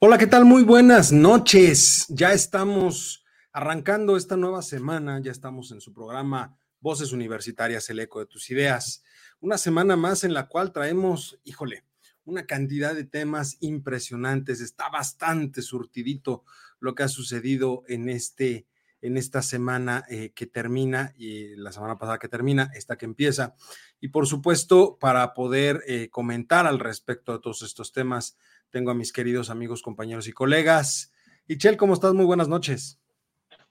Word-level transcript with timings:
Hola, 0.00 0.16
¿qué 0.16 0.28
tal? 0.28 0.44
Muy 0.44 0.62
buenas 0.62 1.10
noches. 1.10 2.06
Ya 2.08 2.32
estamos 2.32 3.24
arrancando 3.52 4.16
esta 4.16 4.36
nueva 4.36 4.62
semana, 4.62 5.20
ya 5.20 5.32
estamos 5.32 5.72
en 5.72 5.80
su 5.80 5.92
programa 5.92 6.56
Voces 6.78 7.10
Universitarias, 7.10 7.90
el 7.90 7.98
eco 7.98 8.20
de 8.20 8.26
tus 8.26 8.48
ideas. 8.50 9.02
Una 9.40 9.58
semana 9.58 9.96
más 9.96 10.22
en 10.22 10.34
la 10.34 10.46
cual 10.46 10.72
traemos, 10.72 11.40
híjole, 11.42 11.82
una 12.24 12.46
cantidad 12.46 12.94
de 12.94 13.06
temas 13.06 13.56
impresionantes. 13.58 14.60
Está 14.60 14.88
bastante 14.88 15.62
surtidito 15.62 16.44
lo 16.78 16.94
que 16.94 17.02
ha 17.02 17.08
sucedido 17.08 17.82
en 17.88 18.08
este 18.08 18.68
en 19.00 19.16
esta 19.16 19.42
semana 19.42 20.04
eh, 20.08 20.32
que 20.34 20.46
termina 20.46 21.14
y 21.16 21.54
la 21.56 21.72
semana 21.72 21.98
pasada 21.98 22.18
que 22.18 22.28
termina, 22.28 22.70
esta 22.74 22.96
que 22.96 23.04
empieza. 23.04 23.54
Y 24.00 24.08
por 24.08 24.26
supuesto, 24.26 24.98
para 24.98 25.34
poder 25.34 25.82
eh, 25.86 26.08
comentar 26.10 26.66
al 26.66 26.78
respecto 26.78 27.32
de 27.32 27.38
todos 27.40 27.62
estos 27.62 27.92
temas, 27.92 28.36
tengo 28.70 28.90
a 28.90 28.94
mis 28.94 29.12
queridos 29.12 29.50
amigos, 29.50 29.82
compañeros 29.82 30.28
y 30.28 30.32
colegas. 30.32 31.12
Ichel, 31.46 31.76
¿cómo 31.76 31.94
estás? 31.94 32.14
Muy 32.14 32.26
buenas 32.26 32.48
noches. 32.48 33.00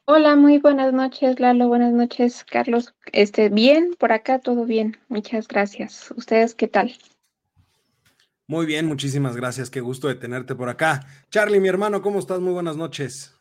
Hola, 0.05 0.35
muy 0.35 0.57
buenas 0.57 0.93
noches, 0.93 1.39
Lalo. 1.39 1.67
Buenas 1.67 1.93
noches, 1.93 2.45
Carlos. 2.49 2.95
Este, 3.11 3.49
bien, 3.49 3.95
por 3.99 4.11
acá 4.11 4.39
todo 4.39 4.65
bien. 4.65 4.97
Muchas 5.09 5.47
gracias. 5.47 6.11
¿Ustedes 6.15 6.55
qué 6.55 6.67
tal? 6.67 6.95
Muy 8.47 8.65
bien, 8.65 8.85
muchísimas 8.85 9.35
gracias. 9.35 9.69
Qué 9.69 9.81
gusto 9.81 10.07
de 10.07 10.15
tenerte 10.15 10.55
por 10.55 10.69
acá. 10.69 11.05
Charlie, 11.29 11.59
mi 11.59 11.67
hermano, 11.67 12.01
¿cómo 12.01 12.19
estás? 12.19 12.39
Muy 12.39 12.53
buenas 12.53 12.77
noches. 12.77 13.35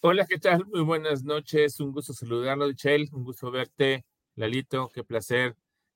Hola, 0.00 0.26
¿qué 0.26 0.38
tal? 0.38 0.64
Muy 0.66 0.80
buenas 0.80 1.22
noches. 1.22 1.78
Un 1.80 1.92
gusto 1.92 2.14
saludarlo, 2.14 2.70
Ichel. 2.70 3.08
Un 3.12 3.24
gusto 3.24 3.50
verte, 3.50 4.06
Lalito. 4.36 4.88
Qué 4.88 5.04
placer. 5.04 5.54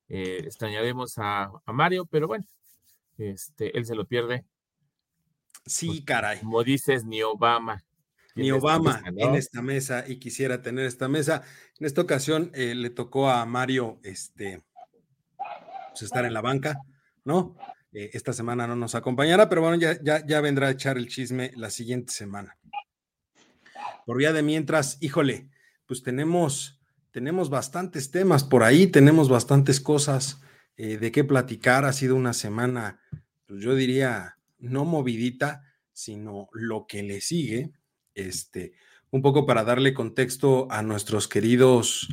Eh, 0.08 0.42
extrañaremos 0.44 1.16
a, 1.16 1.50
a 1.64 1.72
Mario, 1.72 2.04
pero 2.04 2.28
bueno, 2.28 2.44
este, 3.16 3.76
él 3.76 3.86
se 3.86 3.94
lo 3.94 4.04
pierde 4.04 4.44
Sí, 5.66 6.04
caray. 6.04 6.40
Como 6.40 6.62
dices, 6.64 7.04
ni 7.04 7.22
Obama. 7.22 7.84
Ni 8.34 8.50
Obama 8.50 9.02
en 9.04 9.34
esta 9.34 9.60
mesa 9.60 10.04
y 10.08 10.16
quisiera 10.16 10.62
tener 10.62 10.86
esta 10.86 11.08
mesa. 11.08 11.42
En 11.78 11.86
esta 11.86 12.00
ocasión 12.00 12.50
eh, 12.54 12.74
le 12.74 12.90
tocó 12.90 13.28
a 13.28 13.44
Mario 13.44 14.00
este, 14.02 14.62
pues, 15.90 16.02
estar 16.02 16.24
en 16.24 16.32
la 16.32 16.40
banca, 16.40 16.78
¿no? 17.24 17.56
Eh, 17.92 18.10
esta 18.14 18.32
semana 18.32 18.66
no 18.66 18.74
nos 18.74 18.94
acompañará, 18.94 19.50
pero 19.50 19.60
bueno, 19.60 19.76
ya, 19.76 20.02
ya, 20.02 20.24
ya 20.26 20.40
vendrá 20.40 20.68
a 20.68 20.70
echar 20.70 20.96
el 20.96 21.08
chisme 21.08 21.52
la 21.56 21.68
siguiente 21.68 22.12
semana. 22.12 22.56
Por 24.06 24.16
vía 24.16 24.32
de 24.32 24.42
mientras, 24.42 24.96
híjole, 25.02 25.50
pues 25.86 26.02
tenemos, 26.02 26.80
tenemos 27.10 27.50
bastantes 27.50 28.10
temas 28.10 28.44
por 28.44 28.62
ahí, 28.62 28.86
tenemos 28.86 29.28
bastantes 29.28 29.78
cosas 29.80 30.40
eh, 30.76 30.96
de 30.96 31.12
qué 31.12 31.22
platicar. 31.22 31.84
Ha 31.84 31.92
sido 31.92 32.16
una 32.16 32.32
semana, 32.32 33.00
pues 33.46 33.60
yo 33.62 33.74
diría, 33.74 34.38
no 34.62 34.84
movidita, 34.84 35.62
sino 35.92 36.48
lo 36.52 36.86
que 36.86 37.02
le 37.02 37.20
sigue, 37.20 37.72
este, 38.14 38.72
un 39.10 39.20
poco 39.20 39.44
para 39.44 39.64
darle 39.64 39.92
contexto 39.92 40.66
a 40.70 40.82
nuestros 40.82 41.28
queridos 41.28 42.08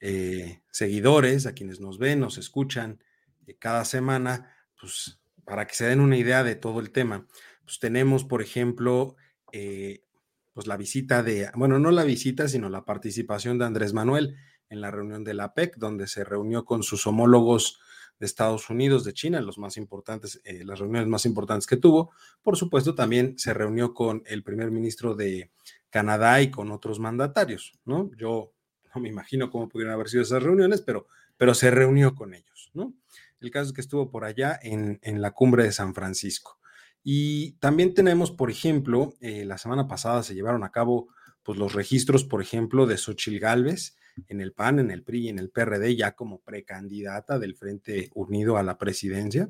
eh, 0.00 0.62
seguidores, 0.70 1.46
a 1.46 1.54
quienes 1.54 1.80
nos 1.80 1.98
ven, 1.98 2.20
nos 2.20 2.36
escuchan 2.38 3.02
eh, 3.46 3.56
cada 3.58 3.84
semana, 3.84 4.54
pues 4.78 5.20
para 5.44 5.66
que 5.66 5.74
se 5.74 5.86
den 5.86 6.00
una 6.00 6.16
idea 6.16 6.44
de 6.44 6.56
todo 6.56 6.80
el 6.80 6.90
tema. 6.90 7.26
Pues 7.64 7.78
tenemos, 7.78 8.24
por 8.24 8.42
ejemplo, 8.42 9.16
eh, 9.52 10.04
pues 10.52 10.66
la 10.66 10.76
visita 10.76 11.22
de, 11.22 11.50
bueno, 11.54 11.78
no 11.78 11.90
la 11.90 12.04
visita, 12.04 12.48
sino 12.48 12.68
la 12.68 12.84
participación 12.84 13.58
de 13.58 13.64
Andrés 13.64 13.92
Manuel 13.92 14.36
en 14.68 14.80
la 14.80 14.90
reunión 14.90 15.24
de 15.24 15.34
la 15.34 15.54
PEC, 15.54 15.76
donde 15.76 16.06
se 16.06 16.24
reunió 16.24 16.64
con 16.64 16.82
sus 16.82 17.06
homólogos 17.06 17.78
de 18.22 18.26
Estados 18.26 18.70
Unidos, 18.70 19.02
de 19.02 19.14
China, 19.14 19.40
los 19.40 19.58
más 19.58 19.76
importantes, 19.76 20.40
eh, 20.44 20.62
las 20.64 20.78
reuniones 20.78 21.08
más 21.08 21.26
importantes 21.26 21.66
que 21.66 21.76
tuvo. 21.76 22.12
Por 22.40 22.56
supuesto, 22.56 22.94
también 22.94 23.36
se 23.36 23.52
reunió 23.52 23.94
con 23.94 24.22
el 24.26 24.44
primer 24.44 24.70
ministro 24.70 25.16
de 25.16 25.50
Canadá 25.90 26.40
y 26.40 26.48
con 26.48 26.70
otros 26.70 27.00
mandatarios, 27.00 27.72
¿no? 27.84 28.12
Yo 28.16 28.52
no 28.94 29.00
me 29.00 29.08
imagino 29.08 29.50
cómo 29.50 29.68
pudieron 29.68 29.92
haber 29.92 30.08
sido 30.08 30.22
esas 30.22 30.40
reuniones, 30.40 30.82
pero, 30.82 31.08
pero 31.36 31.52
se 31.52 31.72
reunió 31.72 32.14
con 32.14 32.32
ellos, 32.32 32.70
¿no? 32.74 32.94
El 33.40 33.50
caso 33.50 33.70
es 33.70 33.72
que 33.72 33.80
estuvo 33.80 34.08
por 34.08 34.24
allá 34.24 34.56
en, 34.62 35.00
en 35.02 35.20
la 35.20 35.32
cumbre 35.32 35.64
de 35.64 35.72
San 35.72 35.92
Francisco. 35.92 36.60
Y 37.02 37.54
también 37.54 37.92
tenemos, 37.92 38.30
por 38.30 38.52
ejemplo, 38.52 39.14
eh, 39.20 39.44
la 39.44 39.58
semana 39.58 39.88
pasada 39.88 40.22
se 40.22 40.36
llevaron 40.36 40.62
a 40.62 40.70
cabo 40.70 41.08
pues, 41.42 41.58
los 41.58 41.72
registros, 41.72 42.22
por 42.22 42.40
ejemplo, 42.40 42.86
de 42.86 42.98
Xochil 42.98 43.40
Gálvez, 43.40 43.96
en 44.28 44.40
el 44.40 44.52
PAN, 44.52 44.78
en 44.78 44.90
el 44.90 45.02
PRI 45.02 45.26
y 45.26 45.28
en 45.28 45.38
el 45.38 45.50
PRD 45.50 45.96
ya 45.96 46.12
como 46.12 46.40
precandidata 46.40 47.38
del 47.38 47.56
Frente 47.56 48.10
Unido 48.14 48.56
a 48.56 48.62
la 48.62 48.78
presidencia. 48.78 49.48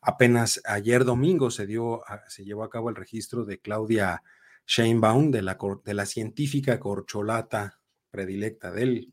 Apenas 0.00 0.60
ayer 0.64 1.04
domingo 1.04 1.50
se, 1.50 1.66
dio, 1.66 2.02
se 2.28 2.44
llevó 2.44 2.64
a 2.64 2.70
cabo 2.70 2.90
el 2.90 2.96
registro 2.96 3.44
de 3.44 3.58
Claudia 3.58 4.22
Sheinbaum, 4.66 5.30
de 5.30 5.42
la, 5.42 5.58
de 5.84 5.94
la 5.94 6.06
científica 6.06 6.78
corcholata 6.78 7.80
predilecta 8.10 8.70
del 8.70 9.12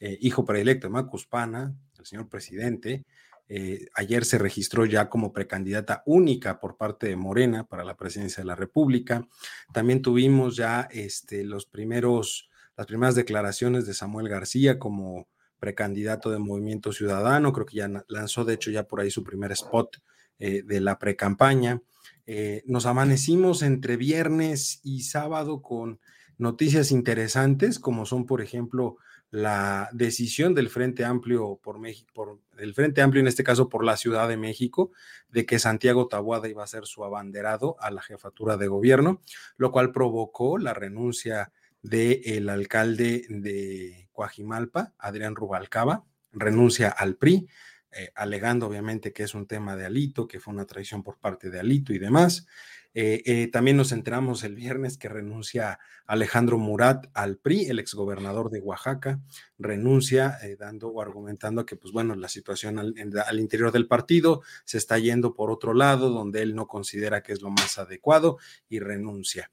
eh, 0.00 0.18
hijo 0.20 0.44
predilecto 0.44 0.86
de 0.86 0.92
Macuspana, 0.92 1.74
el 1.98 2.06
señor 2.06 2.28
presidente. 2.28 3.04
Eh, 3.48 3.86
ayer 3.94 4.24
se 4.24 4.38
registró 4.38 4.86
ya 4.86 5.08
como 5.08 5.32
precandidata 5.32 6.02
única 6.06 6.58
por 6.60 6.76
parte 6.76 7.08
de 7.08 7.16
Morena 7.16 7.64
para 7.66 7.84
la 7.84 7.96
presidencia 7.96 8.42
de 8.42 8.46
la 8.46 8.56
República. 8.56 9.26
También 9.72 10.02
tuvimos 10.02 10.56
ya 10.56 10.88
este, 10.90 11.44
los 11.44 11.66
primeros 11.66 12.50
las 12.76 12.86
primeras 12.86 13.14
declaraciones 13.14 13.86
de 13.86 13.94
Samuel 13.94 14.28
García 14.28 14.78
como 14.78 15.28
precandidato 15.58 16.30
de 16.30 16.38
Movimiento 16.38 16.92
Ciudadano, 16.92 17.52
creo 17.52 17.66
que 17.66 17.76
ya 17.76 18.04
lanzó 18.08 18.44
de 18.44 18.54
hecho 18.54 18.70
ya 18.70 18.86
por 18.86 19.00
ahí 19.00 19.10
su 19.10 19.24
primer 19.24 19.52
spot 19.52 19.96
eh, 20.38 20.62
de 20.62 20.80
la 20.80 20.98
precampaña. 20.98 21.80
Eh, 22.26 22.62
nos 22.66 22.86
amanecimos 22.86 23.62
entre 23.62 23.96
viernes 23.96 24.80
y 24.82 25.02
sábado 25.02 25.62
con 25.62 26.00
noticias 26.38 26.90
interesantes, 26.90 27.78
como 27.78 28.06
son, 28.06 28.26
por 28.26 28.42
ejemplo, 28.42 28.96
la 29.30 29.88
decisión 29.92 30.54
del 30.54 30.68
Frente 30.68 31.04
Amplio 31.04 31.58
por 31.62 31.80
México, 31.80 32.10
por 32.14 32.40
el 32.56 32.72
Frente 32.72 33.02
Amplio 33.02 33.20
en 33.20 33.26
este 33.26 33.42
caso 33.42 33.68
por 33.68 33.84
la 33.84 33.96
Ciudad 33.96 34.28
de 34.28 34.36
México, 34.36 34.92
de 35.28 35.44
que 35.44 35.58
Santiago 35.58 36.06
Tabuada 36.06 36.48
iba 36.48 36.62
a 36.62 36.68
ser 36.68 36.86
su 36.86 37.04
abanderado 37.04 37.76
a 37.80 37.90
la 37.90 38.00
jefatura 38.00 38.56
de 38.56 38.68
gobierno, 38.68 39.20
lo 39.56 39.72
cual 39.72 39.90
provocó 39.90 40.58
la 40.58 40.72
renuncia 40.72 41.52
del 41.84 42.48
alcalde 42.48 43.26
de 43.28 44.08
Coajimalpa, 44.10 44.94
Adrián 44.98 45.36
Rubalcaba, 45.36 46.06
renuncia 46.32 46.88
al 46.88 47.16
PRI, 47.16 47.46
eh, 47.92 48.10
alegando 48.14 48.66
obviamente 48.66 49.12
que 49.12 49.22
es 49.22 49.34
un 49.34 49.46
tema 49.46 49.76
de 49.76 49.84
Alito, 49.84 50.26
que 50.26 50.40
fue 50.40 50.54
una 50.54 50.64
traición 50.64 51.02
por 51.02 51.18
parte 51.18 51.50
de 51.50 51.60
Alito 51.60 51.92
y 51.92 51.98
demás. 51.98 52.46
Eh, 52.94 53.22
eh, 53.26 53.48
también 53.48 53.76
nos 53.76 53.92
enteramos 53.92 54.44
el 54.44 54.54
viernes 54.54 54.96
que 54.96 55.10
renuncia 55.10 55.78
Alejandro 56.06 56.56
Murat 56.56 57.06
al 57.12 57.36
PRI, 57.36 57.66
el 57.66 57.78
exgobernador 57.78 58.50
de 58.50 58.60
Oaxaca, 58.60 59.20
renuncia 59.58 60.38
dando 60.58 60.88
o 60.88 61.02
argumentando 61.02 61.66
que, 61.66 61.76
pues 61.76 61.92
bueno, 61.92 62.14
la 62.14 62.28
situación 62.28 62.78
al, 62.78 63.40
interior 63.40 63.72
del 63.72 63.88
partido 63.88 64.42
se 64.64 64.78
está 64.78 64.98
yendo 64.98 65.34
por 65.34 65.50
otro 65.50 65.74
lado, 65.74 66.08
donde 66.08 66.40
él 66.40 66.54
no 66.54 66.66
considera 66.66 67.22
que 67.22 67.32
es 67.32 67.42
lo 67.42 67.50
más 67.50 67.78
adecuado 67.78 68.38
y 68.70 68.78
renuncia. 68.78 69.50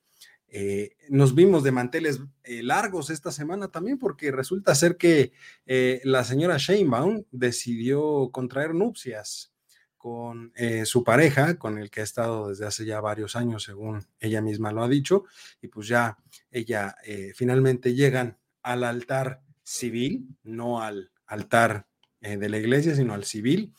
Eh, 0.54 0.98
nos 1.08 1.34
vimos 1.34 1.64
de 1.64 1.72
manteles 1.72 2.20
eh, 2.44 2.62
largos 2.62 3.10
esta 3.10 3.32
semana 3.32 3.70
también 3.70 3.98
porque 3.98 4.32
resulta 4.32 4.76
ser 4.76 4.98
que 4.98 5.32
eh, 5.66 6.02
la 6.04 6.26
señora 6.26 6.58
Sheinbaum 6.58 7.24
decidió 7.32 8.30
contraer 8.34 8.76
nupcias 8.76 9.54
con 9.98 10.52
su 10.84 11.04
pareja, 11.04 11.60
con 11.60 11.78
el 11.78 11.92
que 11.92 12.02
ha 12.02 12.04
estado 12.04 12.50
desde 12.50 12.66
hace 12.66 12.86
ya 12.86 13.00
varios 13.02 13.36
años, 13.36 13.62
según 13.62 14.08
ella 14.20 14.42
misma 14.42 14.72
lo 14.72 14.82
ha 14.82 14.90
dicho, 14.90 15.26
y 15.62 15.68
pues 15.68 15.88
ya 15.88 16.18
ella 16.50 16.96
finalmente 17.36 17.94
llegan 17.94 18.40
al 18.64 18.84
altar 18.84 19.44
civil, 19.62 20.28
no 20.42 20.82
al 20.82 21.12
altar 21.28 21.86
de 22.20 22.50
la 22.50 22.58
iglesia, 22.58 22.96
sino 22.96 23.14
al 23.14 23.26
civil, 23.26 23.76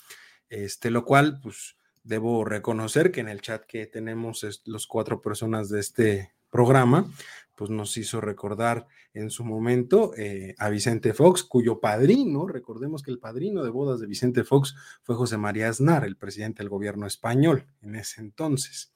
este, 0.48 0.92
lo 0.92 1.04
cual 1.04 1.40
pues 1.42 1.76
debo 2.04 2.44
reconocer 2.44 3.10
que 3.10 3.18
en 3.18 3.28
el 3.28 3.40
chat 3.40 3.64
que 3.64 3.86
tenemos 3.88 4.62
los 4.64 4.86
cuatro 4.86 5.20
personas 5.20 5.70
de 5.70 5.80
este 5.80 6.32
programa, 6.52 7.10
pues 7.56 7.70
nos 7.70 7.96
hizo 7.96 8.20
recordar 8.20 8.86
en 9.14 9.30
su 9.30 9.42
momento 9.44 10.12
eh, 10.16 10.54
a 10.58 10.68
Vicente 10.68 11.14
Fox, 11.14 11.42
cuyo 11.42 11.80
padrino, 11.80 12.46
recordemos 12.46 13.02
que 13.02 13.10
el 13.10 13.18
padrino 13.18 13.64
de 13.64 13.70
bodas 13.70 14.00
de 14.00 14.06
Vicente 14.06 14.44
Fox 14.44 14.74
fue 15.02 15.16
José 15.16 15.38
María 15.38 15.68
Aznar, 15.68 16.04
el 16.04 16.16
presidente 16.16 16.62
del 16.62 16.68
gobierno 16.68 17.06
español 17.06 17.66
en 17.80 17.96
ese 17.96 18.20
entonces. 18.20 18.92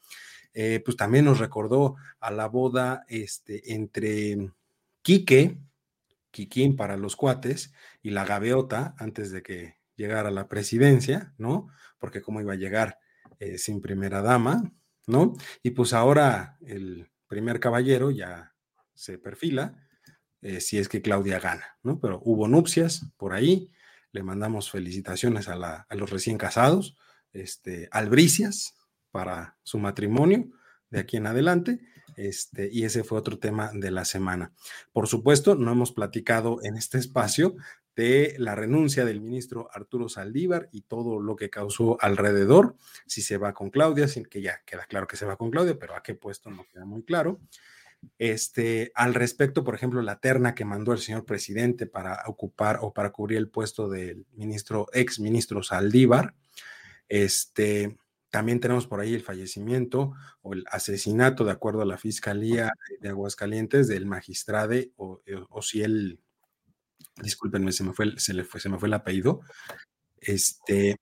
Eh, 0.52 0.82
pues 0.84 0.96
también 0.96 1.24
nos 1.24 1.38
recordó 1.38 1.96
a 2.20 2.30
la 2.30 2.46
boda 2.46 3.04
este, 3.08 3.74
entre 3.74 4.52
Quique, 5.02 5.58
Quiquín 6.30 6.76
para 6.76 6.96
los 6.96 7.16
cuates, 7.16 7.72
y 8.02 8.10
la 8.10 8.26
gaviota 8.26 8.94
antes 8.98 9.30
de 9.30 9.42
que 9.42 9.76
llegara 9.96 10.28
a 10.28 10.32
la 10.32 10.48
presidencia, 10.48 11.34
¿no? 11.38 11.68
Porque 11.98 12.20
cómo 12.20 12.40
iba 12.40 12.52
a 12.52 12.56
llegar 12.56 12.98
eh, 13.38 13.56
sin 13.58 13.80
primera 13.80 14.20
dama, 14.20 14.72
¿no? 15.06 15.34
Y 15.62 15.70
pues 15.70 15.92
ahora 15.92 16.58
el 16.60 17.10
primer 17.28 17.60
caballero 17.60 18.10
ya 18.10 18.54
se 18.94 19.18
perfila, 19.18 19.74
eh, 20.42 20.60
si 20.60 20.78
es 20.78 20.88
que 20.88 21.02
Claudia 21.02 21.40
gana, 21.40 21.78
¿no? 21.82 22.00
Pero 22.00 22.20
hubo 22.24 22.48
nupcias 22.48 23.06
por 23.16 23.32
ahí, 23.32 23.70
le 24.12 24.22
mandamos 24.22 24.70
felicitaciones 24.70 25.48
a, 25.48 25.86
los 25.90 26.10
recién 26.10 26.38
casados, 26.38 26.96
este, 27.32 27.88
albricias 27.90 28.74
para 29.10 29.58
su 29.62 29.78
matrimonio 29.78 30.50
de 30.90 31.00
aquí 31.00 31.16
en 31.16 31.26
adelante, 31.26 31.80
este, 32.16 32.70
y 32.72 32.84
ese 32.84 33.04
fue 33.04 33.18
otro 33.18 33.38
tema 33.38 33.70
de 33.74 33.90
la 33.90 34.04
semana. 34.04 34.52
Por 34.92 35.06
supuesto, 35.06 35.54
no 35.54 35.72
hemos 35.72 35.92
platicado 35.92 36.60
en 36.62 36.76
este 36.76 36.98
espacio 36.98 37.56
de 37.96 38.36
la 38.38 38.54
renuncia 38.54 39.06
del 39.06 39.22
ministro 39.22 39.70
Arturo 39.72 40.10
Saldívar 40.10 40.68
y 40.70 40.82
todo 40.82 41.18
lo 41.18 41.34
que 41.34 41.48
causó 41.48 41.96
alrededor, 42.00 42.76
si 43.06 43.22
se 43.22 43.38
va 43.38 43.54
con 43.54 43.70
Claudia, 43.70 44.06
sin 44.06 44.26
que 44.26 44.42
ya 44.42 44.60
queda 44.66 44.84
claro 44.84 45.06
que 45.06 45.16
se 45.16 45.24
va 45.24 45.36
con 45.36 45.50
Claudia, 45.50 45.78
pero 45.78 45.96
a 45.96 46.02
qué 46.02 46.14
puesto 46.14 46.50
no 46.50 46.66
queda 46.70 46.84
muy 46.84 47.02
claro. 47.02 47.40
Este, 48.18 48.92
al 48.94 49.14
respecto, 49.14 49.64
por 49.64 49.74
ejemplo, 49.74 50.02
la 50.02 50.20
terna 50.20 50.54
que 50.54 50.66
mandó 50.66 50.92
el 50.92 50.98
señor 50.98 51.24
presidente 51.24 51.86
para 51.86 52.22
ocupar 52.26 52.78
o 52.82 52.92
para 52.92 53.10
cubrir 53.10 53.38
el 53.38 53.48
puesto 53.48 53.88
del 53.88 54.26
ministro, 54.34 54.86
ex 54.92 55.18
ministro 55.18 55.62
Saldívar, 55.62 56.34
este, 57.08 57.96
también 58.28 58.60
tenemos 58.60 58.86
por 58.86 59.00
ahí 59.00 59.14
el 59.14 59.22
fallecimiento 59.22 60.12
o 60.42 60.52
el 60.52 60.64
asesinato, 60.70 61.46
de 61.46 61.52
acuerdo 61.52 61.80
a 61.80 61.86
la 61.86 61.96
Fiscalía 61.96 62.72
de 63.00 63.08
Aguascalientes, 63.08 63.88
del 63.88 64.04
magistrado, 64.04 64.74
o, 64.96 65.22
o 65.48 65.62
si 65.62 65.82
él 65.82 66.20
discúlpenme, 67.22 67.72
se 67.72 67.84
me 67.84 67.92
fue, 67.92 68.18
se 68.18 68.34
le 68.34 68.44
fue, 68.44 68.60
se 68.60 68.68
me 68.68 68.78
fue 68.78 68.88
el 68.88 68.94
apellido. 68.94 69.40
Este, 70.18 70.96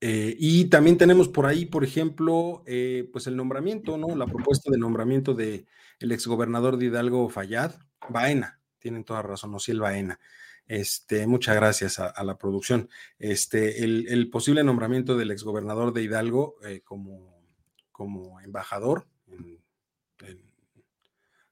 eh, 0.00 0.36
y 0.38 0.66
también 0.66 0.96
tenemos 0.96 1.28
por 1.28 1.46
ahí, 1.46 1.66
por 1.66 1.84
ejemplo, 1.84 2.62
eh, 2.66 3.08
pues 3.12 3.26
el 3.26 3.36
nombramiento, 3.36 3.96
¿no? 3.96 4.14
La 4.14 4.26
propuesta 4.26 4.70
de 4.70 4.78
nombramiento 4.78 5.34
de 5.34 5.66
el 5.98 6.12
exgobernador 6.12 6.76
de 6.76 6.86
Hidalgo 6.86 7.28
Fayad, 7.28 7.74
Baena, 8.08 8.60
tienen 8.78 9.04
toda 9.04 9.22
razón, 9.22 9.54
o 9.54 9.58
el 9.66 9.80
Baena. 9.80 10.20
Este, 10.66 11.26
muchas 11.26 11.56
gracias 11.56 11.98
a, 11.98 12.22
la 12.24 12.36
producción. 12.36 12.90
Este, 13.18 13.82
el, 13.84 14.30
posible 14.30 14.62
nombramiento 14.62 15.16
del 15.16 15.30
exgobernador 15.30 15.92
de 15.92 16.02
Hidalgo 16.02 16.56
eh, 16.64 16.82
como, 16.84 17.42
como 17.90 18.38
embajador 18.40 19.08
en 19.26 19.58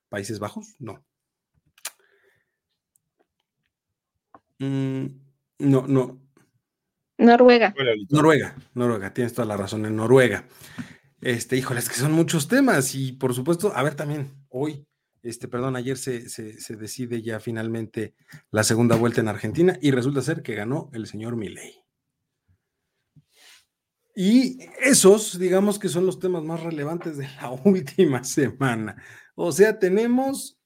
Países 0.08 0.38
Bajos, 0.38 0.76
no, 0.78 1.04
Mm, 4.58 5.06
no, 5.58 5.87
no. 5.87 6.20
Noruega. 7.19 7.75
Noruega, 8.11 8.56
Noruega, 8.75 9.14
tienes 9.14 9.32
toda 9.32 9.47
la 9.47 9.56
razón, 9.56 9.87
en 9.87 9.97
Noruega. 9.97 10.47
Este, 11.20 11.56
híjole, 11.56 11.81
es 11.81 11.88
que 11.88 11.97
son 11.97 12.12
muchos 12.12 12.47
temas 12.47 12.94
y 12.94 13.12
por 13.12 13.35
supuesto, 13.35 13.73
a 13.75 13.82
ver 13.82 13.94
también, 13.94 14.47
hoy, 14.49 14.87
este, 15.23 15.49
perdón, 15.49 15.76
ayer 15.76 15.97
se, 15.97 16.29
se, 16.29 16.76
decide 16.76 17.23
ya 17.23 17.41
finalmente 17.41 18.14
la 18.50 18.62
segunda 18.62 18.97
vuelta 18.97 19.23
en 19.23 19.29
Argentina 19.29 19.79
y 19.81 19.91
resulta 19.91 20.20
ser 20.20 20.43
que 20.43 20.55
ganó 20.55 20.91
el 20.93 21.06
señor 21.06 21.37
Milei. 21.37 21.75
Y 24.14 24.58
esos, 24.81 25.38
digamos 25.38 25.79
que 25.79 25.88
son 25.88 26.06
los 26.06 26.19
temas 26.19 26.43
más 26.43 26.62
relevantes 26.62 27.17
de 27.17 27.29
la 27.41 27.50
última 27.64 28.23
semana. 28.25 29.03
O 29.35 29.53
sea, 29.53 29.79
tenemos 29.79 30.58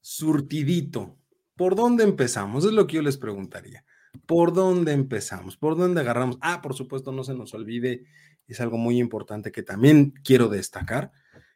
surtidito, 0.00 1.17
¿Por 1.58 1.74
dónde 1.74 2.04
empezamos? 2.04 2.64
Es 2.64 2.72
lo 2.72 2.86
que 2.86 2.94
yo 2.94 3.02
les 3.02 3.18
preguntaría. 3.18 3.84
¿Por 4.26 4.52
dónde 4.52 4.92
empezamos? 4.92 5.56
¿Por 5.56 5.76
dónde 5.76 6.00
agarramos? 6.00 6.38
Ah, 6.40 6.62
por 6.62 6.72
supuesto, 6.72 7.10
no 7.10 7.24
se 7.24 7.34
nos 7.34 7.52
olvide, 7.52 8.04
es 8.46 8.60
algo 8.60 8.78
muy 8.78 9.00
importante 9.00 9.50
que 9.50 9.64
también 9.64 10.14
quiero 10.22 10.48
destacar, 10.48 11.10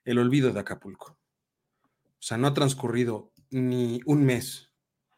el 0.04 0.18
olvido 0.18 0.52
de 0.52 0.58
Acapulco. 0.58 1.16
O 1.86 2.18
sea, 2.18 2.36
no 2.36 2.48
ha 2.48 2.54
transcurrido 2.54 3.30
ni 3.50 4.00
un 4.04 4.24
mes 4.24 4.72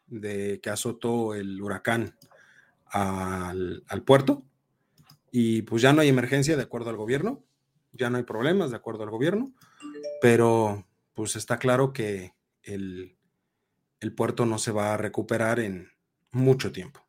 de 0.05 0.59
que 0.61 0.69
azotó 0.69 1.33
el 1.33 1.59
huracán 1.59 2.15
al, 2.85 3.83
al 3.87 4.03
puerto 4.03 4.45
y 5.31 5.63
pues 5.63 5.81
ya 5.81 5.93
no 5.93 6.01
hay 6.01 6.09
emergencia 6.09 6.55
de 6.55 6.61
acuerdo 6.61 6.91
al 6.91 6.97
gobierno, 6.97 7.43
ya 7.91 8.11
no 8.11 8.17
hay 8.17 8.23
problemas 8.23 8.69
de 8.69 8.77
acuerdo 8.77 9.01
al 9.01 9.09
gobierno, 9.09 9.51
pero 10.21 10.87
pues 11.15 11.35
está 11.35 11.57
claro 11.57 11.91
que 11.91 12.35
el, 12.61 13.14
el 13.99 14.13
puerto 14.13 14.45
no 14.45 14.57
se 14.57 14.71
va 14.71 14.93
a 14.93 14.97
recuperar 14.97 15.59
en 15.59 15.89
mucho 16.31 16.71
tiempo. 16.71 17.01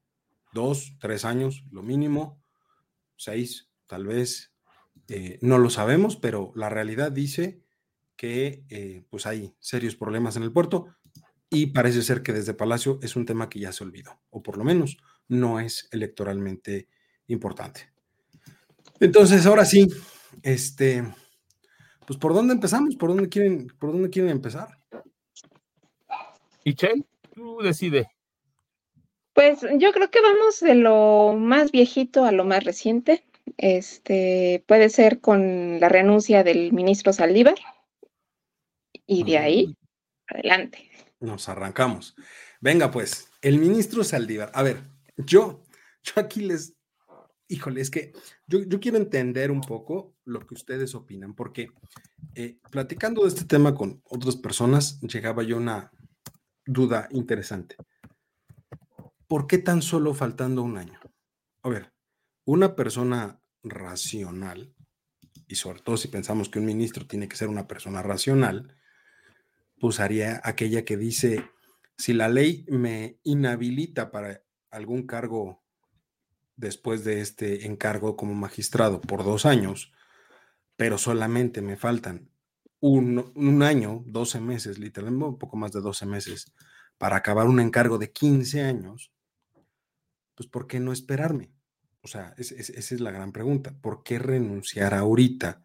Dos, 0.53 0.97
tres 1.01 1.25
años, 1.25 1.65
lo 1.71 1.83
mínimo, 1.83 2.43
seis, 3.17 3.71
tal 3.87 4.07
vez, 4.07 4.53
eh, 5.09 5.39
no 5.43 5.59
lo 5.59 5.71
sabemos, 5.71 6.17
pero 6.17 6.53
la 6.55 6.69
realidad 6.69 7.13
dice 7.13 7.63
que 8.17 8.65
eh, 8.71 9.05
pues 9.11 9.27
hay 9.27 9.55
serios 9.61 9.97
problemas 9.97 10.37
en 10.37 10.43
el 10.43 10.53
puerto 10.53 10.87
y 11.51 11.67
parece 11.67 12.03
ser 12.03 12.23
que 12.23 12.33
desde 12.33 12.55
Palacio 12.55 12.99
es 13.03 13.15
un 13.15 13.27
tema 13.27 13.49
que 13.49 13.61
ya 13.61 13.73
se 13.73 13.85
olvidó, 13.85 14.19
o 14.31 14.43
por 14.43 14.57
lo 14.57 14.65
menos 14.65 14.97
no 15.29 15.61
es 15.61 15.89
electoralmente 15.93 16.89
importante. 17.29 17.93
Entonces, 19.01 19.45
ahora 19.47 19.65
sí, 19.65 19.89
este, 20.43 21.05
pues 22.07 22.19
¿por 22.19 22.35
dónde 22.35 22.55
empezamos? 22.55 22.97
¿Por 22.97 23.11
dónde 23.11 23.29
quieren, 23.29 23.69
por 23.79 23.93
dónde 23.93 24.11
quieren 24.11 24.31
empezar? 24.31 24.79
Y 26.67 26.75
Chel, 26.75 27.07
tú 27.33 27.59
decide. 27.63 28.11
Pues 29.35 29.61
yo 29.79 29.93
creo 29.93 30.11
que 30.11 30.21
vamos 30.21 30.59
de 30.59 30.75
lo 30.75 31.37
más 31.39 31.71
viejito 31.71 32.25
a 32.25 32.33
lo 32.33 32.45
más 32.45 32.65
reciente. 32.65 33.25
Este 33.57 34.65
puede 34.67 34.89
ser 34.89 35.21
con 35.21 35.79
la 35.79 35.89
renuncia 35.89 36.43
del 36.43 36.73
ministro 36.73 37.13
Saldívar. 37.13 37.55
Y 39.07 39.23
de 39.23 39.39
ahí, 39.39 39.77
adelante. 40.27 40.91
Nos 41.21 41.49
arrancamos. 41.49 42.17
Venga, 42.61 42.91
pues, 42.91 43.31
el 43.43 43.59
ministro 43.59 44.03
Saldívar. 44.03 44.51
A 44.53 44.65
ver, 44.65 44.83
yo, 45.19 45.63
yo 46.03 46.15
aquí 46.17 46.41
les, 46.41 46.75
híjole, 47.47 47.81
es 47.81 47.91
que 47.91 48.13
yo, 48.49 48.81
quiero 48.81 48.97
entender 48.97 49.53
un 49.53 49.61
poco 49.61 50.17
lo 50.25 50.45
que 50.45 50.55
ustedes 50.55 50.97
opinan, 50.97 51.35
porque 51.35 51.71
eh, 52.35 52.59
platicando 52.73 53.23
de 53.23 53.29
este 53.29 53.45
tema 53.45 53.73
con 53.73 54.03
otras 54.09 54.35
personas, 54.35 55.01
llegaba 55.03 55.45
yo 55.45 55.57
a 55.57 55.61
una, 55.61 55.93
duda 56.67 57.09
interesante. 57.11 57.77
¿Por 59.27 59.47
qué 59.47 59.59
tan 59.59 59.83
solo 59.83 60.15
faltando 60.15 60.63
un 60.63 60.77
año? 60.77 61.01
A 61.63 61.69
ver, 61.69 61.93
una 62.45 62.77
persona 62.77 63.41
racional, 63.63 64.75
y 65.49 65.57
sobre 65.57 65.81
todo 65.81 65.97
si 65.97 66.09
pensamos 66.09 66.49
que 66.49 66.59
un 66.59 66.67
ministro 66.67 67.07
tiene 67.07 67.29
que 67.29 67.37
ser 67.37 67.49
una 67.49 67.67
persona 67.67 68.03
racional, 68.03 68.77
pues 69.81 70.01
haría 70.01 70.41
aquella 70.45 70.85
que 70.85 70.97
dice, 70.97 71.51
si 71.97 72.13
la 72.13 72.29
ley 72.29 72.65
me 72.69 73.19
inhabilita 73.25 74.11
para 74.11 74.43
algún 74.71 75.07
cargo 75.07 75.63
después 76.57 77.05
de 77.05 77.21
este 77.21 77.67
encargo 77.67 78.17
como 78.17 78.35
magistrado 78.35 79.01
por 79.01 79.25
dos 79.25 79.45
años, 79.45 79.93
pero 80.77 80.99
solamente 80.99 81.63
me 81.63 81.77
faltan 81.77 82.31
un, 82.89 83.63
año, 83.63 84.03
12 84.07 84.41
meses, 84.41 84.79
literalmente 84.79 85.25
un 85.25 85.39
poco 85.39 85.57
más 85.57 85.73
de 85.73 85.81
12 85.81 86.07
meses, 86.07 86.53
para 86.99 87.17
acabar 87.17 87.47
un 87.47 87.61
encargo 87.61 87.99
de 87.99 88.13
15 88.13 88.63
años, 88.63 89.13
pues 90.35 90.49
¿por 90.49 90.67
qué 90.67 90.81
no 90.81 90.93
esperarme? 90.93 91.53
O 92.03 92.09
sea, 92.09 92.35
esa 92.37 92.95
es 92.95 93.01
la 93.01 93.11
gran 93.11 93.33
pregunta. 93.33 93.75
¿Por 93.81 94.03
qué 94.05 94.19
renunciar 94.19 94.95
ahorita 94.95 95.65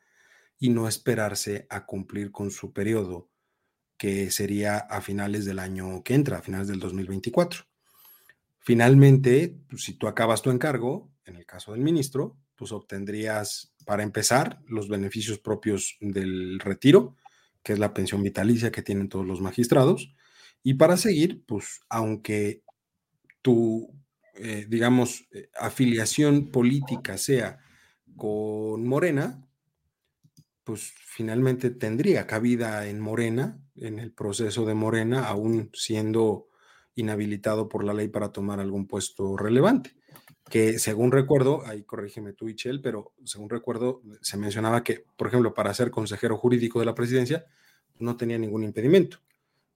y 0.57 0.69
no 0.69 0.87
esperarse 0.87 1.67
a 1.69 1.85
cumplir 1.85 2.31
con 2.31 2.49
su 2.49 2.73
periodo, 2.73 3.29
que 3.97 4.31
sería 4.31 4.77
a 4.77 5.01
finales 5.01 5.45
del 5.45 5.59
año 5.59 6.03
que 6.03 6.15
entra, 6.15 6.39
a 6.39 6.41
finales 6.41 6.67
del 6.67 6.79
2024? 6.79 7.65
Finalmente, 8.59 9.55
pues, 9.69 9.83
si 9.83 9.93
tú 9.93 10.07
acabas 10.07 10.41
tu 10.41 10.49
encargo, 10.49 11.11
en 11.25 11.35
el 11.35 11.45
caso 11.45 11.73
del 11.73 11.81
ministro, 11.81 12.37
pues 12.55 12.71
obtendrías, 12.71 13.70
para 13.85 14.03
empezar, 14.03 14.61
los 14.67 14.87
beneficios 14.87 15.39
propios 15.39 15.97
del 15.99 16.59
retiro, 16.59 17.15
que 17.63 17.73
es 17.73 17.79
la 17.79 17.93
pensión 17.93 18.23
vitalicia 18.23 18.71
que 18.71 18.81
tienen 18.81 19.09
todos 19.09 19.25
los 19.25 19.41
magistrados, 19.41 20.13
y 20.63 20.75
para 20.75 20.97
seguir, 20.97 21.43
pues 21.45 21.81
aunque 21.89 22.63
tu, 23.41 23.93
eh, 24.35 24.65
digamos, 24.69 25.27
eh, 25.31 25.49
afiliación 25.59 26.51
política 26.51 27.17
sea 27.17 27.59
con 28.15 28.85
Morena, 28.85 29.43
pues 30.63 30.93
finalmente 31.05 31.71
tendría 31.71 32.27
cabida 32.27 32.87
en 32.87 32.99
Morena, 32.99 33.59
en 33.75 33.99
el 33.99 34.11
proceso 34.13 34.65
de 34.65 34.75
Morena, 34.75 35.27
aún 35.27 35.71
siendo 35.73 36.47
inhabilitado 36.95 37.67
por 37.67 37.83
la 37.83 37.93
ley 37.93 38.09
para 38.09 38.31
tomar 38.31 38.59
algún 38.59 38.87
puesto 38.87 39.37
relevante. 39.37 39.95
Que 40.51 40.77
según 40.79 41.11
recuerdo, 41.11 41.65
ahí 41.65 41.83
corrígeme 41.83 42.33
tú, 42.33 42.49
Ichel, 42.49 42.81
pero 42.81 43.13
según 43.23 43.49
recuerdo, 43.49 44.01
se 44.21 44.37
mencionaba 44.37 44.83
que, 44.83 45.05
por 45.15 45.27
ejemplo, 45.27 45.53
para 45.53 45.73
ser 45.73 45.91
consejero 45.91 46.37
jurídico 46.37 46.79
de 46.79 46.85
la 46.85 46.93
presidencia, 46.93 47.45
no 47.99 48.17
tenía 48.17 48.37
ningún 48.37 48.63
impedimento. 48.63 49.19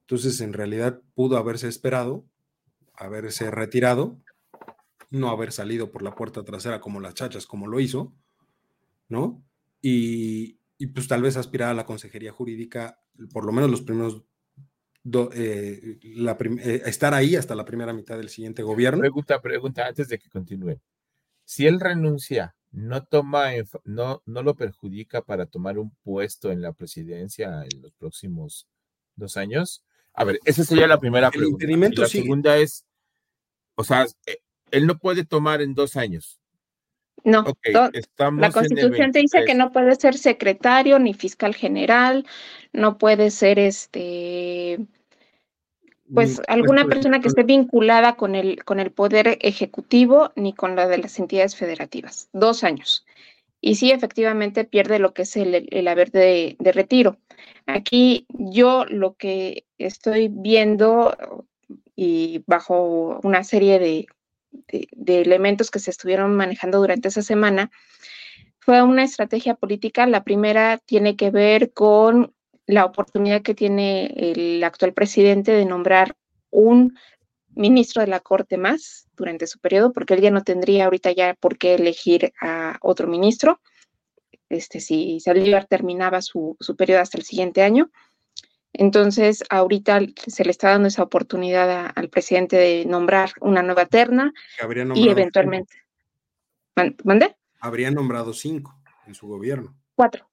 Entonces, 0.01 0.41
en 0.41 0.51
realidad, 0.51 1.01
pudo 1.13 1.38
haberse 1.38 1.70
esperado, 1.70 2.25
haberse 2.94 3.50
retirado, 3.51 4.20
no 5.10 5.29
haber 5.29 5.53
salido 5.53 5.91
por 5.91 6.01
la 6.01 6.13
puerta 6.13 6.44
trasera 6.44 6.82
como 6.82 7.00
las 7.00 7.13
chachas, 7.13 7.48
como 7.48 7.67
lo 7.67 7.79
hizo, 7.79 8.13
¿no? 9.08 9.41
Y, 9.82 10.60
pues 10.94 11.08
tal 11.08 11.22
vez 11.22 11.38
aspirar 11.38 11.70
a 11.70 11.74
la 11.74 11.86
consejería 11.86 12.34
jurídica, 12.34 13.00
por 13.32 13.46
lo 13.46 13.53
menos 13.53 13.72
los 13.72 13.82
primeros 13.82 14.24
eh, 15.34 16.00
eh, 16.02 16.82
estar 16.86 17.14
ahí 17.14 17.36
hasta 17.36 17.56
la 17.56 17.66
primera 17.66 17.94
mitad 17.94 18.18
del 18.18 18.30
siguiente 18.30 18.64
gobierno. 18.64 19.02
Pregunta, 19.02 19.42
pregunta, 19.42 19.88
antes 19.88 20.08
de 20.08 20.18
que 20.18 20.30
continúe. 20.30 20.80
Si 21.44 21.68
él 21.68 21.80
renuncia, 21.80 22.56
¿no, 22.72 23.04
toma, 23.04 23.52
no, 23.84 24.24
no 24.26 24.42
lo 24.42 24.56
perjudica 24.56 25.22
para 25.22 25.46
tomar 25.46 25.78
un 25.78 25.92
puesto 26.04 26.52
en 26.52 26.62
la 26.62 26.74
presidencia 26.74 27.64
en 27.72 27.82
los 27.82 27.94
próximos 27.94 28.68
dos 29.16 29.38
años? 29.38 29.84
A 30.14 30.24
ver, 30.24 30.40
esa 30.46 30.64
sería 30.64 30.88
la 30.88 31.00
primera 31.00 31.30
pregunta. 31.30 31.68
la 32.02 32.08
segunda 32.08 32.58
es, 32.58 32.86
o 33.76 33.84
sea, 33.84 34.08
eh, 34.26 34.40
él 34.72 34.88
no 34.88 34.98
puede 34.98 35.26
tomar 35.26 35.62
en 35.62 35.76
dos 35.76 35.98
años. 35.98 36.40
No, 37.24 37.44
la 37.74 38.52
constitución 38.52 39.12
te 39.12 39.20
dice 39.20 39.46
que 39.46 39.56
no 39.56 39.72
puede 39.72 39.96
ser 39.96 40.16
secretario 40.16 41.00
ni 41.00 41.16
fiscal 41.16 41.56
general, 41.56 42.26
no 42.72 43.00
puede 43.00 43.32
ser 43.32 43.58
este, 43.58 44.80
pues 46.14 46.42
alguna 46.48 46.86
persona 46.86 47.20
que 47.20 47.28
esté 47.28 47.44
vinculada 47.44 48.16
con 48.16 48.36
el, 48.36 48.64
con 48.64 48.80
el 48.80 48.92
poder 48.92 49.40
ejecutivo 49.42 50.32
ni 50.36 50.54
con 50.54 50.76
la 50.76 50.88
de 50.88 51.00
las 51.00 51.18
entidades 51.18 51.56
federativas. 51.56 52.30
Dos 52.32 52.64
años. 52.64 53.06
Y 53.60 53.76
sí, 53.76 53.92
efectivamente 53.92 54.66
pierde 54.66 55.00
lo 55.00 55.14
que 55.14 55.24
es 55.24 55.36
el, 55.36 55.88
haber 55.88 56.12
de, 56.12 56.56
retiro. 56.60 57.18
Aquí 57.66 58.28
yo 58.30 58.86
lo 58.86 59.16
que 59.16 59.66
estoy 59.80 60.28
viendo 60.32 61.18
y 61.96 62.44
bajo 62.46 63.20
una 63.24 63.44
serie 63.44 63.80
de, 63.80 64.06
de, 64.92 65.22
elementos 65.22 65.72
que 65.72 65.80
se 65.80 65.90
estuvieron 65.90 66.36
manejando 66.36 66.78
durante 66.78 67.08
esa 67.08 67.24
semana, 67.24 67.72
fue 68.60 68.84
una 68.84 69.04
estrategia 69.04 69.56
política. 69.56 70.06
La 70.06 70.24
primera 70.24 70.78
tiene 70.78 71.16
que 71.16 71.32
ver 71.32 71.74
con 71.74 72.35
la 72.68 72.86
oportunidad 72.86 73.42
que 73.42 73.56
tiene 73.56 74.08
el 74.16 74.64
actual 74.64 74.94
presidente 74.94 75.52
de 75.52 75.66
nombrar 75.66 76.16
un 76.50 76.98
ministro 77.56 78.02
de 78.02 78.08
la 78.08 78.20
Corte 78.20 78.58
más 78.58 79.08
durante 79.16 79.48
su 79.48 79.60
periodo, 79.60 79.94
porque 79.94 80.14
él 80.14 80.22
ya 80.22 80.32
no 80.32 80.44
tendría 80.44 80.86
ahorita 80.86 81.12
ya 81.12 81.36
por 81.36 81.58
qué 81.58 81.76
elegir 81.76 82.34
a 82.42 82.78
otro 82.82 83.08
ministro, 83.08 83.62
este, 84.50 84.80
si 84.80 85.20
Saldívar 85.20 85.66
terminaba 85.66 86.22
su, 86.22 86.56
su 86.60 86.76
periodo 86.76 87.02
hasta 87.02 87.18
el 87.18 87.24
siguiente 87.24 87.64
año. 87.64 87.90
Entonces, 88.74 89.44
ahorita 89.50 90.02
se 90.28 90.44
le 90.44 90.52
está 90.52 90.70
dando 90.70 90.90
esa 90.90 91.04
oportunidad 91.04 91.94
al 91.96 92.10
presidente 92.10 92.58
de 92.58 92.86
nombrar 92.86 93.32
una 93.40 93.64
nueva 93.64 93.86
terna 93.86 94.34
y 94.94 95.08
eventualmente. 95.08 95.78
¿Mande? 97.04 97.38
Habría 97.62 97.90
nombrado 97.90 98.34
cinco 98.34 98.78
en 99.08 99.16
su 99.16 99.28
gobierno. 99.28 99.74
Cuatro. 99.96 100.30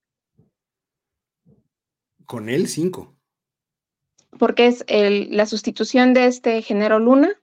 Con 2.27 2.49
él, 2.49 2.69
cinco. 2.69 3.15
Porque 4.39 4.67
es 4.67 4.85
la 4.89 5.47
sustitución 5.47 6.15
de 6.15 6.27
este 6.27 6.63
género 6.63 6.99
Luna, 6.99 7.37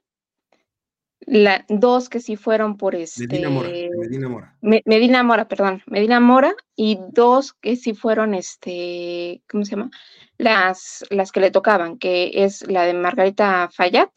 la, 1.20 1.64
dos 1.68 2.08
que 2.08 2.20
sí 2.20 2.36
fueron 2.36 2.76
por 2.76 2.94
este. 2.94 3.26
Medina 3.26 3.50
Mora. 3.50 3.68
Medina 3.68 4.28
Mora. 4.28 4.56
Medina 4.60 5.22
Mora, 5.22 5.48
perdón. 5.48 5.82
Medina 5.86 6.18
Mora 6.18 6.54
y 6.74 6.98
dos 7.12 7.52
que 7.52 7.76
sí 7.76 7.94
fueron 7.94 8.34
este. 8.34 9.42
¿Cómo 9.48 9.64
se 9.64 9.72
llama? 9.72 9.90
Las, 10.38 11.04
las 11.10 11.30
que 11.30 11.40
le 11.40 11.50
tocaban, 11.50 11.98
que 11.98 12.30
es 12.34 12.66
la 12.68 12.84
de 12.84 12.94
Margarita 12.94 13.68
Fayat 13.70 14.10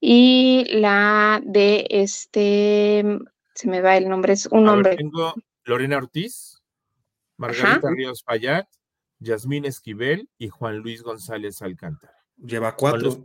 y 0.00 0.66
la 0.72 1.40
de 1.44 1.86
este. 1.88 3.04
Se 3.54 3.68
me 3.68 3.80
va 3.80 3.96
el 3.96 4.08
nombre, 4.08 4.32
es 4.32 4.46
un 4.46 4.64
nombre. 4.64 4.96
tengo 4.96 5.34
Lorena 5.64 5.98
Ortiz, 5.98 6.60
Margarita 7.36 7.88
Ríos 7.94 8.22
Fayat, 8.24 8.66
Yasmín 9.20 9.66
Esquivel 9.66 10.28
y 10.38 10.48
Juan 10.48 10.78
Luis 10.78 11.02
González 11.02 11.62
Alcántara. 11.62 12.14
Lleva 12.36 12.74
cuatro. 12.74 13.22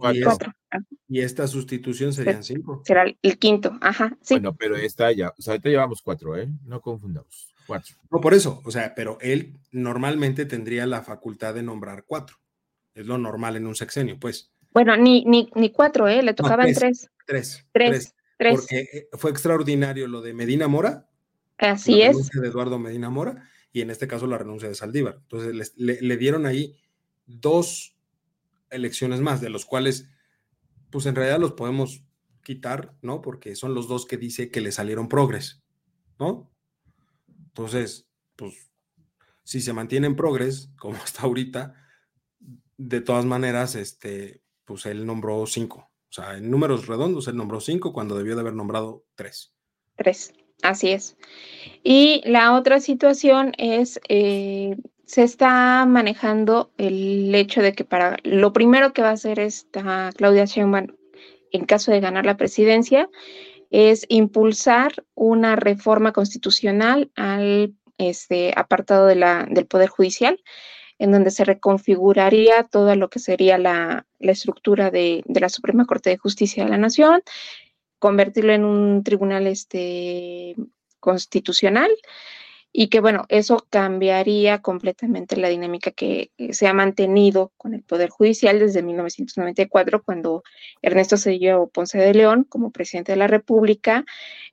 Y, 1.07 1.21
esta, 1.21 1.47
sustitución 1.47 2.11
serían 2.11 2.43
cinco. 2.43 2.81
Será 2.85 3.05
el 3.21 3.39
quinto, 3.39 3.77
ajá. 3.79 4.17
Sí. 4.21 4.35
Bueno, 4.35 4.55
pero 4.55 4.75
esta 4.75 5.11
ya, 5.13 5.33
o 5.37 5.41
sea, 5.41 5.53
ahorita 5.53 5.69
llevamos 5.69 6.01
cuatro, 6.01 6.37
¿eh? 6.37 6.49
No 6.65 6.81
confundamos. 6.81 7.53
Cuatro. 7.65 7.95
No, 8.11 8.19
por 8.19 8.33
eso, 8.33 8.61
o 8.65 8.71
sea, 8.71 8.93
pero 8.93 9.17
él 9.21 9.57
normalmente 9.71 10.45
tendría 10.45 10.85
la 10.85 11.01
facultad 11.01 11.53
de 11.53 11.63
nombrar 11.63 12.03
cuatro. 12.05 12.35
Es 12.93 13.05
lo 13.05 13.17
normal 13.17 13.55
en 13.55 13.67
un 13.67 13.75
sexenio, 13.75 14.19
pues. 14.19 14.51
Bueno, 14.73 14.97
ni, 14.97 15.23
ni, 15.23 15.49
ni 15.55 15.71
cuatro, 15.71 16.07
¿eh? 16.09 16.21
Le 16.21 16.33
tocaban 16.33 16.73
tres. 16.73 17.09
Tres. 17.25 17.65
Tres. 17.71 18.13
Tres. 18.37 18.55
Porque 18.59 18.79
eh, 18.81 19.07
fue 19.13 19.31
extraordinario 19.31 20.07
lo 20.07 20.21
de 20.21 20.33
Medina 20.33 20.67
Mora. 20.67 21.07
Así 21.57 22.01
es. 22.01 22.29
De 22.31 22.47
Eduardo 22.49 22.77
Medina 22.79 23.09
Mora 23.09 23.47
y 23.75 23.81
en 23.81 23.89
este 23.89 24.07
caso 24.07 24.25
la 24.25 24.37
renuncia 24.37 24.69
de 24.69 24.75
Saldívar. 24.75 25.17
Entonces 25.23 25.73
le, 25.75 26.17
dieron 26.17 26.45
ahí 26.45 26.77
dos 27.25 27.97
elecciones 28.69 29.19
más, 29.19 29.41
de 29.41 29.49
los 29.49 29.65
cuales, 29.65 30.07
pues 30.89 31.05
en 31.07 31.15
realidad 31.15 31.41
los 31.41 31.51
podemos 31.51 32.01
quitar, 32.41 32.95
¿no? 33.01 33.21
Porque 33.21 33.53
son 33.57 33.73
los 33.73 33.89
dos 33.89 34.05
que 34.05 34.15
dice 34.15 34.49
que 34.49 34.61
le 34.61 34.71
salieron 34.71 35.09
progres, 35.09 35.61
¿no? 36.17 36.49
Entonces, 37.47 38.07
pues, 38.37 38.71
si 39.43 39.59
se 39.59 39.73
mantienen 39.73 40.15
progres, 40.15 40.71
como 40.79 40.95
hasta 40.95 41.23
ahorita, 41.23 41.75
de 42.77 43.01
todas 43.01 43.25
maneras, 43.25 43.75
este, 43.75 44.41
pues 44.63 44.85
él 44.85 45.05
nombró 45.05 45.45
cinco. 45.47 45.91
O 46.09 46.13
sea, 46.13 46.37
en 46.37 46.49
números 46.49 46.87
redondos 46.87 47.27
él 47.27 47.35
nombró 47.35 47.59
cinco 47.59 47.91
cuando 47.91 48.17
debió 48.17 48.35
de 48.35 48.41
haber 48.41 48.53
nombrado 48.53 49.03
tres. 49.15 49.53
Tres. 49.97 50.31
Así 50.61 50.91
es. 50.91 51.17
Y 51.83 52.21
la 52.25 52.55
otra 52.55 52.79
situación 52.79 53.53
es, 53.57 53.99
eh, 54.09 54.75
se 55.05 55.23
está 55.23 55.85
manejando 55.85 56.71
el 56.77 57.33
hecho 57.35 57.61
de 57.61 57.73
que 57.73 57.83
para 57.83 58.17
lo 58.23 58.53
primero 58.53 58.93
que 58.93 59.01
va 59.01 59.09
a 59.09 59.13
hacer 59.13 59.39
esta 59.39 60.09
Claudia 60.15 60.45
Sheinbaum 60.45 60.87
en 61.51 61.65
caso 61.65 61.91
de 61.91 61.99
ganar 61.99 62.25
la 62.25 62.37
presidencia 62.37 63.09
es 63.71 64.05
impulsar 64.09 65.03
una 65.15 65.55
reforma 65.55 66.11
constitucional 66.11 67.11
al 67.15 67.73
este, 67.97 68.53
apartado 68.55 69.05
de 69.05 69.15
la, 69.15 69.47
del 69.49 69.65
Poder 69.65 69.89
Judicial, 69.89 70.41
en 70.97 71.11
donde 71.11 71.31
se 71.31 71.43
reconfiguraría 71.43 72.63
todo 72.63 72.95
lo 72.95 73.09
que 73.09 73.19
sería 73.19 73.57
la, 73.57 74.05
la 74.19 74.31
estructura 74.31 74.91
de, 74.91 75.23
de, 75.25 75.39
la 75.39 75.49
Suprema 75.49 75.85
Corte 75.85 76.09
de 76.09 76.17
Justicia 76.17 76.63
de 76.63 76.69
la 76.69 76.77
Nación, 76.77 77.21
convertirlo 78.05 78.53
en 78.53 78.63
un 78.65 79.03
tribunal 79.03 79.47
este, 79.47 80.55
constitucional 80.99 81.89
y 82.71 82.89
que 82.89 82.99
bueno, 82.99 83.25
eso 83.29 83.65
cambiaría 83.71 84.61
completamente 84.61 85.37
la 85.37 85.49
dinámica 85.49 85.89
que 85.89 86.29
se 86.51 86.67
ha 86.67 86.73
mantenido 86.73 87.51
con 87.57 87.73
el 87.73 87.81
Poder 87.81 88.11
Judicial 88.11 88.59
desde 88.59 88.83
1994, 88.83 90.03
cuando 90.03 90.43
Ernesto 90.83 91.17
Cedillo 91.17 91.65
Ponce 91.73 91.97
de 91.97 92.13
León, 92.13 92.45
como 92.47 92.69
presidente 92.69 93.13
de 93.13 93.17
la 93.17 93.25
República, 93.25 94.05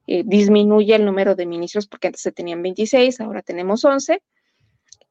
eh, 0.07 0.23
disminuye 0.25 0.95
el 0.95 1.05
número 1.05 1.35
de 1.35 1.45
ministros, 1.45 1.87
porque 1.87 2.07
antes 2.07 2.23
se 2.23 2.33
tenían 2.33 2.63
26, 2.63 3.21
ahora 3.21 3.43
tenemos 3.43 3.85
11, 3.85 4.23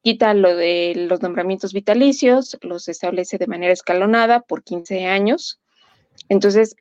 quita 0.02 0.34
lo 0.34 0.56
de 0.56 0.94
los 0.96 1.22
nombramientos 1.22 1.72
vitalicios, 1.72 2.58
los 2.60 2.88
establece 2.88 3.38
de 3.38 3.46
manera 3.46 3.72
escalonada 3.72 4.40
por 4.40 4.64
15 4.64 5.06
años. 5.06 5.60
Entonces, 6.28 6.74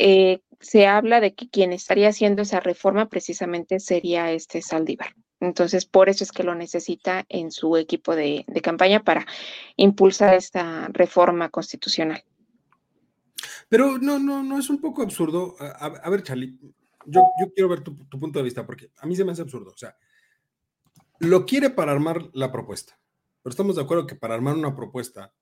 eh, 0.00 0.40
se 0.60 0.86
habla 0.86 1.20
de 1.20 1.34
que 1.34 1.48
quien 1.48 1.72
estaría 1.72 2.08
haciendo 2.08 2.42
esa 2.42 2.60
reforma 2.60 3.08
precisamente 3.08 3.80
sería 3.80 4.30
este 4.30 4.62
Saldívar. 4.62 5.14
Entonces, 5.40 5.86
por 5.86 6.08
eso 6.08 6.22
es 6.24 6.32
que 6.32 6.44
lo 6.44 6.54
necesita 6.54 7.24
en 7.28 7.50
su 7.50 7.76
equipo 7.76 8.14
de, 8.14 8.44
campaña 8.62 9.02
para 9.02 9.26
impulsar 9.76 10.34
esta 10.34 10.88
reforma 10.88 11.48
constitucional. 11.48 12.22
Pero 13.68 13.98
no, 13.98 14.18
no, 14.18 14.42
no 14.42 14.58
es 14.58 14.70
un 14.70 14.80
poco 14.80 15.02
absurdo. 15.02 15.56
A, 15.58 16.10
ver, 16.10 16.22
Charlie, 16.22 16.58
yo, 17.06 17.22
quiero 17.54 17.68
ver 17.68 17.82
tu, 17.82 17.94
tu, 18.06 18.18
punto 18.18 18.38
de 18.38 18.44
vista, 18.44 18.66
porque 18.66 18.90
a 18.98 19.06
mí 19.06 19.14
se 19.14 19.24
me 19.24 19.32
hace 19.32 19.42
absurdo. 19.42 19.72
O 19.72 19.76
sea, 19.76 19.96
lo 21.20 21.44
quiere 21.44 21.70
para 21.70 21.92
armar 21.92 22.30
la 22.32 22.50
propuesta, 22.50 22.98
pero 23.42 23.50
estamos 23.50 23.76
de 23.76 23.82
acuerdo 23.82 24.06
que 24.06 24.16
para 24.16 24.34
armar 24.34 24.56
una 24.56 24.74
propuesta, 24.74 25.32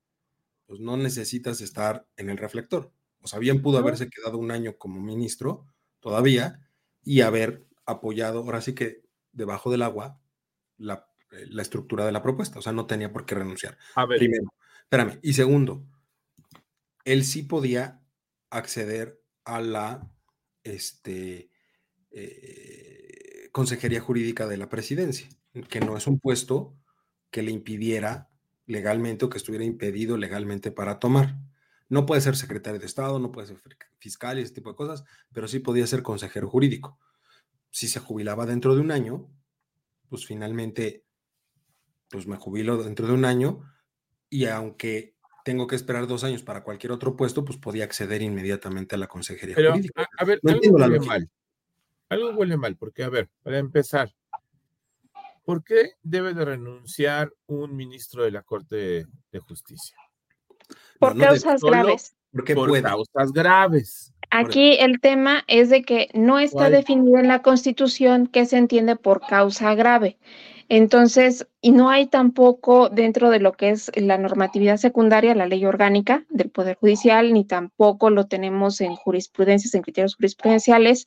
pues 0.67 0.81
no 0.81 0.97
necesitas 0.97 1.61
estar 1.61 2.07
en 2.17 2.29
el 2.29 2.37
reflector. 2.37 2.93
O 3.27 3.29
sea, 3.29 3.41
bien 3.41 3.61
pudo 3.61 3.79
haberse 3.79 4.09
quedado 4.09 4.39
un 4.39 4.53
año 4.53 4.79
como 4.79 5.01
ministro 5.01 5.67
todavía 5.99 6.61
y 7.03 7.23
haber 7.23 7.67
apoyado, 7.85 8.39
ahora 8.39 8.61
sí 8.61 8.73
que 8.73 9.03
debajo 9.33 9.69
del 9.69 9.83
agua, 9.83 10.21
la, 10.79 11.09
eh, 11.33 11.47
la 11.49 11.63
estructura 11.63 12.07
de 12.07 12.13
la 12.13 12.23
propuesta. 12.23 12.61
O 12.61 12.63
sea, 12.63 12.73
no 12.73 12.87
tenía 12.87 13.13
por 13.13 13.27
qué 13.27 13.35
renunciar. 13.35 13.79
A 13.97 14.07
ver. 14.07 14.21
Primero, 14.21 14.55
espérame. 14.85 15.19
Y 15.23 15.33
segundo, 15.33 15.85
él 17.05 17.25
sí 17.25 17.43
podía 17.43 18.01
acceder 18.49 19.21
a 19.45 19.61
la 19.61 20.09
este, 20.63 21.51
eh, 22.13 23.49
Consejería 23.51 24.01
Jurídica 24.01 24.47
de 24.47 24.57
la 24.57 24.69
Presidencia, 24.69 25.29
que 25.69 25.81
no 25.81 25.97
es 25.97 26.07
un 26.07 26.21
puesto 26.21 26.77
que 27.33 27.43
le 27.43 27.51
impidiera 27.51 28.31
legalmente 28.67 29.25
o 29.25 29.31
que 29.31 29.39
estuviera 29.39 29.65
impedido 29.65 30.17
legalmente 30.17 30.71
para 30.71 31.01
tomar. 31.01 31.41
No 31.89 32.07
puede 32.07 32.21
ser 32.21 32.37
secretario 32.37 32.81
de 32.81 32.87
Estado, 32.87 33.19
no 33.19 33.31
puede 33.31 33.49
ser 33.49 33.61
fiscal 33.99 34.39
y 34.39 34.43
ese 34.43 34.55
tipo 34.55 34.71
de 34.71 34.77
cosas, 34.77 35.05
pero 35.33 35.47
sí 35.47 35.61
podía 35.61 35.87
ser 35.87 36.03
consejero 36.03 36.49
jurídico. 36.49 36.99
Si 37.71 37.89
se 37.89 38.01
jubilaba 38.01 38.47
dentro 38.47 38.75
de 38.75 38.81
un 38.81 38.91
año, 38.91 39.31
pues 40.09 40.27
finalmente, 40.27 41.05
pues 42.11 42.27
me 42.27 42.37
jubilo 42.37 42.83
dentro 42.83 43.07
de 43.07 43.13
un 43.13 43.25
año 43.25 43.63
y 44.29 44.47
aunque 44.47 45.17
tengo 45.45 45.69
que 45.69 45.77
esperar 45.77 46.09
dos 46.09 46.25
años 46.25 46.43
para 46.43 46.65
cualquier 46.65 46.91
otro 46.91 47.15
puesto, 47.15 47.45
pues 47.45 47.57
podía 47.57 47.85
acceder 47.85 48.21
inmediatamente 48.21 48.97
a 48.97 48.99
la 48.99 49.07
consejería 49.07 49.55
jurídica. 49.55 50.09
A, 50.19 50.25
ver, 50.25 50.41
algo 50.45 50.61
huele 50.71 50.99
mal. 50.99 51.31
Algo 52.09 52.31
huele 52.31 52.57
mal, 52.57 52.77
porque, 52.77 53.05
a 53.05 53.09
ver, 53.09 53.31
para 53.45 53.59
empezar, 53.59 54.13
¿por 55.45 55.63
qué 55.63 55.93
debe 56.03 56.35
de 56.35 56.45
renunciar 56.45 57.33
un 57.47 57.77
ministro 57.77 58.25
de 58.25 58.33
la 58.33 58.43
Corte 58.43 59.07
de 59.31 59.39
Justicia? 59.39 59.97
Por 60.99 61.19
causas 61.19 61.61
graves. 61.63 62.15
Porque 62.33 62.55
por 62.55 62.83
causas 62.83 63.33
graves. 63.33 64.13
Aquí 64.31 64.77
el 64.79 65.01
tema 65.01 65.45
es 65.47 65.71
de 65.71 65.83
que 65.83 66.09
no 66.13 66.39
está 66.39 66.69
definido 66.69 67.19
en 67.19 67.29
la 67.29 67.43
Constitución 67.43 68.27
qué 68.27 68.45
se 68.45 68.57
entiende 68.57 68.97
por 68.97 69.21
causa 69.21 69.75
grave. 69.75 70.19
Entonces, 70.69 71.47
y 71.61 71.71
no 71.71 71.91
hay 71.91 72.07
tampoco 72.07 72.89
dentro 72.89 73.31
de 73.31 73.39
lo 73.39 73.53
que 73.53 73.71
es 73.71 73.91
la 73.95 74.19
normatividad 74.19 74.79
secundaria, 74.79 75.35
la 75.37 75.47
ley 75.47 75.65
orgánica 75.65 76.25
del 76.29 76.51
Poder 76.51 76.77
Judicial, 76.77 77.33
ni 77.33 77.45
tampoco 77.45 78.11
lo 78.11 78.27
tenemos 78.27 78.81
en 78.81 78.97
jurisprudencias, 78.97 79.75
en 79.75 79.83
criterios 79.83 80.17
jurisprudenciales, 80.17 81.07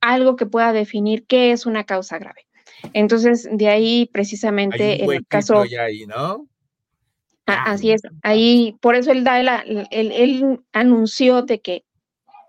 algo 0.00 0.36
que 0.36 0.46
pueda 0.46 0.72
definir 0.72 1.26
qué 1.26 1.52
es 1.52 1.66
una 1.66 1.84
causa 1.84 2.18
grave. 2.18 2.46
Entonces, 2.94 3.48
de 3.52 3.68
ahí 3.68 4.08
precisamente 4.10 5.04
en 5.04 5.12
el 5.12 5.26
caso... 5.26 5.60
Ahí, 5.60 6.06
¿no? 6.06 6.46
Así 7.48 7.90
es, 7.92 8.02
ahí, 8.22 8.76
por 8.80 8.94
eso 8.94 9.12
él, 9.12 9.24
da 9.24 9.40
él 9.40 10.60
anunció 10.72 11.42
de 11.42 11.60
que 11.60 11.84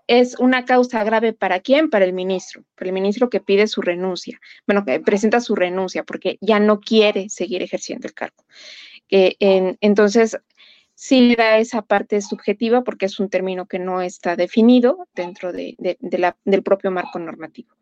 es 0.06 0.36
una 0.40 0.64
causa 0.64 1.04
grave 1.04 1.32
para 1.32 1.60
quién? 1.60 1.88
Para 1.88 2.04
el 2.04 2.12
ministro, 2.12 2.64
para 2.74 2.88
el 2.88 2.94
ministro 2.94 3.30
que 3.30 3.40
pide 3.40 3.68
su 3.68 3.80
renuncia, 3.80 4.40
bueno, 4.66 4.84
que 4.84 4.98
presenta 4.98 5.40
su 5.40 5.54
renuncia 5.54 6.02
porque 6.02 6.36
ya 6.40 6.58
no 6.58 6.80
quiere 6.80 7.28
seguir 7.28 7.62
ejerciendo 7.62 8.08
el 8.08 8.14
cargo. 8.14 8.44
entonces, 9.08 10.36
sí 10.94 11.34
da 11.34 11.58
esa 11.58 11.82
parte 11.82 12.20
subjetiva 12.20 12.82
porque 12.82 13.06
es 13.06 13.20
un 13.20 13.30
término 13.30 13.66
que 13.66 13.78
no 13.78 14.02
está 14.02 14.34
definido 14.36 15.08
dentro 15.14 15.52
de, 15.52 15.76
del 15.78 16.62
propio 16.62 16.90
marco 16.90 17.18
normativo. 17.18 17.74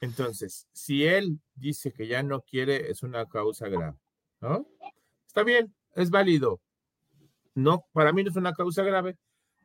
Entonces, 0.00 0.68
si 0.72 1.06
él 1.06 1.40
dice 1.54 1.92
que 1.92 2.06
ya 2.06 2.22
no 2.22 2.42
quiere, 2.42 2.90
es 2.90 3.02
una 3.02 3.26
causa 3.26 3.68
grave, 3.68 3.96
¿no? 4.40 4.66
Está 5.30 5.44
bien, 5.44 5.72
es 5.94 6.10
válido. 6.10 6.60
No, 7.54 7.86
para 7.92 8.12
mí 8.12 8.24
no 8.24 8.30
es 8.30 8.36
una 8.36 8.52
causa 8.52 8.82
grave, 8.82 9.16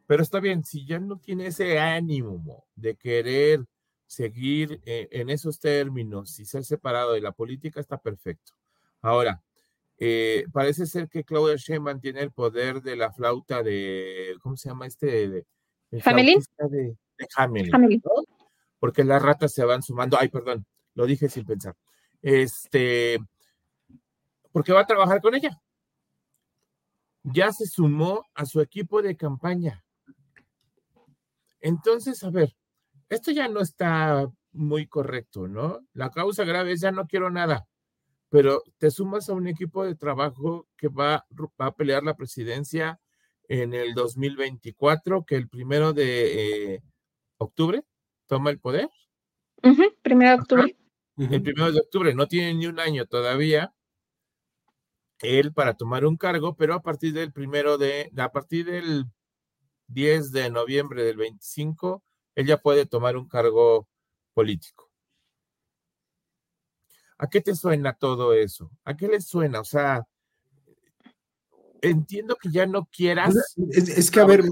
pero 0.05 0.21
está 0.21 0.39
bien, 0.39 0.63
si 0.63 0.85
ya 0.85 0.99
no 0.99 1.17
tiene 1.17 1.47
ese 1.47 1.79
ánimo 1.79 2.67
de 2.75 2.95
querer 2.95 3.65
seguir 4.05 4.79
eh, 4.85 5.07
en 5.09 5.31
esos 5.31 5.59
términos 5.59 6.39
y 6.39 6.45
ser 6.45 6.65
separado 6.65 7.13
de 7.13 7.21
la 7.21 7.31
política, 7.31 7.79
está 7.79 7.97
perfecto. 7.97 8.53
Ahora, 9.01 9.41
eh, 9.97 10.45
parece 10.53 10.85
ser 10.85 11.09
que 11.09 11.23
Claudia 11.23 11.55
Sheinbaum 11.55 11.99
tiene 11.99 12.21
el 12.21 12.31
poder 12.31 12.83
de 12.83 12.95
la 12.95 13.11
flauta 13.11 13.63
de, 13.63 14.35
¿cómo 14.43 14.57
se 14.57 14.69
llama 14.69 14.85
este? 14.85 15.07
De, 15.07 15.27
de, 15.29 15.47
de 15.89 15.99
Porque 18.77 19.03
las 19.03 19.19
ratas 19.19 19.51
se 19.51 19.65
van 19.65 19.81
sumando. 19.81 20.15
Ay, 20.19 20.29
perdón, 20.29 20.63
lo 20.93 21.07
dije 21.07 21.27
sin 21.27 21.43
pensar. 21.43 21.75
Este, 22.21 23.17
porque 24.55 24.71
va 24.71 24.79
a 24.79 24.87
trabajar 24.87 25.19
con 25.19 25.35
ella. 25.35 25.61
Ya 27.23 27.51
se 27.51 27.65
sumó 27.65 28.25
a 28.33 28.45
su 28.45 28.61
equipo 28.61 29.01
de 29.01 29.17
campaña. 29.17 29.83
Entonces, 31.59 32.23
a 32.23 32.29
ver, 32.29 32.55
esto 33.09 33.31
ya 33.31 33.49
no 33.49 33.59
está 33.59 34.31
muy 34.53 34.87
correcto, 34.87 35.49
¿no? 35.49 35.81
La 35.91 36.09
causa 36.09 36.45
grave 36.45 36.71
es 36.71 36.79
ya 36.79 36.93
no 36.93 37.05
quiero 37.05 37.29
nada, 37.29 37.67
pero 38.29 38.63
te 38.77 38.91
sumas 38.91 39.27
a 39.27 39.33
un 39.33 39.47
equipo 39.47 39.83
de 39.83 39.95
trabajo 39.95 40.69
que 40.77 40.87
va, 40.87 41.25
a 41.57 41.75
pelear 41.75 42.03
la 42.03 42.15
presidencia 42.15 43.01
en 43.49 43.73
el 43.73 43.93
2024, 43.93 45.25
que 45.25 45.35
el 45.35 45.49
primero 45.49 45.91
de 45.91 46.75
eh, 46.75 46.83
octubre 47.39 47.83
toma 48.25 48.51
el 48.51 48.59
poder. 48.61 48.89
primero 50.01 50.31
de 50.31 50.37
octubre. 50.37 50.77
El 51.17 51.41
primero 51.41 51.73
de 51.73 51.79
octubre, 51.81 52.15
no 52.15 52.29
tiene 52.29 52.53
ni 52.53 52.67
un 52.67 52.79
año 52.79 53.05
todavía 53.05 53.75
él 55.21 55.53
para 55.53 55.75
tomar 55.75 56.05
un 56.05 56.17
cargo, 56.17 56.55
pero 56.55 56.73
a 56.73 56.81
partir 56.81 57.13
del 57.13 57.31
primero 57.31 57.77
de, 57.77 58.11
a 58.17 58.31
partir 58.31 58.65
del 58.65 59.05
10 59.87 60.31
de 60.31 60.49
noviembre 60.49 61.03
del 61.03 61.17
25, 61.17 62.03
ella 62.35 62.57
puede 62.57 62.85
tomar 62.85 63.17
un 63.17 63.27
cargo 63.27 63.87
político. 64.33 64.91
¿A 67.17 67.29
qué 67.29 67.39
te 67.41 67.55
suena 67.55 67.93
todo 67.93 68.33
eso? 68.33 68.71
¿A 68.83 68.97
qué 68.97 69.07
le 69.07 69.21
suena? 69.21 69.61
O 69.61 69.63
sea, 69.63 70.05
entiendo 71.81 72.35
que 72.35 72.49
ya 72.49 72.65
no 72.65 72.85
quieras. 72.85 73.55
Es, 73.71 74.11
que, 74.11 74.19
a 74.19 74.25
ver, 74.25 74.43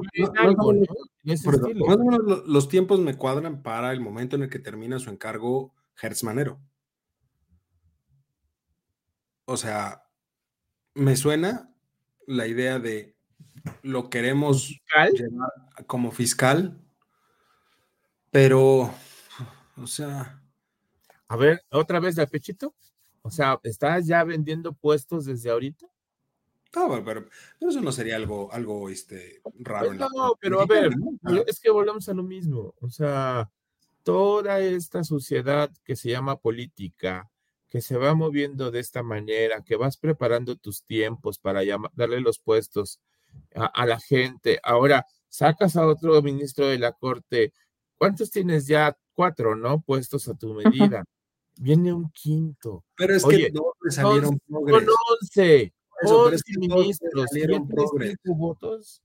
los 2.46 2.70
tiempos 2.70 3.00
me 3.00 3.18
cuadran 3.18 3.64
para 3.64 3.92
el 3.92 4.00
momento 4.00 4.36
en 4.36 4.44
el 4.44 4.50
que 4.50 4.60
termina 4.60 5.00
su 5.00 5.10
encargo 5.10 5.74
Hertzmanero. 6.02 6.62
O 9.46 9.58
sea, 9.58 10.04
me 10.96 11.16
suena 11.16 11.74
la 12.28 12.48
idea 12.48 12.80
de 12.80 13.16
lo 13.82 14.10
queremos 14.10 14.70
llevar 15.14 15.52
como 15.88 16.12
fiscal, 16.12 16.80
pero, 18.32 18.94
o 19.78 19.88
sea. 19.88 20.42
A 21.28 21.36
ver, 21.36 21.62
otra 21.70 22.00
vez 22.00 22.16
de 22.16 22.28
pechito. 22.28 22.74
O 23.22 23.32
sea, 23.32 23.58
¿estás 23.64 24.06
ya 24.06 24.24
vendiendo 24.24 24.74
puestos 24.74 25.26
desde 25.26 25.50
ahorita? 25.50 25.88
No, 26.76 27.04
pero, 27.06 27.28
eso 27.62 27.82
no 27.82 27.92
sería 27.92 28.16
algo, 28.16 28.52
algo 28.52 28.90
este, 28.90 29.42
raro. 29.60 29.88
Pues 29.88 30.00
no, 30.00 30.36
pero 30.40 30.62
a 30.62 30.66
ver, 30.66 30.92
es 31.48 31.60
que 31.60 31.70
volvemos 31.70 32.10
a 32.10 32.14
lo 32.14 32.24
mismo. 32.24 32.74
O 32.82 32.90
sea, 32.90 33.50
toda 34.02 34.60
esta 34.60 35.04
sociedad 35.04 35.72
que 35.84 35.96
se 35.96 36.10
llama 36.10 36.40
política, 36.40 37.30
que 37.74 37.82
se 37.82 37.98
va 37.98 38.14
moviendo 38.14 38.70
de 38.70 38.80
esta 38.80 39.02
manera, 39.02 39.64
que 39.64 39.76
vas 39.76 39.98
preparando 39.98 40.56
tus 40.56 40.84
tiempos 40.84 41.40
para 41.40 41.62
darle 41.96 42.22
los 42.22 42.38
puestos 42.38 43.00
a, 43.56 43.88
la 43.88 44.00
gente. 44.00 44.60
Ahora, 44.62 45.08
sacas 45.28 45.76
a 45.76 45.88
otro 45.88 46.22
ministro 46.22 46.68
de 46.68 46.78
la 46.78 46.92
Corte. 46.92 47.52
¿Cuántos 47.98 48.30
tienes 48.30 48.68
ya? 48.68 48.96
Cuatro, 49.16 49.56
¿no? 49.56 49.82
Puestos 49.82 50.28
a 50.28 50.36
tu 50.36 50.54
medida. 50.54 51.04
Viene 51.60 51.92
un 51.92 52.12
quinto. 52.12 52.86
Pero 52.96 53.16
es 53.16 53.26
que 53.26 53.50
dos 53.52 53.74
le 53.84 53.90
salieron 53.92 54.40
progres. 54.48 54.76
Con 54.76 54.96
once. 55.20 55.74
pero 56.00 56.30
es 56.30 56.44
que 56.44 56.60
ministros. 56.60 57.26
Salieron 57.32 57.68
progres. 57.68 58.18
votos? 58.24 59.02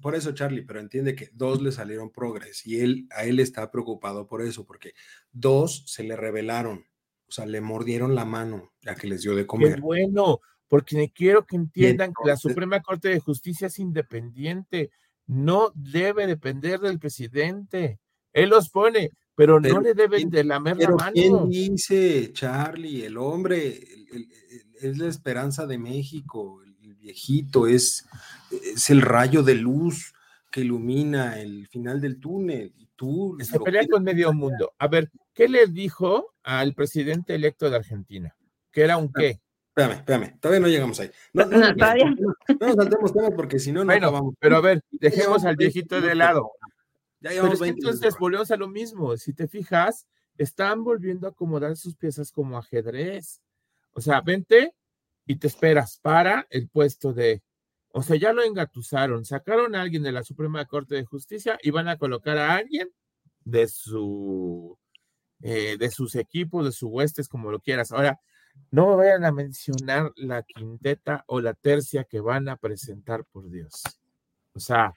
Por 0.00 0.14
eso, 0.14 0.30
Charlie, 0.30 0.62
pero 0.62 0.78
entiende 0.78 1.16
que 1.16 1.30
dos 1.32 1.60
le 1.60 1.72
salieron 1.72 2.12
progres 2.12 2.64
y 2.64 2.78
él, 2.78 3.08
a 3.10 3.24
él 3.24 3.40
está 3.40 3.72
preocupado 3.72 4.28
por 4.28 4.40
eso, 4.40 4.64
porque 4.64 4.92
dos 5.32 5.82
se 5.88 6.04
le 6.04 6.14
revelaron, 6.14 6.84
o 7.28 7.32
sea, 7.32 7.46
le 7.46 7.60
mordieron 7.60 8.14
la 8.14 8.24
mano 8.24 8.72
ya 8.80 8.94
que 8.94 9.06
les 9.06 9.22
dio 9.22 9.34
de 9.34 9.46
comer. 9.46 9.76
Qué 9.76 9.80
bueno, 9.80 10.40
porque 10.66 11.12
quiero 11.14 11.46
que 11.46 11.56
entiendan 11.56 12.12
que 12.12 12.28
la 12.28 12.36
Suprema 12.36 12.80
Corte 12.80 13.08
de 13.08 13.20
Justicia 13.20 13.66
es 13.66 13.78
independiente, 13.78 14.90
no 15.26 15.72
debe 15.74 16.26
depender 16.26 16.80
del 16.80 16.98
presidente. 16.98 17.98
Él 18.32 18.50
los 18.50 18.70
pone, 18.70 19.10
pero, 19.34 19.60
no 19.60 19.80
le 19.80 19.94
deben 19.94 20.30
de 20.30 20.44
lamer 20.44 20.78
la 20.78 20.90
mano. 20.90 21.12
¿Quién 21.12 21.48
dice, 21.48 22.32
Charlie? 22.32 23.04
El 23.04 23.16
hombre 23.16 23.78
es 24.80 24.98
la 24.98 25.08
esperanza 25.08 25.66
de 25.66 25.78
México, 25.78 26.62
el 26.62 26.94
viejito, 26.94 27.66
es, 27.66 28.06
es 28.50 28.90
el 28.90 29.02
rayo 29.02 29.42
de 29.42 29.54
luz. 29.54 30.14
que 30.50 30.62
ilumina 30.62 31.38
el 31.38 31.68
final 31.68 32.00
del 32.00 32.18
túnel. 32.18 32.72
Y 32.76 32.88
tú 32.96 33.36
se 33.40 33.60
pelea 33.60 33.86
con 33.86 34.02
medio 34.02 34.32
mundo. 34.32 34.72
A 34.78 34.88
ver, 34.88 35.10
¿qué 35.34 35.46
le 35.46 35.66
dijo 35.66 36.34
al 36.48 36.72
presidente 36.72 37.34
electo 37.34 37.68
de 37.68 37.76
Argentina? 37.76 38.34
¿Que 38.72 38.82
era 38.82 38.96
un 38.96 39.12
qué? 39.12 39.40
Espérame, 39.68 39.98
espérame, 39.98 40.40
todavía 40.40 40.60
no 40.60 40.68
llegamos 40.68 40.98
ahí. 40.98 41.10
No, 41.34 41.44
no, 41.44 41.58
no, 41.58 41.76
todavía. 41.76 42.06
no 42.10 42.66
nos 42.66 42.74
saltemos 42.76 43.12
temas 43.12 43.32
porque 43.36 43.58
si 43.58 43.70
no, 43.70 43.84
no 43.84 43.86
bueno, 43.86 44.34
Pero 44.40 44.56
a 44.56 44.60
ver, 44.60 44.82
dejemos 44.90 45.44
al 45.44 45.56
viejito 45.56 46.00
de 46.00 46.14
lado. 46.14 46.50
Ya 47.20 47.32
llevamos 47.32 47.60
entonces 47.60 48.16
volvemos 48.18 48.50
a 48.50 48.56
lo 48.56 48.68
mismo. 48.68 49.16
Si 49.18 49.34
te 49.34 49.46
fijas, 49.46 50.06
están 50.38 50.84
volviendo 50.84 51.26
a 51.26 51.30
acomodar 51.30 51.76
sus 51.76 51.96
piezas 51.96 52.32
como 52.32 52.56
ajedrez. 52.56 53.42
O 53.92 54.00
sea, 54.00 54.22
vente 54.22 54.74
y 55.26 55.36
te 55.36 55.48
esperas 55.48 55.98
para 56.00 56.46
el 56.50 56.68
puesto 56.68 57.12
de. 57.12 57.42
O 57.92 58.02
sea, 58.02 58.16
ya 58.16 58.32
lo 58.32 58.42
engatusaron, 58.42 59.24
sacaron 59.24 59.74
a 59.74 59.82
alguien 59.82 60.02
de 60.02 60.12
la 60.12 60.22
Suprema 60.22 60.64
Corte 60.64 60.94
de 60.94 61.04
Justicia 61.04 61.58
y 61.62 61.70
van 61.70 61.88
a 61.88 61.98
colocar 61.98 62.38
a 62.38 62.54
alguien 62.54 62.88
de 63.44 63.66
su 63.68 64.78
eh, 65.42 65.76
de 65.78 65.90
sus 65.90 66.14
equipos, 66.14 66.64
de 66.64 66.72
sus 66.72 66.90
huestes, 66.90 67.28
como 67.28 67.50
lo 67.50 67.60
quieras. 67.60 67.92
Ahora, 67.92 68.20
no 68.70 68.88
me 68.88 68.96
vayan 68.96 69.24
a 69.24 69.32
mencionar 69.32 70.12
la 70.16 70.42
quinteta 70.42 71.24
o 71.26 71.40
la 71.40 71.54
tercia 71.54 72.04
que 72.04 72.20
van 72.20 72.48
a 72.48 72.56
presentar, 72.56 73.24
por 73.24 73.48
Dios. 73.50 73.82
O 74.54 74.60
sea, 74.60 74.92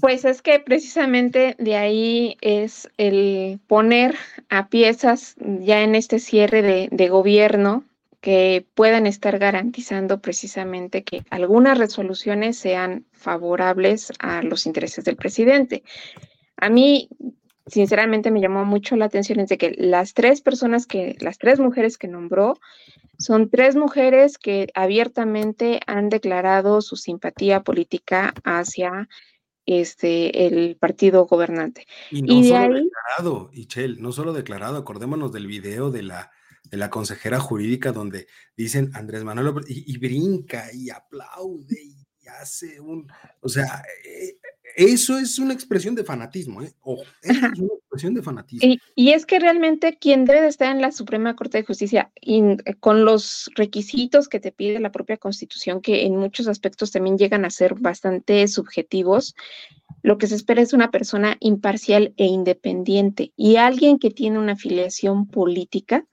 pues 0.00 0.24
es 0.24 0.42
que 0.42 0.58
precisamente 0.58 1.54
de 1.58 1.76
ahí 1.76 2.36
es 2.40 2.88
el 2.96 3.60
poner 3.68 4.16
a 4.48 4.68
piezas 4.68 5.36
ya 5.38 5.82
en 5.82 5.94
este 5.94 6.18
cierre 6.18 6.88
de, 6.90 7.08
gobierno 7.08 7.84
que 8.20 8.66
puedan 8.74 9.06
estar 9.06 9.38
garantizando 9.38 10.20
precisamente 10.20 11.04
que 11.04 11.24
algunas 11.30 11.78
resoluciones 11.78 12.56
sean 12.56 13.04
favorables 13.12 14.12
a 14.18 14.42
los 14.42 14.66
intereses 14.66 15.04
del 15.04 15.16
presidente. 15.16 15.82
A 16.62 16.70
mí, 16.70 17.08
sinceramente, 17.66 18.30
me 18.30 18.40
llamó 18.40 18.64
mucho 18.64 18.94
la 18.94 19.06
atención 19.06 19.40
es 19.40 19.48
de 19.48 19.58
que 19.58 19.74
las 19.76 20.14
tres 20.14 20.42
personas 20.42 20.86
que, 20.86 21.16
las 21.18 21.36
tres 21.36 21.58
mujeres 21.58 21.98
que 21.98 22.06
nombró, 22.06 22.60
son 23.18 23.50
tres 23.50 23.74
mujeres 23.74 24.38
que 24.38 24.68
abiertamente 24.74 25.80
han 25.88 26.08
declarado 26.08 26.80
su 26.80 26.94
simpatía 26.94 27.64
política 27.64 28.32
hacia 28.44 29.08
este, 29.66 30.46
el 30.46 30.76
partido 30.76 31.26
gobernante. 31.26 31.84
Y 32.12 32.22
no 32.22 32.44
solo 32.44 32.74
declarado, 32.76 33.50
Ichel, 33.52 34.00
no 34.00 34.12
solo 34.12 34.32
declarado, 34.32 34.76
acordémonos 34.76 35.32
del 35.32 35.48
video 35.48 35.90
de 35.90 36.04
la, 36.04 36.30
de 36.70 36.76
la 36.76 36.90
consejera 36.90 37.40
jurídica 37.40 37.90
donde 37.90 38.28
dicen 38.56 38.92
Andrés 38.94 39.24
Manuel 39.24 39.52
y, 39.66 39.92
y 39.92 39.98
brinca 39.98 40.72
y 40.72 40.90
aplaude 40.90 41.82
y 41.82 42.28
hace 42.40 42.78
un, 42.78 43.10
o 43.40 43.48
sea, 43.48 43.82
eh, 44.04 44.36
eso 44.76 45.18
es 45.18 45.38
una 45.38 45.52
expresión 45.52 45.94
de 45.94 46.04
fanatismo, 46.04 46.62
¿eh? 46.62 46.72
Ojo, 46.82 47.02
es 47.22 47.38
una 47.38 47.74
expresión 47.74 48.14
de 48.14 48.22
fanatismo. 48.22 48.74
Y, 48.94 49.10
es 49.10 49.26
que 49.26 49.38
realmente 49.38 49.98
quien 49.98 50.24
debe 50.24 50.42
de 50.42 50.48
estar 50.48 50.74
en 50.74 50.80
la 50.80 50.92
Suprema 50.92 51.36
Corte 51.36 51.58
de 51.58 51.64
Justicia, 51.64 52.10
con 52.80 53.04
los 53.04 53.50
requisitos 53.54 54.28
que 54.28 54.40
te 54.40 54.52
pide 54.52 54.80
la 54.80 54.92
propia 54.92 55.16
Constitución, 55.16 55.80
que 55.80 56.06
en 56.06 56.16
muchos 56.16 56.48
aspectos 56.48 56.90
también 56.90 57.18
llegan 57.18 57.44
a 57.44 57.50
ser 57.50 57.74
bastante 57.74 58.46
subjetivos, 58.48 59.34
lo 60.02 60.18
que 60.18 60.26
se 60.26 60.34
espera 60.34 60.62
es 60.62 60.72
una 60.72 60.90
persona 60.90 61.36
imparcial 61.40 62.12
e 62.16 62.26
independiente 62.26 63.32
y 63.36 63.56
alguien 63.56 63.98
que 63.98 64.10
tiene 64.10 64.38
una 64.38 64.52
afiliación 64.52 65.28
política. 65.28 66.06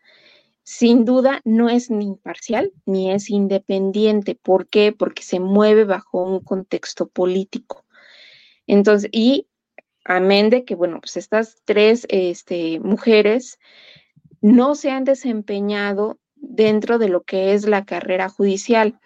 Sin 0.63 1.05
duda 1.05 1.41
no 1.45 1.69
es 1.69 1.89
ni 1.89 2.05
imparcial 2.05 2.71
ni 2.85 3.11
es 3.11 3.31
independiente. 3.31 4.35
¿Por 4.35 4.67
qué? 4.67 4.91
Porque 4.91 5.23
se 5.23 5.39
mueve 5.39 5.85
bajo 5.85 6.23
un 6.23 6.41
contexto 6.41 7.07
político. 7.07 7.85
Entonces, 8.69 9.09
y 9.11 9.47
amén 10.05 10.51
de 10.51 10.63
que, 10.63 10.75
bueno, 10.75 10.99
pues 11.01 11.17
estas 11.17 11.61
tres 11.65 12.05
este, 12.09 12.79
mujeres 12.79 13.57
no 14.41 14.75
se 14.75 14.91
han 14.91 15.05
desempeñado 15.05 16.19
dentro 16.35 16.99
de 16.99 17.09
lo 17.09 17.23
que 17.23 17.53
es 17.53 17.67
la 17.67 17.83
carrera 17.83 18.29
judicial. 18.29 18.99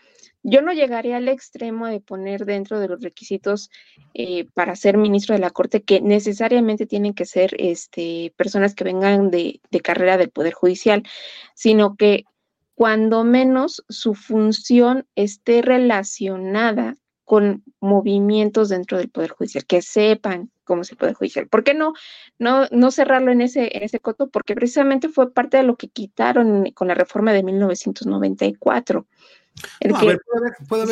Yo 0.43 0.61
no 0.61 0.73
llegaría 0.73 1.15
al 1.15 1.29
extremo 1.29 1.87
de 1.87 2.01
poner 2.01 2.43
dentro 2.43 2.81
de 2.81 2.89
los 2.89 3.01
requisitos 3.01 3.69
eh, 4.13 4.47
para 4.53 4.75
ser 4.75 4.97
ministro 4.97 5.33
de 5.33 5.39
la 5.39 5.49
Corte 5.49 5.81
que 5.81 6.01
necesariamente 6.01 6.85
tienen 6.85 7.13
que 7.13 7.25
ser 7.25 7.55
este, 7.57 8.33
personas 8.35 8.75
que 8.75 8.83
vengan 8.83 9.31
de, 9.31 9.61
de 9.71 9.79
carrera 9.79 10.17
del 10.17 10.29
Poder 10.29 10.51
Judicial, 10.51 11.03
sino 11.55 11.95
que 11.95 12.25
cuando 12.75 13.23
menos 13.23 13.85
su 13.87 14.13
función 14.13 15.07
esté 15.15 15.61
relacionada 15.61 16.97
con 17.23 17.63
movimientos 17.79 18.69
dentro 18.69 18.97
del 18.97 19.09
Poder 19.09 19.31
Judicial, 19.31 19.65
que 19.65 19.81
sepan 19.81 20.51
cómo 20.63 20.81
es 20.81 20.91
el 20.91 20.97
Poder 20.97 21.13
Judicial. 21.13 21.47
¿Por 21.47 21.63
qué 21.63 21.73
no, 21.73 21.93
no, 22.39 22.67
no 22.71 22.91
cerrarlo 22.91 23.31
en 23.31 23.41
ese, 23.41 23.75
en 23.75 23.83
ese 23.83 23.99
coto? 23.99 24.29
Porque 24.29 24.55
precisamente 24.55 25.09
fue 25.09 25.33
parte 25.33 25.57
de 25.57 25.63
lo 25.63 25.75
que 25.75 25.89
quitaron 25.89 26.71
con 26.73 26.87
la 26.87 26.95
reforma 26.95 27.33
de 27.33 27.43
1994, 27.43 29.07
el 29.79 29.93
que 29.93 30.17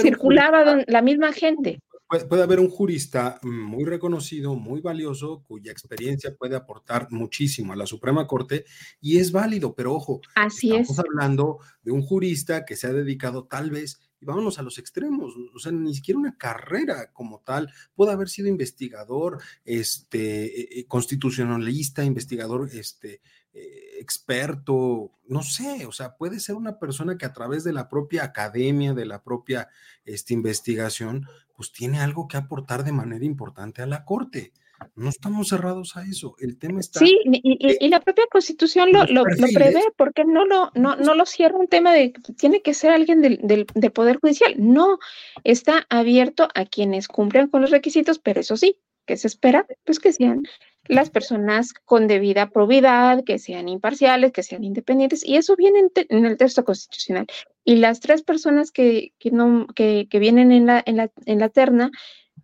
circulaba 0.01 0.83
la 0.87 1.01
misma 1.01 1.33
gente. 1.33 1.81
Puede, 2.27 2.43
haber 2.43 2.59
un 2.59 2.69
jurista 2.69 3.39
muy 3.41 3.85
reconocido, 3.85 4.53
muy 4.55 4.81
valioso, 4.81 5.43
cuya 5.47 5.71
experiencia 5.71 6.35
puede 6.35 6.57
aportar 6.57 7.07
muchísimo 7.09 7.71
a 7.71 7.77
la 7.77 7.85
Suprema 7.85 8.27
Corte 8.27 8.65
y 8.99 9.17
es 9.19 9.31
válido, 9.31 9.73
pero 9.73 9.93
ojo, 9.93 10.19
Así 10.35 10.75
estamos 10.75 10.99
hablando 10.99 11.59
de 11.83 11.91
un 11.91 12.01
jurista 12.01 12.65
que 12.65 12.75
se 12.75 12.87
ha 12.87 12.91
dedicado 12.91 13.45
tal 13.45 13.71
vez 13.71 14.10
y 14.21 14.25
vámonos 14.25 14.59
a 14.59 14.61
los 14.61 14.77
extremos, 14.77 15.33
o 15.53 15.59
sea, 15.59 15.71
ni 15.71 15.95
siquiera 15.95 16.19
una 16.19 16.37
carrera 16.37 17.11
como 17.11 17.39
tal, 17.39 17.73
puede 17.95 18.11
haber 18.11 18.29
sido 18.29 18.47
investigador, 18.47 19.41
este, 19.65 20.79
eh, 20.79 20.85
constitucionalista, 20.87 22.03
investigador, 22.03 22.69
este, 22.71 23.21
eh, 23.53 23.97
experto, 23.99 25.11
no 25.27 25.41
sé, 25.41 25.85
o 25.85 25.91
sea, 25.91 26.15
puede 26.15 26.39
ser 26.39 26.55
una 26.55 26.79
persona 26.79 27.17
que 27.17 27.25
a 27.25 27.33
través 27.33 27.63
de 27.63 27.73
la 27.73 27.89
propia 27.89 28.23
academia, 28.23 28.93
de 28.93 29.05
la 29.05 29.23
propia 29.23 29.69
este, 30.05 30.33
investigación, 30.33 31.27
pues 31.55 31.71
tiene 31.71 31.99
algo 31.99 32.27
que 32.27 32.37
aportar 32.37 32.83
de 32.83 32.91
manera 32.91 33.25
importante 33.25 33.81
a 33.81 33.87
la 33.87 34.05
corte. 34.05 34.53
No 34.95 35.09
estamos 35.09 35.49
cerrados 35.49 35.95
a 35.97 36.03
eso. 36.03 36.35
El 36.39 36.57
tema 36.57 36.79
está. 36.79 36.99
Sí, 36.99 37.19
y, 37.25 37.89
la 37.89 37.99
propia 37.99 38.25
constitución 38.31 38.91
lo, 38.91 39.05
lo, 39.05 39.23
prevé, 39.53 39.83
porque 39.97 40.25
no 40.25 40.45
lo, 40.45 40.71
no, 40.75 40.95
no 40.95 41.15
lo 41.15 41.25
cierra 41.25 41.57
un 41.57 41.67
tema 41.67 41.93
de 41.93 42.11
que 42.11 42.33
tiene 42.33 42.61
que 42.61 42.73
ser 42.73 42.91
alguien 42.91 43.21
del, 43.21 43.39
del, 43.41 43.91
Poder 43.91 44.17
Judicial. 44.19 44.55
No, 44.57 44.99
está 45.43 45.85
abierto 45.89 46.47
a 46.55 46.65
quienes 46.65 47.07
cumplen 47.07 47.47
con 47.47 47.61
los 47.61 47.71
requisitos, 47.71 48.19
pero 48.19 48.39
eso 48.39 48.57
sí, 48.57 48.77
que 49.05 49.17
se 49.17 49.27
espera, 49.27 49.65
pues 49.85 49.99
que 49.99 50.13
sean 50.13 50.43
las 50.87 51.09
personas 51.09 51.73
con 51.73 52.07
debida 52.07 52.49
probidad, 52.49 53.23
que 53.23 53.37
sean 53.39 53.69
imparciales, 53.69 54.31
que 54.31 54.43
sean 54.43 54.63
independientes, 54.63 55.23
y 55.25 55.37
eso 55.37 55.55
viene 55.55 55.89
en, 55.95 56.25
el 56.25 56.37
texto 56.37 56.65
constitucional. 56.65 57.27
Y 57.63 57.75
las 57.75 57.99
tres 57.99 58.23
personas 58.23 58.71
que, 58.71 59.13
que 59.19 59.31
no, 59.31 59.67
que, 59.75 60.07
que 60.09 60.19
vienen 60.19 60.51
en 60.51 60.65
la, 60.65 60.81
en, 60.85 60.97
la, 60.97 61.11
en 61.25 61.39
la 61.39 61.49
terna 61.49 61.91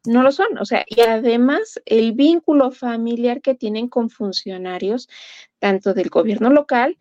no 0.07 0.23
lo 0.23 0.31
son. 0.31 0.57
O 0.57 0.65
sea, 0.65 0.85
y 0.87 1.01
además 1.01 1.79
el 1.85 2.13
vínculo 2.13 2.71
familiar 2.71 3.41
que 3.41 3.55
tienen 3.55 3.87
con 3.87 4.09
funcionarios, 4.09 5.09
tanto 5.59 5.93
del 5.93 6.09
gobierno 6.09 6.49
local 6.49 6.97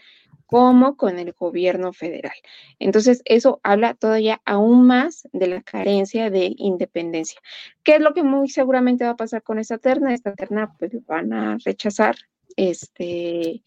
como 0.47 0.97
con 0.97 1.19
el 1.19 1.33
gobierno 1.33 1.92
federal. 1.92 2.35
Entonces, 2.79 3.21
eso 3.25 3.61
habla 3.64 3.95
todavía 3.95 4.40
aún 4.45 4.87
más 4.87 5.29
de 5.33 5.49
la 5.49 5.62
carencia 5.62 6.31
de 6.31 6.55
independencia. 6.57 7.40
¿Qué 7.83 7.97
es 7.97 8.01
lo 8.01 8.14
que 8.14 8.23
muy 8.23 8.49
seguramente 8.49 9.05
va 9.05 9.11
a 9.11 9.16
pasar 9.16 9.42
con 9.42 9.59
esta 9.59 9.79
terna? 9.79 10.14
Esta 10.14 10.35
terna, 10.35 10.73
pues 10.79 10.92
van 11.07 11.33
a 11.33 11.59
rechazar, 11.64 12.16
este, 12.57 13.64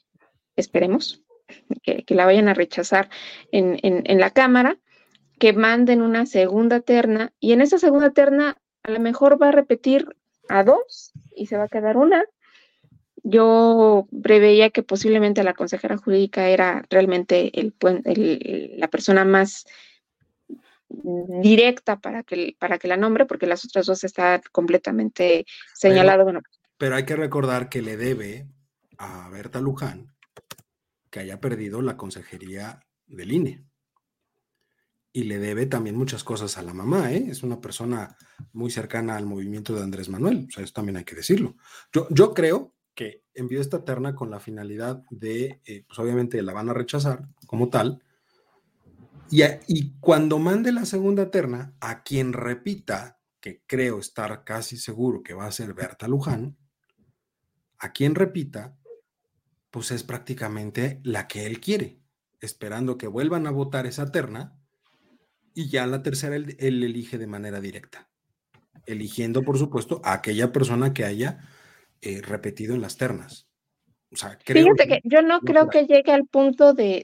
esperemos 0.55 1.21
que, 1.83 2.05
la 2.07 2.25
vayan 2.25 2.47
a 2.47 2.53
rechazar 2.53 3.09
en, 3.51 3.77
en 3.83 4.19
la 4.19 4.29
Cámara, 4.29 4.77
que 5.37 5.53
manden 5.53 6.01
una 6.01 6.25
segunda 6.25 6.81
terna 6.81 7.33
y 7.39 7.53
en 7.53 7.61
esa 7.61 7.77
segunda 7.79 8.11
terna 8.11 8.57
a 8.83 8.91
lo 8.91 8.99
mejor 8.99 9.41
va 9.41 9.49
a 9.49 9.51
repetir 9.51 10.07
a 10.47 10.63
dos 10.63 11.11
y 11.35 11.47
se 11.47 11.57
va 11.57 11.65
a 11.65 11.69
quedar 11.69 11.97
una. 11.97 12.25
Yo 13.23 14.07
preveía 14.23 14.69
que 14.69 14.83
posiblemente 14.83 15.43
la 15.43 15.53
consejera 15.53 15.97
jurídica 15.97 16.47
era 16.49 16.85
realmente 16.89 17.51
el, 17.59 17.73
la 18.77 18.87
persona 18.87 19.25
más 19.25 19.65
directa 20.89 21.99
para 21.99 22.23
que, 22.23 22.55
para 22.57 22.79
que 22.79 22.87
la 22.87 22.97
nombre, 22.97 23.25
porque 23.25 23.45
las 23.45 23.63
otras 23.65 23.85
dos 23.85 24.03
están 24.03 24.41
completamente 24.51 25.45
señaladas. 25.75 26.25
Pero, 26.25 26.41
pero 26.77 26.95
hay 26.95 27.05
que 27.05 27.15
recordar 27.15 27.69
que 27.69 27.81
le 27.81 27.97
debe 27.97 28.47
a 28.97 29.29
Berta 29.29 29.61
Luján 29.61 30.15
que 31.09 31.19
haya 31.19 31.39
perdido 31.39 31.81
la 31.81 31.97
consejería 31.97 32.79
del 33.07 33.31
INE 33.31 33.68
y 35.11 35.23
le 35.23 35.39
debe 35.39 35.65
también 35.65 35.95
muchas 35.95 36.23
cosas 36.23 36.57
a 36.57 36.61
la 36.61 36.73
mamá, 36.73 37.11
¿eh? 37.11 37.27
Es 37.29 37.43
una 37.43 37.59
persona 37.59 38.15
muy 38.53 38.71
cercana 38.71 39.15
al 39.17 39.25
movimiento 39.25 39.73
de 39.73 39.83
Andrés 39.83 40.09
Manuel, 40.09 40.47
eso 40.55 40.73
también 40.73 40.97
hay 40.97 41.03
que 41.03 41.15
decirlo. 41.15 41.55
Yo, 41.91 42.07
yo 42.09 42.33
creo 42.33 42.75
que 42.93 43.23
envió 43.33 43.61
esta 43.61 43.83
terna 43.85 44.13
con 44.13 44.29
la 44.29 44.39
finalidad 44.39 45.03
de, 45.09 45.61
eh, 45.65 45.85
pues 45.87 45.97
obviamente 45.99 46.41
la 46.41 46.53
van 46.53 46.69
a 46.69 46.73
rechazar 46.73 47.27
como 47.47 47.69
tal, 47.69 48.03
Y, 49.31 49.43
y 49.67 49.93
cuando 49.99 50.39
mande 50.39 50.71
la 50.71 50.85
segunda 50.85 51.29
terna, 51.29 51.75
a 51.79 52.01
quien 52.01 52.33
repita, 52.33 53.19
que 53.39 53.61
creo 53.67 53.99
estar 53.99 54.43
casi 54.43 54.75
seguro 54.75 55.21
que 55.21 55.35
va 55.35 55.45
a 55.45 55.51
ser 55.51 55.73
Berta 55.73 56.07
Luján, 56.07 56.57
a 57.77 57.91
quien 57.93 58.15
repita, 58.15 58.75
pues 59.71 59.91
es 59.91 60.03
prácticamente 60.03 60.99
la 61.03 61.27
que 61.27 61.45
él 61.45 61.59
quiere, 61.59 62.01
esperando 62.41 62.97
que 62.97 63.07
vuelvan 63.07 63.45
a 63.47 63.51
votar 63.51 63.85
esa 63.85 64.11
terna 64.11 64.58
y 65.53 65.69
ya 65.69 65.85
la 65.87 66.01
tercera 66.03 66.35
él, 66.35 66.55
elige 66.59 67.17
de 67.17 67.27
manera 67.27 67.59
directa, 67.59 68.09
eligiendo, 68.85 69.43
por 69.43 69.57
supuesto, 69.57 70.01
a 70.03 70.13
aquella 70.13 70.51
persona 70.51 70.93
que 70.93 71.05
haya 71.05 71.39
eh, 72.01 72.21
repetido 72.21 72.75
en 72.75 72.81
las 72.81 72.97
ternas. 72.97 73.47
Fíjate 74.11 74.87
que, 74.87 75.01
yo 75.03 75.21
no 75.21 75.39
creo 75.41 75.69
que 75.69 75.85
llegue 75.85 76.11
al 76.11 76.25
punto 76.25 76.73
de, 76.73 77.03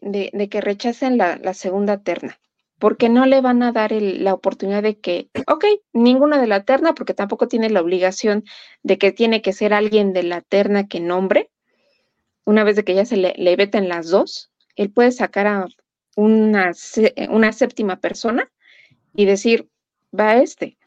que 0.50 0.62
rechacen 0.62 1.18
la, 1.18 1.54
segunda 1.54 2.02
terna, 2.02 2.40
porque 2.80 3.10
no 3.10 3.28
le 3.28 3.42
van 3.42 3.62
a 3.62 3.72
dar 3.72 3.92
la 3.92 4.34
oportunidad 4.34 4.82
de 4.82 5.00
que, 5.00 5.30
ok, 5.48 5.66
ninguna 5.94 6.42
de 6.42 6.48
la 6.48 6.64
terna, 6.64 6.96
porque 6.96 7.14
tampoco 7.14 7.48
tiene 7.48 7.70
la 7.70 7.82
obligación 7.82 8.44
de 8.82 8.98
que 8.98 9.12
tiene 9.12 9.42
que 9.42 9.54
ser 9.54 9.74
alguien 9.74 10.14
de 10.14 10.24
la 10.24 10.42
terna 10.42 10.88
que 10.88 11.00
nombre. 11.00 11.52
Una 12.44 12.64
vez 12.64 12.76
de 12.76 12.84
que 12.84 12.96
ya 12.96 13.06
se 13.06 13.18
le, 13.18 13.34
le 13.38 13.56
veten 13.56 13.88
las 13.88 14.10
dos, 14.10 14.52
él 14.76 14.92
puede 14.92 15.12
sacar 15.12 15.48
a 15.48 15.68
una, 16.16 16.72
una 17.30 17.52
séptima 17.54 18.00
persona 18.00 18.50
y 19.14 19.26
decir, 19.26 19.70
va 20.18 20.38
este, 20.38 20.78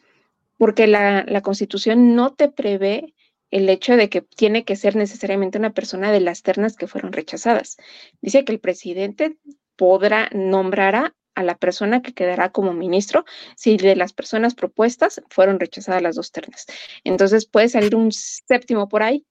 porque 0.56 0.86
la, 0.86 1.24
la 1.26 1.42
constitución 1.42 2.14
no 2.14 2.34
te 2.34 2.48
prevé 2.48 3.14
el 3.50 3.68
hecho 3.68 3.96
de 3.96 4.08
que 4.08 4.22
tiene 4.22 4.64
que 4.64 4.76
ser 4.76 4.96
necesariamente 4.96 5.58
una 5.58 5.72
persona 5.72 6.12
de 6.12 6.20
las 6.20 6.42
ternas 6.42 6.76
que 6.76 6.86
fueron 6.86 7.12
rechazadas. 7.12 7.76
Dice 8.20 8.44
que 8.44 8.52
el 8.52 8.60
presidente 8.60 9.38
podrá 9.76 10.28
nombrar 10.32 11.14
a 11.34 11.42
la 11.44 11.56
persona 11.56 12.02
que 12.02 12.12
quedará 12.12 12.50
como 12.50 12.72
ministro 12.72 13.24
si 13.56 13.76
de 13.76 13.94
las 13.94 14.12
personas 14.12 14.56
propuestas 14.56 15.22
fueron 15.30 15.60
rechazadas 15.60 16.02
las 16.02 16.16
dos 16.16 16.32
ternas. 16.32 16.66
Entonces 17.04 17.46
puede 17.46 17.68
salir 17.68 17.94
un 17.94 18.10
séptimo 18.10 18.88
por 18.88 19.04
ahí. 19.04 19.24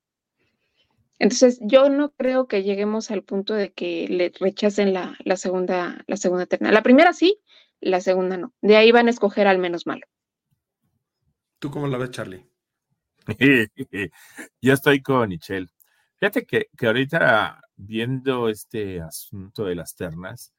Entonces 1.19 1.59
yo 1.61 1.89
no 1.89 2.11
creo 2.11 2.47
que 2.47 2.63
lleguemos 2.63 3.09
al 3.11 3.23
punto 3.23 3.53
de 3.53 3.73
que 3.73 4.07
le 4.07 4.31
rechacen 4.39 4.93
la, 4.93 5.17
la 5.23 5.35
segunda, 5.35 6.03
la 6.07 6.17
segunda 6.17 6.45
terna. 6.45 6.71
La 6.71 6.83
primera 6.83 7.13
sí, 7.13 7.39
la 7.79 8.01
segunda 8.01 8.37
no. 8.37 8.53
De 8.61 8.77
ahí 8.77 8.91
van 8.91 9.07
a 9.07 9.11
escoger 9.11 9.47
al 9.47 9.57
menos 9.57 9.87
malo. 9.87 10.05
¿Tú 11.59 11.71
cómo 11.71 11.87
la 11.87 11.97
ves, 11.97 12.11
Charlie? 12.11 12.45
Yo 14.61 14.73
estoy 14.73 15.01
con 15.01 15.29
Michelle. 15.29 15.67
Fíjate 16.19 16.45
que, 16.45 16.67
que, 16.77 16.87
ahorita 16.87 17.61
viendo 17.75 18.49
este 18.49 19.01
asunto 19.01 19.65
de 19.65 19.75
las 19.75 19.95
ternas, 19.95 20.53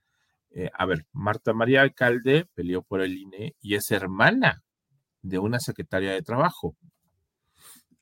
eh, 0.50 0.70
a 0.72 0.86
ver, 0.86 1.06
Marta 1.12 1.52
María 1.52 1.82
Alcalde 1.82 2.46
peleó 2.54 2.82
por 2.82 3.00
el 3.00 3.16
INE 3.16 3.56
y 3.60 3.74
es 3.74 3.90
hermana 3.90 4.62
de 5.22 5.38
una 5.38 5.60
secretaria 5.60 6.12
de 6.12 6.22
trabajo. 6.22 6.76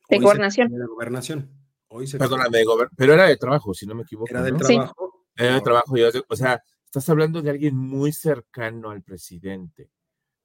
De 0.08 0.18
gobernación. 0.18 0.68
De 0.68 0.86
gobernación. 0.86 1.50
Hoy 1.88 2.06
se 2.06 2.18
Perdóname, 2.18 2.62
pero 2.96 3.14
era 3.14 3.26
de 3.26 3.36
trabajo, 3.36 3.72
si 3.74 3.86
no 3.86 3.94
me 3.94 4.02
equivoco. 4.02 4.30
Era 4.30 4.42
de 4.42 4.52
trabajo. 4.52 5.26
Era 5.36 5.54
de 5.54 5.60
trabajo. 5.60 5.94
o 6.28 6.36
sea, 6.36 6.62
estás 6.84 7.08
hablando 7.08 7.42
de 7.42 7.50
alguien 7.50 7.76
muy 7.76 8.12
cercano 8.12 8.90
al 8.90 9.02
presidente. 9.02 9.90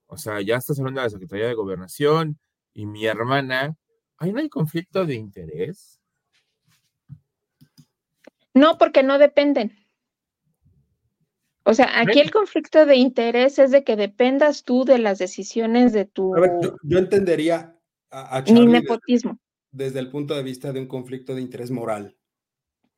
O 0.08 0.17
sea, 0.17 0.41
ya 0.41 0.58
estás 0.58 0.77
hablando 0.80 0.99
de 1.01 1.06
la 1.06 1.12
Secretaría 1.12 1.47
de 1.47 1.54
Gobernación 1.54 2.39
y 2.73 2.86
mi 2.86 3.06
hermana 3.06 3.77
¿Ahí 4.21 4.32
no 4.32 4.39
hay 4.39 4.49
conflicto 4.49 5.04
de 5.04 5.15
interés? 5.15 5.99
No, 8.54 8.77
porque 8.77 9.01
no 9.01 9.17
dependen. 9.17 9.75
O 11.63 11.73
sea, 11.73 11.99
aquí 11.99 12.19
el 12.19 12.30
conflicto 12.30 12.86
de 12.86 12.97
interés 12.97 13.58
es 13.58 13.71
de 13.71 13.84
que 13.84 13.95
dependas 13.95 14.63
tú 14.63 14.86
de 14.86 14.99
las 14.99 15.17
decisiones 15.17 15.91
de 15.91 16.06
tu. 16.06 16.36
A 16.36 16.39
ver, 16.39 16.51
yo, 16.84 16.99
entendería 16.99 17.75
a, 18.12 18.43
Charlie 18.43 18.67
nepotismo. 18.67 19.39
Desde, 19.71 19.99
el 19.99 20.10
punto 20.10 20.36
de 20.36 20.43
vista 20.43 20.71
de 20.71 20.79
un 20.79 20.88
conflicto 20.88 21.36
de 21.36 21.41
interés 21.41 21.71
moral. 21.71 22.17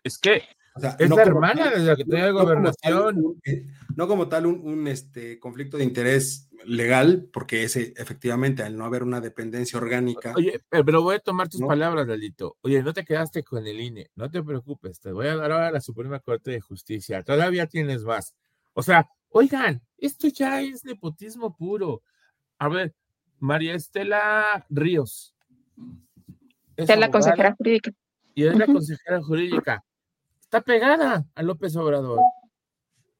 Es 0.03 0.17
que 0.17 0.43
es 0.75 1.09
la 1.09 1.21
hermana 1.21 1.69
de 1.69 1.79
la 1.79 1.95
que 1.95 2.03
tiene 2.03 2.31
gobernación. 2.31 3.39
Eh, 3.45 3.65
no 3.95 4.07
como 4.07 4.27
tal 4.27 4.47
un, 4.47 4.87
este, 4.87 5.39
conflicto 5.39 5.77
de 5.77 5.83
interés 5.83 6.49
legal, 6.65 7.29
porque 7.31 7.63
ese, 7.63 7.93
efectivamente, 7.97 8.63
al 8.63 8.75
no 8.75 8.85
haber 8.85 9.03
una 9.03 9.21
dependencia 9.21 9.77
orgánica. 9.77 10.33
Oye, 10.35 10.59
pero 10.69 11.03
voy 11.03 11.15
a 11.15 11.19
tomar 11.19 11.49
tus 11.49 11.61
palabras, 11.61 12.07
Lalito. 12.07 12.57
Oye, 12.61 12.81
no 12.81 12.93
te 12.93 13.05
quedaste 13.05 13.43
con 13.43 13.67
el 13.67 13.79
INE, 13.79 14.09
no 14.15 14.31
te 14.31 14.41
preocupes, 14.41 14.99
te 14.99 15.11
voy 15.11 15.27
a 15.27 15.35
dar 15.35 15.51
ahora 15.51 15.67
a 15.67 15.71
la 15.71 15.81
Suprema 15.81 16.19
Corte 16.19 16.51
de 16.51 16.61
Justicia. 16.61 17.21
Todavía 17.21 17.67
tienes 17.67 18.03
más. 18.03 18.35
O 18.73 18.81
sea, 18.81 19.07
oigan, 19.29 19.81
esto 19.97 20.27
ya 20.29 20.61
es 20.61 20.83
nepotismo 20.85 21.55
puro. 21.55 22.01
A 22.57 22.69
ver, 22.69 22.95
María 23.39 23.75
Estela 23.75 24.65
Ríos. 24.69 25.35
Es, 26.75 26.89
la 26.97 27.11
consejera 27.11 27.55
jurídica. 27.55 27.91
Y 28.35 28.45
es 28.45 28.57
la 28.57 28.65
consejera 28.65 29.21
jurídica 29.21 29.83
está 30.53 30.61
pegada 30.61 31.25
a 31.33 31.41
López 31.41 31.75
Obrador. 31.75 32.19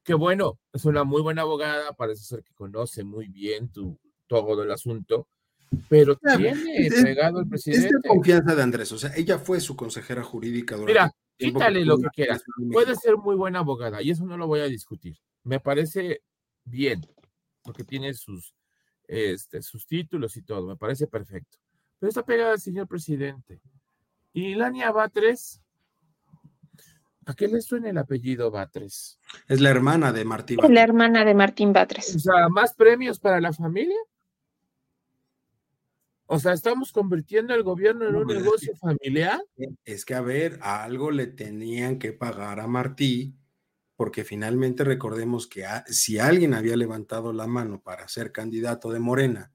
Qué 0.04 0.14
bueno, 0.14 0.60
es 0.72 0.86
una 0.86 1.04
muy 1.04 1.20
buena 1.24 1.42
abogada, 1.42 1.94
parece 1.94 2.24
ser 2.24 2.44
que 2.44 2.54
conoce 2.54 3.04
muy 3.04 3.28
bien 3.28 3.72
tu, 3.72 3.98
todo 4.28 4.62
el 4.62 4.70
asunto, 4.70 5.28
pero 5.90 6.16
tiene 6.16 6.54
pegado 6.92 7.40
el 7.40 7.50
presidente. 7.50 7.88
Es 7.88 7.92
de 8.04 8.08
confianza 8.08 8.54
de 8.54 8.62
Andrés, 8.62 8.92
o 8.92 9.00
sea, 9.00 9.16
ella 9.16 9.40
fue 9.40 9.60
su 9.62 9.76
consejera 9.76 10.22
jurídica 10.22 10.76
durante 10.76 10.94
Mira, 10.94 11.12
quítale 11.36 11.84
lo 11.84 11.98
que 11.98 12.10
quieras. 12.14 12.44
Puede 12.72 12.96
ser 12.96 13.18
muy 13.18 13.36
buena 13.36 13.60
abogada 13.60 14.00
y 14.04 14.12
eso 14.12 14.26
no 14.26 14.38
lo 14.38 14.46
voy 14.46 14.60
a 14.60 14.66
discutir. 14.66 15.18
Me 15.44 15.60
parece 15.60 16.22
bien, 16.66 17.02
porque 17.64 17.84
tiene 17.84 18.14
sus, 18.14 18.54
este, 19.08 19.64
sus 19.64 19.88
títulos 19.88 20.38
y 20.38 20.44
todo, 20.44 20.68
me 20.68 20.76
parece 20.76 21.08
perfecto. 21.08 21.58
Pero 22.04 22.10
está 22.10 22.26
pegada 22.26 22.52
al 22.52 22.60
señor 22.60 22.86
presidente. 22.86 23.62
Y 24.34 24.56
Lania 24.56 24.92
Batres, 24.92 25.62
¿A 27.26 27.34
qué 27.34 27.48
le 27.48 27.62
suena 27.62 27.92
el 27.92 27.98
apellido 27.98 28.52
Batres? 28.52 29.22
Es 29.48 29.62
la 29.62 29.70
hermana 29.70 30.12
de 30.12 30.26
Martín 30.26 30.58
Batres. 30.58 30.70
Es 30.70 30.76
la 30.76 30.84
hermana 30.84 31.24
de 31.24 31.34
Martín 31.34 31.72
Batres. 31.72 32.14
O 32.14 32.20
sea, 32.20 32.50
¿más 32.50 32.74
premios 32.74 33.22
para 33.22 33.40
la 33.40 33.54
familia? 33.54 33.96
O 36.26 36.40
sea, 36.40 36.52
¿estamos 36.52 36.92
convirtiendo 36.92 37.56
el 37.56 37.64
gobierno 37.64 38.06
en 38.10 38.16
un 38.18 38.28
negocio 38.28 38.76
familiar? 38.76 39.42
Es 39.86 40.04
que, 40.04 40.16
a 40.16 40.20
ver, 40.20 40.60
algo 40.62 41.10
le 41.10 41.28
tenían 41.28 42.00
que 42.00 42.12
pagar 42.12 42.60
a 42.60 42.68
Martí, 42.68 43.34
porque 43.96 44.26
finalmente 44.26 44.84
recordemos 44.84 45.48
que 45.48 45.66
si 45.86 46.20
alguien 46.20 46.54
había 46.54 46.76
levantado 46.76 47.32
la 47.32 47.48
mano 47.48 47.82
para 47.82 48.10
ser 48.10 48.34
candidato 48.34 48.92
de 48.92 49.00
Morena 49.00 49.53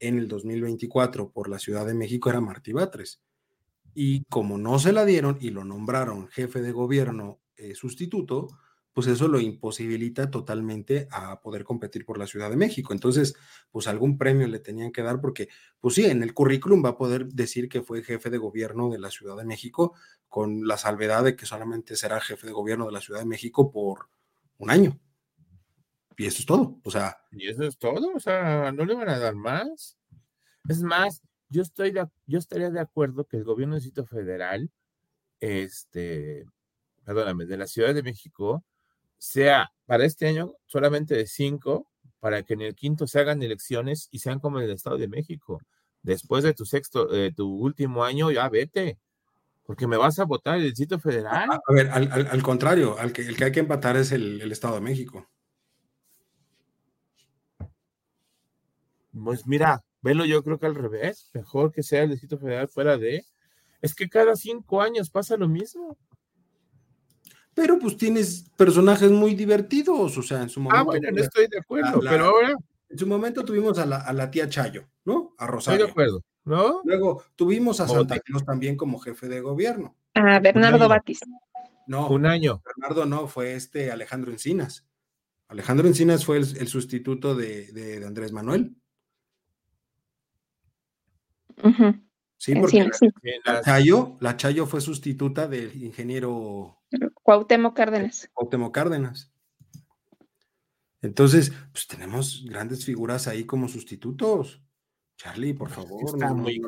en 0.00 0.18
el 0.18 0.26
2024 0.28 1.30
por 1.30 1.48
la 1.48 1.58
Ciudad 1.58 1.86
de 1.86 1.94
México 1.94 2.30
era 2.30 2.40
Martí 2.40 2.72
Batres. 2.72 3.20
Y 3.94 4.24
como 4.24 4.58
no 4.58 4.78
se 4.78 4.92
la 4.92 5.04
dieron 5.04 5.38
y 5.40 5.50
lo 5.50 5.64
nombraron 5.64 6.28
jefe 6.28 6.62
de 6.62 6.72
gobierno 6.72 7.40
eh, 7.56 7.74
sustituto, 7.74 8.48
pues 8.92 9.06
eso 9.06 9.28
lo 9.28 9.38
imposibilita 9.40 10.30
totalmente 10.30 11.06
a 11.10 11.40
poder 11.40 11.64
competir 11.64 12.04
por 12.04 12.18
la 12.18 12.26
Ciudad 12.26 12.50
de 12.50 12.56
México. 12.56 12.92
Entonces, 12.92 13.34
pues 13.70 13.86
algún 13.86 14.18
premio 14.18 14.48
le 14.48 14.58
tenían 14.58 14.92
que 14.92 15.02
dar 15.02 15.20
porque, 15.20 15.48
pues 15.80 15.94
sí, 15.94 16.04
en 16.04 16.22
el 16.22 16.34
currículum 16.34 16.84
va 16.84 16.90
a 16.90 16.98
poder 16.98 17.28
decir 17.28 17.68
que 17.68 17.82
fue 17.82 18.02
jefe 18.02 18.30
de 18.30 18.38
gobierno 18.38 18.90
de 18.90 18.98
la 18.98 19.10
Ciudad 19.10 19.36
de 19.36 19.44
México 19.44 19.94
con 20.28 20.66
la 20.66 20.76
salvedad 20.76 21.24
de 21.24 21.36
que 21.36 21.46
solamente 21.46 21.96
será 21.96 22.20
jefe 22.20 22.46
de 22.46 22.52
gobierno 22.52 22.86
de 22.86 22.92
la 22.92 23.00
Ciudad 23.00 23.20
de 23.20 23.26
México 23.26 23.70
por 23.70 24.08
un 24.58 24.70
año. 24.70 24.98
Y 26.20 26.26
eso 26.26 26.40
es 26.40 26.44
todo, 26.44 26.78
o 26.84 26.90
sea. 26.90 27.16
Y 27.32 27.48
eso 27.48 27.64
es 27.64 27.78
todo, 27.78 28.12
o 28.14 28.20
sea, 28.20 28.70
no 28.72 28.84
le 28.84 28.92
van 28.92 29.08
a 29.08 29.18
dar 29.18 29.34
más. 29.34 29.96
Es 30.68 30.82
más, 30.82 31.22
yo, 31.48 31.62
estoy 31.62 31.94
yo 32.26 32.38
estaría 32.38 32.68
de 32.68 32.78
acuerdo 32.78 33.24
que 33.24 33.38
el 33.38 33.44
gobierno 33.44 33.74
del 33.74 33.82
Distrito 33.82 34.06
Federal, 34.06 34.70
este, 35.40 36.44
perdóname, 37.06 37.46
de 37.46 37.56
la 37.56 37.66
Ciudad 37.66 37.94
de 37.94 38.02
México, 38.02 38.62
sea 39.16 39.72
para 39.86 40.04
este 40.04 40.26
año 40.26 40.52
solamente 40.66 41.14
de 41.14 41.26
cinco, 41.26 41.90
para 42.18 42.42
que 42.42 42.52
en 42.52 42.60
el 42.60 42.74
quinto 42.74 43.06
se 43.06 43.18
hagan 43.18 43.42
elecciones 43.42 44.08
y 44.10 44.18
sean 44.18 44.40
como 44.40 44.58
en 44.58 44.66
el 44.66 44.72
Estado 44.72 44.98
de 44.98 45.08
México. 45.08 45.62
Después 46.02 46.44
de 46.44 46.52
tu 46.52 46.66
sexto, 46.66 47.08
tu 47.34 47.50
último 47.50 48.04
año, 48.04 48.30
ya 48.30 48.46
vete, 48.50 48.98
porque 49.64 49.86
me 49.86 49.96
vas 49.96 50.18
a 50.18 50.26
votar 50.26 50.58
el 50.58 50.64
Distrito 50.64 51.00
Federal. 51.00 51.48
A, 51.50 51.72
ver, 51.72 51.88
al, 51.88 52.42
contrario, 52.42 52.98
al 52.98 53.10
que, 53.10 53.22
el 53.22 53.38
que 53.38 53.44
hay 53.44 53.52
que 53.52 53.60
empatar 53.60 53.96
es 53.96 54.12
el, 54.12 54.42
el 54.42 54.52
Estado 54.52 54.74
de 54.74 54.82
México. 54.82 55.26
Pues 59.12 59.46
mira, 59.46 59.82
Velo 60.02 60.24
yo 60.24 60.42
creo 60.42 60.58
que 60.58 60.66
al 60.66 60.74
revés, 60.74 61.30
mejor 61.34 61.72
que 61.72 61.82
sea 61.82 62.02
el 62.02 62.10
Distrito 62.10 62.38
Federal 62.38 62.68
fuera 62.68 62.96
de... 62.96 63.24
Es 63.82 63.94
que 63.94 64.08
cada 64.08 64.36
cinco 64.36 64.82
años 64.82 65.10
pasa 65.10 65.36
lo 65.36 65.48
mismo. 65.48 65.96
Pero 67.54 67.78
pues 67.78 67.96
tienes 67.96 68.50
personajes 68.56 69.10
muy 69.10 69.34
divertidos, 69.34 70.16
o 70.16 70.22
sea, 70.22 70.42
en 70.42 70.48
su 70.48 70.60
ah, 70.60 70.62
momento... 70.62 70.80
Ah, 70.80 70.84
bueno, 70.84 71.08
no 71.10 71.22
estoy 71.22 71.46
de 71.48 71.58
acuerdo, 71.58 72.00
pero 72.00 72.24
ahora... 72.26 72.54
En 72.90 72.98
su 72.98 73.06
momento 73.06 73.44
tuvimos 73.44 73.78
a 73.78 73.86
la, 73.86 74.30
tía 74.32 74.48
Chayo, 74.48 74.88
¿no? 75.04 75.34
A 75.38 75.46
Rosario. 75.46 75.86
Estoy 75.86 75.86
de 75.86 75.90
acuerdo, 75.92 76.24
¿no? 76.44 76.80
Luego 76.84 77.22
tuvimos 77.36 77.78
a 77.78 77.86
Santa 77.86 78.18
Cruz 78.18 78.44
también 78.44 78.76
como 78.76 78.98
jefe 78.98 79.28
de 79.28 79.40
gobierno. 79.40 79.96
A 80.14 80.40
Bernardo 80.40 80.88
Batis. 80.88 81.20
No, 81.86 82.08
un 82.08 82.26
año. 82.26 82.60
Bernardo 82.64 83.06
no, 83.06 83.28
fue 83.28 83.54
este 83.54 83.92
Alejandro 83.92 84.32
Encinas. 84.32 84.86
Alejandro 85.46 85.86
Encinas 85.86 86.24
fue 86.24 86.38
el, 86.38 86.68
sustituto 86.68 87.36
de, 87.36 88.02
Andrés 88.04 88.32
Manuel. 88.32 88.74
Sí, 92.36 92.54
porque 92.54 92.88
la, 93.44 93.60
Chayo, 93.60 94.16
la, 94.20 94.36
Chayo, 94.36 94.66
fue 94.66 94.80
sustituta 94.80 95.46
del 95.46 95.82
ingeniero 95.82 96.80
Cuauhtémoc 97.22 97.76
Cárdenas. 97.76 98.30
Cuauhtémoc 98.32 98.74
Cárdenas. 98.74 99.32
Entonces, 101.02 101.52
pues 101.72 101.86
tenemos 101.86 102.44
grandes 102.46 102.84
figuras 102.84 103.26
ahí 103.26 103.44
como 103.44 103.68
sustitutos. 103.68 104.62
Charlie, 105.16 105.54
por 105.54 105.70
favor. 105.70 106.02
Está 106.06 106.32
muy 106.32 106.60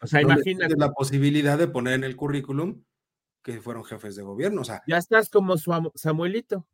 O 0.00 0.06
sea, 0.06 0.22
imagínate. 0.22 0.74
La 0.76 0.92
posibilidad 0.92 1.58
de 1.58 1.68
poner 1.68 1.94
en 1.94 2.04
el 2.04 2.16
currículum 2.16 2.82
que 3.42 3.60
fueron 3.60 3.84
jefes 3.84 4.16
de 4.16 4.22
gobierno. 4.22 4.62
O 4.62 4.64
sea, 4.64 4.82
ya 4.86 4.98
estás 4.98 5.28
como 5.30 5.56
Samuelito. 5.94 6.66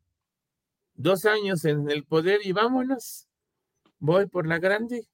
Dos 0.95 1.25
años 1.25 1.65
en 1.65 1.91
el 1.91 2.05
poder 2.05 2.41
y 2.45 2.53
vámonos. 2.53 3.29
Voy 3.99 4.27
por 4.27 4.47
la 4.47 4.59
grande. 4.59 5.09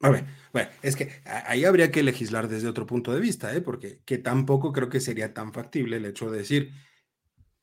A 0.00 0.10
ver, 0.10 0.24
bueno, 0.52 0.70
es 0.82 0.94
que 0.94 1.10
ahí 1.24 1.64
habría 1.64 1.90
que 1.90 2.02
legislar 2.02 2.48
desde 2.48 2.68
otro 2.68 2.86
punto 2.86 3.12
de 3.12 3.20
vista, 3.20 3.54
¿eh? 3.54 3.60
porque 3.60 4.00
que 4.04 4.18
tampoco 4.18 4.72
creo 4.72 4.88
que 4.88 5.00
sería 5.00 5.34
tan 5.34 5.52
factible 5.52 5.96
el 5.96 6.04
hecho 6.04 6.30
de 6.30 6.38
decir 6.38 6.72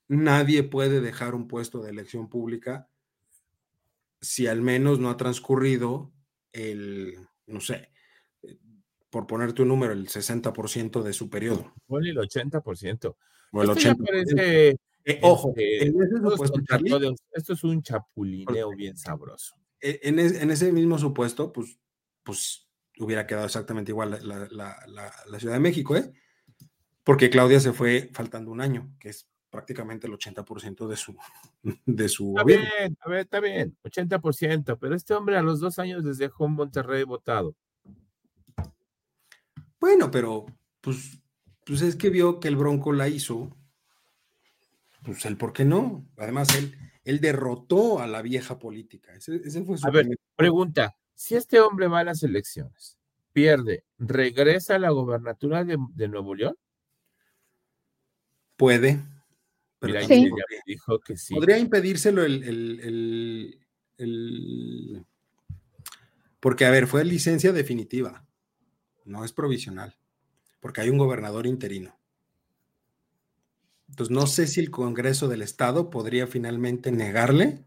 nadie 0.07 0.63
puede 0.63 1.01
dejar 1.01 1.35
un 1.35 1.47
puesto 1.47 1.81
de 1.81 1.91
elección 1.91 2.29
pública 2.29 2.89
si 4.21 4.47
al 4.47 4.61
menos 4.61 4.99
no 4.99 5.09
ha 5.09 5.17
transcurrido 5.17 6.11
el, 6.51 7.17
no 7.47 7.59
sé, 7.59 7.89
por 9.09 9.27
ponerte 9.27 9.61
un 9.61 9.69
número, 9.69 9.93
el 9.93 10.07
60% 10.07 11.03
de 11.03 11.13
su 11.13 11.29
periodo. 11.29 11.73
O 11.87 11.99
el 11.99 12.17
80%. 12.17 13.15
O 13.51 13.61
el 13.61 13.69
80%. 13.69 14.77
Eh, 15.07 15.19
ojo, 15.21 15.53
este, 15.55 15.93
esto 17.31 17.53
es 17.53 17.63
un 17.63 17.83
chapulineo 17.83 18.71
bien 18.75 18.97
sabroso. 18.97 19.55
En, 19.79 20.17
ese 20.19 20.71
mismo 20.71 20.97
supuesto, 20.97 21.53
pues, 21.53 21.77
pues 22.25 22.67
hubiera 22.97 23.25
quedado 23.27 23.45
exactamente 23.45 23.91
igual 23.91 24.19
la, 24.21 25.39
Ciudad 25.39 25.53
de 25.53 25.59
México, 25.59 25.95
¿eh? 25.95 26.11
Porque 27.03 27.29
Claudia 27.29 27.59
se 27.59 27.71
fue 27.71 28.09
faltando 28.13 28.51
un 28.51 28.61
año, 28.61 28.91
que 28.99 29.09
es 29.09 29.29
prácticamente 29.49 30.07
el 30.07 30.13
80% 30.13 30.87
de 30.87 30.97
su, 30.97 31.15
de 31.85 32.09
su 32.09 32.29
está 32.29 32.43
Bien, 32.43 32.97
a 32.99 33.09
ver, 33.09 33.19
está 33.19 33.39
bien, 33.39 33.77
80%, 33.83 34.77
pero 34.79 34.95
este 34.95 35.13
hombre 35.13 35.37
a 35.37 35.43
los 35.43 35.59
dos 35.59 35.79
años 35.79 36.03
les 36.03 36.17
dejó 36.17 36.45
un 36.45 36.55
Monterrey 36.55 37.03
votado. 37.03 37.55
Bueno, 39.79 40.09
pero 40.09 40.47
pues, 40.81 41.21
pues 41.63 41.81
es 41.83 41.95
que 41.95 42.09
vio 42.09 42.39
que 42.39 42.47
el 42.47 42.55
Bronco 42.55 42.91
la 42.91 43.07
hizo, 43.07 43.55
pues 45.03 45.25
el 45.25 45.37
por 45.37 45.53
qué 45.53 45.63
no. 45.63 46.07
Además, 46.17 46.55
él, 46.57 46.75
él 47.03 47.19
derrotó 47.19 47.99
a 47.99 48.07
la 48.07 48.23
vieja 48.23 48.57
política. 48.57 49.13
Ese, 49.13 49.63
fue 49.63 49.77
su 49.77 49.87
a 49.87 49.91
ver, 49.91 50.07
pregunta, 50.35 50.95
si 51.15 51.35
este 51.35 51.59
hombre 51.59 51.87
va 51.87 51.99
a 51.99 52.03
las 52.03 52.23
elecciones, 52.23 52.97
pierde, 53.33 53.83
¿regresa 53.97 54.75
a 54.75 54.79
la 54.79 54.91
gobernatura 54.91 55.63
de, 55.63 56.07
Nuevo 56.07 56.35
León? 56.35 56.55
Puede. 58.55 59.01
Pero 59.79 60.01
sí. 60.01 60.29
dijo 60.65 60.99
que 60.99 61.17
sí. 61.17 61.33
Podría 61.33 61.57
impedírselo 61.57 62.23
el, 62.23 63.59
el, 63.97 65.05
Porque, 66.39 66.65
a 66.65 66.71
ver, 66.71 66.87
fue 66.87 67.03
licencia 67.03 67.51
definitiva 67.51 68.25
no 69.05 69.23
es 69.23 69.31
provisional, 69.31 69.95
porque 70.59 70.81
hay 70.81 70.89
un 70.89 70.97
gobernador 70.97 71.47
interino. 71.47 71.97
Entonces, 73.87 74.13
no 74.13 74.25
sé 74.27 74.47
si 74.47 74.59
el 74.59 74.71
Congreso 74.71 75.27
del 75.27 75.43
Estado 75.43 75.89
podría 75.91 76.27
finalmente 76.27 76.91
negarle 76.91 77.63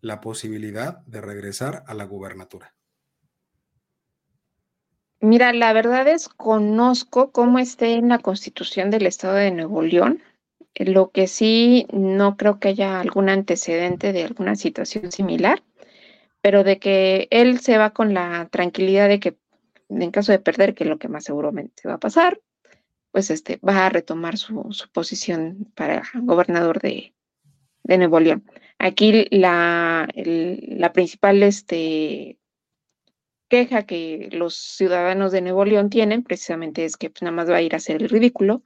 la 0.00 0.20
posibilidad 0.20 1.04
de 1.06 1.20
regresar 1.20 1.84
a 1.88 1.94
la 1.94 2.04
gubernatura. 2.04 2.74
Mira, 5.20 5.52
la 5.52 5.72
verdad 5.72 6.06
es 6.06 6.28
conozco 6.28 7.32
cómo 7.32 7.58
esté 7.58 7.94
en 7.94 8.08
la 8.08 8.20
Constitución 8.20 8.90
del 8.90 9.06
Estado 9.06 9.34
de 9.34 9.50
Nuevo 9.50 9.82
León. 9.82 10.22
Lo 10.76 11.10
que 11.10 11.26
sí 11.26 11.86
no 11.92 12.36
creo 12.36 12.60
que 12.60 12.68
haya 12.68 13.00
algún 13.00 13.28
antecedente 13.28 14.12
de 14.12 14.22
alguna 14.22 14.54
situación 14.54 15.10
similar, 15.10 15.62
pero 16.40 16.62
de 16.62 16.78
que 16.78 17.26
él 17.30 17.58
se 17.58 17.78
va 17.78 17.90
con 17.90 18.14
la 18.14 18.48
tranquilidad 18.50 19.08
de 19.08 19.18
que 19.18 19.36
en 19.88 20.10
caso 20.12 20.32
de 20.32 20.38
perder, 20.38 20.74
que 20.74 20.84
es 20.84 20.90
lo 20.90 20.98
que 20.98 21.08
más 21.08 21.24
seguramente 21.24 21.88
va 21.88 21.94
a 21.94 21.98
pasar, 21.98 22.40
pues 23.10 23.30
este, 23.30 23.56
va 23.56 23.86
a 23.86 23.88
retomar 23.88 24.36
su, 24.36 24.70
posición 24.92 25.72
para 25.74 26.02
gobernador 26.14 26.80
de, 26.80 27.14
Nuevo 27.84 28.20
León. 28.20 28.44
Aquí 28.78 29.26
la, 29.30 30.06
la 30.14 30.92
principal 30.92 31.42
este, 31.42 32.37
queja 33.48 33.84
que 33.84 34.28
los 34.32 34.54
ciudadanos 34.54 35.32
de 35.32 35.40
Nuevo 35.40 35.64
León 35.64 35.90
tienen 35.90 36.22
precisamente 36.22 36.84
es 36.84 36.96
que 36.96 37.10
pues, 37.10 37.22
nada 37.22 37.34
más 37.34 37.50
va 37.50 37.56
a 37.56 37.62
ir 37.62 37.74
a 37.74 37.78
hacer 37.78 38.02
el 38.02 38.08
ridículo, 38.08 38.62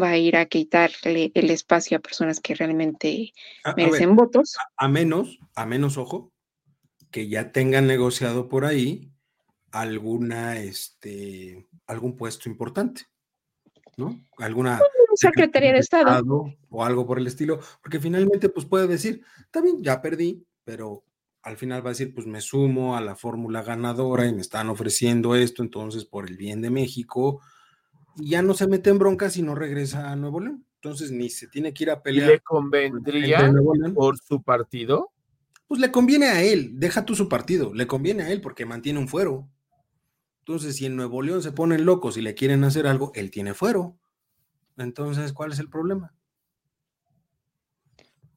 va 0.00 0.10
a 0.10 0.16
ir 0.18 0.36
a 0.36 0.46
quitarle 0.46 1.32
el 1.34 1.50
espacio 1.50 1.96
a 1.96 2.00
personas 2.00 2.40
que 2.40 2.54
realmente 2.54 3.32
merecen 3.76 4.16
votos. 4.16 4.56
a, 4.76 4.88
menos, 4.88 5.38
a 5.54 5.66
menos, 5.66 5.98
ojo, 5.98 6.32
que 7.10 7.28
ya 7.28 7.52
tengan 7.52 7.86
negociado 7.86 8.48
por 8.48 8.64
ahí 8.64 9.10
alguna, 9.70 10.58
este, 10.58 11.66
algún 11.86 12.16
puesto 12.16 12.48
importante, 12.48 13.02
¿no? 13.96 14.20
Alguna 14.38 14.80
Secretaría 15.14 15.72
de 15.72 15.80
Estado. 15.80 16.22
o 16.68 16.84
algo 16.84 17.06
por 17.06 17.18
el 17.18 17.26
estilo, 17.26 17.60
porque 17.82 17.98
finalmente 17.98 18.48
pues 18.48 18.66
puede 18.66 18.86
decir, 18.86 19.24
también 19.50 19.82
ya 19.82 20.00
perdí, 20.00 20.46
pero 20.64 21.04
al 21.42 21.56
final 21.56 21.84
va 21.84 21.90
a 21.90 21.92
decir, 21.92 22.14
pues 22.14 22.26
me 22.26 22.40
sumo 22.40 22.96
a 22.96 23.00
la 23.00 23.16
fórmula 23.16 23.62
ganadora 23.62 24.26
y 24.26 24.34
me 24.34 24.40
están 24.40 24.68
ofreciendo 24.68 25.34
esto, 25.34 25.62
entonces 25.62 26.04
por 26.04 26.28
el 26.28 26.36
bien 26.36 26.60
de 26.60 26.70
México, 26.70 27.40
y 28.16 28.30
ya 28.30 28.42
no 28.42 28.54
se 28.54 28.66
mete 28.66 28.90
en 28.90 28.98
broncas 28.98 29.36
y 29.36 29.42
no 29.42 29.54
regresa 29.54 30.10
a 30.10 30.16
Nuevo 30.16 30.40
León. 30.40 30.66
Entonces 30.76 31.10
ni 31.10 31.30
se 31.30 31.48
tiene 31.48 31.72
que 31.72 31.84
ir 31.84 31.90
a 31.90 32.02
pelear. 32.02 32.30
¿Le 32.30 32.40
convendría 32.40 33.52
por 33.94 34.18
su 34.18 34.42
partido? 34.42 35.12
Pues 35.66 35.80
le 35.80 35.90
conviene 35.90 36.26
a 36.26 36.42
él, 36.42 36.72
deja 36.74 37.04
tú 37.04 37.14
su 37.14 37.28
partido, 37.28 37.74
le 37.74 37.86
conviene 37.86 38.22
a 38.22 38.30
él 38.30 38.40
porque 38.40 38.64
mantiene 38.64 38.98
un 38.98 39.08
fuero. 39.08 39.48
Entonces, 40.40 40.76
si 40.76 40.86
en 40.86 40.96
Nuevo 40.96 41.20
León 41.20 41.42
se 41.42 41.52
ponen 41.52 41.84
locos 41.84 42.16
y 42.16 42.22
le 42.22 42.34
quieren 42.34 42.64
hacer 42.64 42.86
algo, 42.86 43.12
él 43.14 43.30
tiene 43.30 43.52
fuero. 43.52 43.98
Entonces, 44.78 45.34
¿cuál 45.34 45.52
es 45.52 45.58
el 45.58 45.68
problema? 45.68 46.14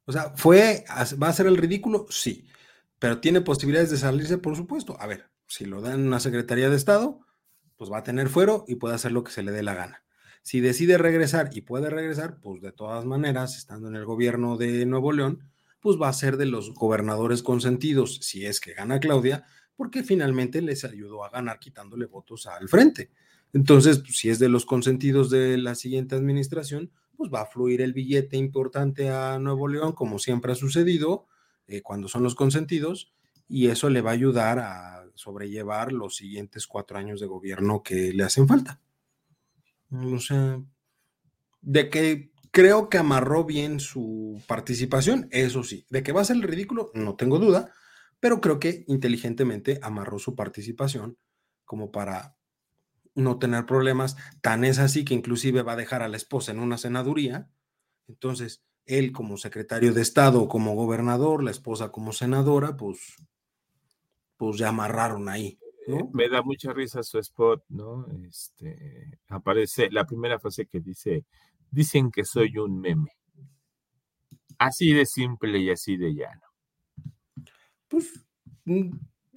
O 0.04 0.12
sea, 0.12 0.34
fue, 0.36 0.84
¿va 1.22 1.30
a 1.30 1.34
ser 1.34 1.46
el 1.46 1.56
ridículo? 1.56 2.08
Sí, 2.10 2.46
pero 3.02 3.20
tiene 3.20 3.42
posibilidades 3.42 3.90
de 3.90 3.98
salirse, 3.98 4.38
por 4.38 4.56
supuesto. 4.56 4.96
A 5.00 5.08
ver, 5.08 5.32
si 5.48 5.66
lo 5.66 5.82
dan 5.82 6.02
en 6.02 6.08
una 6.08 6.20
Secretaría 6.20 6.70
de 6.70 6.76
Estado, 6.76 7.20
pues 7.76 7.92
va 7.92 7.98
a 7.98 8.04
tener 8.04 8.30
fuero 8.30 8.64
y 8.68 8.76
puede 8.76 8.94
hacer 8.94 9.12
lo 9.12 9.24
que 9.24 9.32
se 9.32 9.42
le 9.42 9.52
dé 9.52 9.64
la 9.64 9.74
gana. 9.74 10.04
Si 10.44 10.60
decide 10.60 11.00
regresar 11.00 11.50
y 11.52 11.62
puede 11.62 11.90
regresar, 11.90 12.40
pues 12.40 12.62
de 12.62 12.72
todas 12.72 13.04
maneras, 13.06 13.58
estando 13.58 13.88
en 13.88 13.96
el 13.96 14.06
gobierno 14.06 14.56
de 14.56 14.86
Nuevo 14.86 15.14
León, 15.14 15.50
pues 15.80 16.00
va 16.00 16.10
a 16.10 16.14
ser 16.14 16.38
de 16.38 16.46
los 16.46 16.76
gobernadores 16.76 17.42
consentidos, 17.42 18.20
si 18.22 18.46
es 18.46 18.62
que 18.62 18.74
gana 18.74 19.00
Claudia, 19.00 19.46
porque 19.76 20.04
finalmente 20.04 20.62
les 20.62 20.86
ayudó 20.86 21.26
a 21.26 21.32
ganar 21.32 21.58
quitándole 21.58 22.06
votos 22.06 22.46
al 22.46 22.70
frente. 22.70 23.10
Entonces, 23.52 23.98
pues, 23.98 24.16
si 24.16 24.30
es 24.30 24.38
de 24.38 24.48
los 24.48 24.68
consentidos 24.68 25.32
de 25.32 25.58
la 25.58 25.74
siguiente 25.74 26.14
administración, 26.14 26.92
pues 27.18 27.32
va 27.34 27.42
a 27.42 27.48
fluir 27.48 27.82
el 27.82 27.94
billete 27.94 28.38
importante 28.38 29.10
a 29.10 29.40
Nuevo 29.40 29.68
León, 29.68 29.94
como 29.94 30.20
siempre 30.20 30.52
ha 30.52 30.56
sucedido 30.56 31.26
eh, 31.72 31.82
cuando 31.82 32.08
son 32.08 32.24
los 32.24 32.36
consentidos, 32.36 33.12
y 33.48 33.68
eso 33.68 33.90
le 33.90 34.02
va 34.02 34.12
a 34.12 34.14
ayudar 34.14 34.60
a 34.60 35.06
sobrellevar 35.16 35.92
los 35.92 36.16
siguientes 36.16 36.68
cuatro 36.68 36.98
años 36.98 37.20
de 37.20 37.28
gobierno 37.28 37.84
que 37.84 38.14
le 38.14 38.24
hacen 38.24 38.48
falta. 38.48 38.80
O 39.92 40.20
sea, 40.20 40.62
de 41.62 41.90
que 41.90 42.32
creo 42.52 42.90
que 42.90 42.98
amarró 42.98 43.44
bien 43.44 43.80
su 43.80 44.42
participación, 44.48 45.28
eso 45.32 45.64
sí, 45.64 45.86
de 45.90 46.04
que 46.04 46.12
va 46.12 46.22
a 46.22 46.26
ser 46.26 46.38
el 46.38 46.44
ridículo, 46.44 46.92
no 46.94 47.16
tengo 47.16 47.40
duda, 47.40 47.74
pero 48.20 48.40
creo 48.40 48.60
que 48.60 48.86
inteligentemente 48.88 49.80
amarró 49.82 50.20
su 50.20 50.36
participación 50.36 51.18
como 51.66 51.92
para 51.92 52.38
no 53.16 53.40
tener 53.40 53.66
problemas. 53.66 54.16
Tan 54.42 54.64
es 54.64 54.80
así 54.80 55.04
que 55.06 55.14
inclusive 55.14 55.62
va 55.64 55.74
a 55.74 55.78
dejar 55.78 56.04
a 56.04 56.08
la 56.08 56.18
esposa 56.18 56.52
en 56.52 56.60
una 56.60 56.78
senaduría. 56.78 57.50
Entonces, 58.08 58.64
él 58.86 59.12
como 59.12 59.38
secretario 59.38 59.94
de 59.94 60.02
Estado, 60.02 60.48
como 60.48 60.76
gobernador, 60.76 61.44
la 61.44 61.52
esposa 61.52 61.92
como 61.92 62.14
senadora, 62.14 62.76
pues, 62.76 63.16
pues 64.38 64.58
ya 64.58 64.70
amarraron 64.70 65.30
ahí. 65.30 65.60
Eh, 65.88 66.04
me 66.14 66.30
da 66.30 66.42
mucha 66.42 66.74
risa 66.74 67.04
su 67.04 67.18
spot, 67.20 67.64
¿no? 67.70 68.06
Este, 68.28 69.18
aparece 69.30 69.90
la 69.92 70.06
primera 70.06 70.40
frase 70.40 70.66
que 70.66 70.80
dice, 70.80 71.26
dicen 71.70 72.12
que 72.12 72.24
soy 72.24 72.58
un 72.58 72.80
meme. 72.80 73.12
Así 74.58 74.94
de 74.94 75.06
simple 75.06 75.60
y 75.60 75.72
así 75.72 75.98
de 75.98 76.14
llano 76.14 76.52
pues 77.92 78.26
mm, 78.66 78.90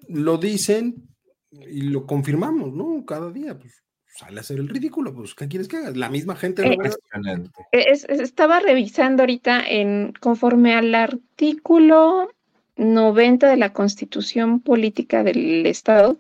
lo 0.09 0.38
dicen 0.38 1.09
y 1.51 1.82
lo 1.82 2.07
confirmamos, 2.07 2.72
¿no? 2.72 3.05
Cada 3.05 3.30
día, 3.30 3.59
pues 3.59 3.84
sale 4.15 4.39
a 4.39 4.41
hacer 4.41 4.59
el 4.59 4.69
ridículo, 4.69 5.12
pues 5.12 5.35
¿qué 5.35 5.49
quieres 5.49 5.69
que 5.69 5.77
haga? 5.79 5.91
La 5.91 6.09
misma 6.09 6.37
gente 6.37 6.62
lo 6.62 6.83
eh, 6.83 7.93
estaba 7.93 8.61
revisando 8.61 9.23
ahorita 9.23 9.61
en 9.67 10.12
conforme 10.21 10.75
al 10.75 10.95
artículo 10.95 12.31
90 12.77 13.49
de 13.49 13.57
la 13.57 13.73
Constitución 13.73 14.61
Política 14.61 15.25
del 15.25 15.67
Estado 15.67 16.17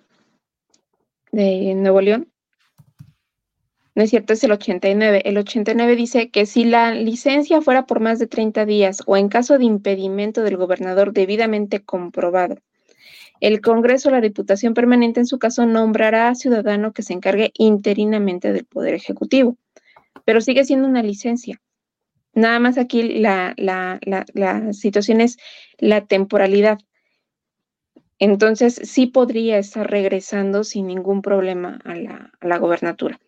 de 1.30 1.74
Nuevo 1.74 2.00
León. 2.00 2.28
No 3.94 4.02
es 4.02 4.10
cierto, 4.10 4.32
es 4.32 4.42
el 4.42 4.50
89. 4.50 5.22
El 5.24 5.38
89 5.38 5.94
dice 5.94 6.30
que 6.30 6.46
si 6.46 6.64
la 6.64 6.92
licencia 6.92 7.62
fuera 7.62 7.86
por 7.86 8.00
más 8.00 8.18
de 8.18 8.26
30 8.26 8.66
días 8.66 9.02
o 9.06 9.16
en 9.16 9.28
caso 9.28 9.56
de 9.56 9.64
impedimento 9.64 10.42
del 10.42 10.56
gobernador 10.56 11.12
debidamente 11.12 11.84
comprobado, 11.84 12.56
el 13.40 13.60
Congreso 13.60 14.10
la 14.10 14.20
Diputación 14.20 14.74
Permanente 14.74 15.20
en 15.20 15.26
su 15.26 15.38
caso 15.38 15.66
nombrará 15.66 16.28
a 16.28 16.34
ciudadano 16.34 16.92
que 16.92 17.02
se 17.02 17.12
encargue 17.12 17.52
interinamente 17.58 18.52
del 18.52 18.64
Poder 18.64 18.94
Ejecutivo, 18.94 19.56
pero 20.24 20.40
sigue 20.40 20.64
siendo 20.64 20.88
una 20.88 21.02
licencia. 21.02 21.60
Nada 22.34 22.58
más 22.58 22.78
aquí 22.78 23.20
la, 23.20 23.54
la, 23.56 24.00
la, 24.02 24.72
situación 24.72 25.20
es 25.20 25.36
la 25.78 26.06
temporalidad. 26.06 26.78
Entonces, 28.18 28.80
sí 28.82 29.06
podría 29.06 29.58
estar 29.58 29.88
regresando 29.88 30.64
sin 30.64 30.86
ningún 30.86 31.22
problema 31.22 31.80
a 31.84 31.94
la, 32.40 32.58
gobernatura. 32.58 33.20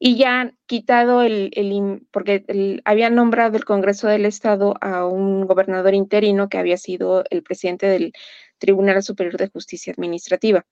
Y 0.00 0.16
ya 0.16 0.52
quitado 0.66 1.22
el, 1.22 1.50
el 1.54 2.06
porque 2.12 2.80
había 2.84 3.10
nombrado 3.10 3.56
el 3.56 3.64
Congreso 3.64 4.06
del 4.08 4.26
Estado 4.26 4.74
a 4.80 5.06
un 5.06 5.46
gobernador 5.46 5.94
interino 5.94 6.48
que 6.48 6.58
había 6.58 6.76
sido 6.76 7.24
el 7.30 7.42
presidente 7.42 7.86
del 7.86 8.12
Tribunal 8.58 9.02
Superior 9.02 9.36
de 9.36 9.48
Justicia 9.48 9.92
Administrativa 9.92 10.64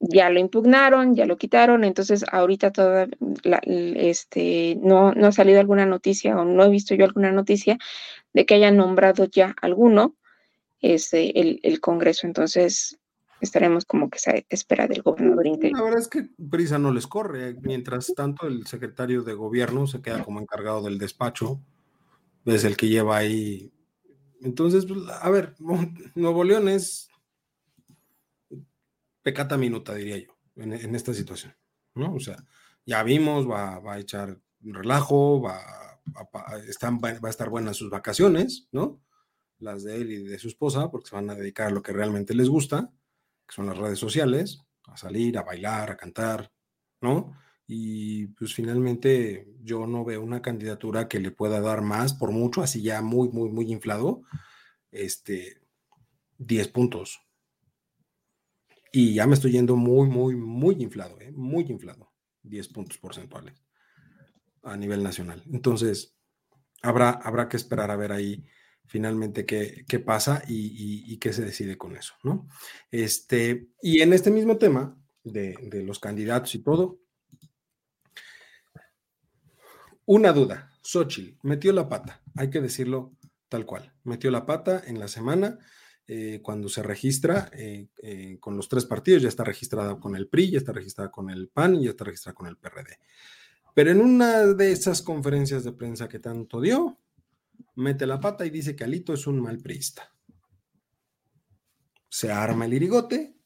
ya 0.00 0.30
lo 0.30 0.38
impugnaron, 0.38 1.14
ya 1.14 1.26
lo 1.26 1.36
quitaron, 1.36 1.84
entonces 1.84 2.24
ahorita 2.30 2.72
toda 2.72 3.08
este, 3.64 4.78
no, 4.80 5.12
no 5.12 5.26
ha 5.26 5.32
salido 5.32 5.60
alguna 5.60 5.86
noticia 5.86 6.36
o 6.36 6.44
no 6.44 6.64
he 6.64 6.70
visto 6.70 6.94
yo 6.94 7.04
alguna 7.04 7.32
noticia 7.32 7.78
de 8.32 8.46
que 8.46 8.54
hayan 8.54 8.76
nombrado 8.76 9.24
ya 9.24 9.54
alguno 9.60 10.14
este, 10.80 11.40
el, 11.40 11.60
el 11.62 11.80
Congreso, 11.80 12.26
entonces 12.26 12.98
estaremos 13.40 13.84
como 13.84 14.10
que 14.10 14.18
se 14.18 14.46
espera 14.48 14.86
del 14.86 15.02
gobernador 15.02 15.46
interino. 15.46 15.78
La 15.78 15.84
verdad 15.84 16.00
es 16.00 16.08
que 16.08 16.28
prisa 16.50 16.78
no 16.78 16.92
les 16.92 17.06
corre, 17.06 17.54
mientras 17.60 18.12
tanto 18.14 18.46
el 18.46 18.66
secretario 18.66 19.22
de 19.22 19.34
gobierno 19.34 19.86
se 19.86 20.00
queda 20.00 20.24
como 20.24 20.40
encargado 20.40 20.82
del 20.82 20.98
despacho, 20.98 21.60
es 22.44 22.64
el 22.64 22.76
que 22.76 22.88
lleva 22.88 23.18
ahí. 23.18 23.70
Entonces, 24.40 24.86
pues, 24.86 25.00
a 25.08 25.30
ver, 25.30 25.54
Nuevo 26.14 26.44
León 26.44 26.68
es 26.68 27.08
pecata 29.22 29.56
minuta, 29.56 29.94
diría 29.94 30.18
yo, 30.18 30.38
en, 30.56 30.94
esta 30.94 31.12
situación, 31.12 31.54
¿no? 31.94 32.14
O 32.14 32.20
sea, 32.20 32.36
ya 32.86 33.02
vimos, 33.02 33.48
va, 33.48 33.76
a 33.76 33.98
echar 33.98 34.40
relajo, 34.60 35.42
va, 35.42 35.60
va 36.06 36.46
a 36.48 37.30
estar 37.30 37.50
buenas 37.50 37.76
sus 37.76 37.90
vacaciones, 37.90 38.68
¿no? 38.72 39.02
Las 39.58 39.84
de 39.84 39.96
él 39.96 40.12
y 40.12 40.24
de 40.24 40.38
su 40.38 40.48
esposa, 40.48 40.90
porque 40.90 41.10
se 41.10 41.16
van 41.16 41.28
a 41.30 41.34
dedicar 41.34 41.66
a 41.66 41.70
lo 41.70 41.82
que 41.82 41.92
realmente 41.92 42.34
les 42.34 42.48
gusta, 42.48 42.90
que 43.46 43.54
son 43.54 43.66
las 43.66 43.76
redes 43.76 43.98
sociales, 43.98 44.62
a 44.84 44.96
salir, 44.96 45.36
a 45.36 45.42
bailar, 45.42 45.90
a 45.90 45.96
cantar, 45.96 46.50
¿no? 47.00 47.34
Y 47.70 48.28
pues 48.28 48.54
finalmente 48.54 49.46
yo 49.62 49.86
no 49.86 50.04
veo 50.04 50.22
una 50.22 50.42
candidatura 50.42 51.06
que 51.06 51.20
le 51.20 51.30
pueda 51.30 51.60
dar 51.60 51.82
más, 51.82 52.14
por 52.14 52.32
mucho, 52.32 52.62
así 52.62 52.82
ya 52.82 53.02
muy, 53.02 53.28
muy, 53.28 53.50
muy 53.50 53.70
inflado, 53.70 54.22
este, 54.90 55.60
10 56.38 56.68
puntos, 56.68 57.20
y 58.90 59.14
ya 59.14 59.26
me 59.26 59.34
estoy 59.34 59.52
yendo 59.52 59.76
muy, 59.76 60.08
muy, 60.08 60.34
muy 60.34 60.76
inflado, 60.82 61.20
¿eh? 61.20 61.30
muy 61.32 61.64
inflado, 61.68 62.10
10 62.42 62.68
puntos 62.68 62.98
porcentuales 62.98 63.62
a 64.62 64.76
nivel 64.76 65.02
nacional. 65.02 65.42
Entonces, 65.52 66.16
habrá, 66.82 67.10
habrá 67.10 67.48
que 67.48 67.56
esperar 67.56 67.90
a 67.90 67.96
ver 67.96 68.12
ahí 68.12 68.44
finalmente 68.86 69.44
qué, 69.44 69.84
qué 69.86 69.98
pasa 69.98 70.42
y, 70.48 71.18
qué 71.18 71.32
se 71.32 71.44
decide 71.44 71.76
con 71.76 71.96
eso, 71.96 72.14
¿no? 72.22 72.48
Este, 72.90 73.68
y 73.82 74.00
en 74.00 74.14
este 74.14 74.30
mismo 74.30 74.56
tema 74.56 74.96
de, 75.22 75.54
de 75.62 75.82
los 75.82 75.98
candidatos 75.98 76.54
y 76.54 76.60
todo, 76.60 76.98
una 80.08 80.32
duda, 80.32 80.72
Xochitl 80.80 81.36
metió 81.42 81.70
la 81.70 81.86
pata, 81.86 82.22
hay 82.34 82.48
que 82.48 82.62
decirlo 82.62 83.12
tal 83.50 83.66
cual, 83.66 83.92
metió 84.04 84.30
la 84.30 84.46
pata 84.46 84.82
en 84.86 84.98
la 84.98 85.06
semana 85.06 85.58
eh, 86.06 86.40
cuando 86.42 86.70
se 86.70 86.82
registra 86.82 87.50
eh, 87.52 87.88
eh, 88.02 88.38
con 88.40 88.56
los 88.56 88.70
tres 88.70 88.86
partidos, 88.86 89.20
ya 89.20 89.28
está 89.28 89.44
registrada 89.44 90.00
con 90.00 90.16
el 90.16 90.26
PRI, 90.26 90.52
ya 90.52 90.58
está 90.58 90.72
registrada 90.72 91.10
con 91.10 91.28
el 91.28 91.48
PAN 91.48 91.74
y 91.74 91.84
ya 91.84 91.90
está 91.90 92.04
registrada 92.04 92.34
con 92.34 92.46
el 92.46 92.56
PRD. 92.56 92.98
Pero 93.74 93.90
en 93.90 94.00
una 94.00 94.46
de 94.46 94.72
esas 94.72 95.02
conferencias 95.02 95.62
de 95.62 95.72
prensa 95.72 96.08
que 96.08 96.20
tanto 96.20 96.58
dio, 96.62 96.98
mete 97.74 98.06
la 98.06 98.18
pata 98.18 98.46
y 98.46 98.50
dice 98.50 98.74
que 98.74 98.84
Alito 98.84 99.12
es 99.12 99.26
un 99.26 99.42
mal 99.42 99.58
priista. 99.58 100.10
Se 102.08 102.32
arma 102.32 102.64
el 102.64 102.72
irigote, 102.72 103.37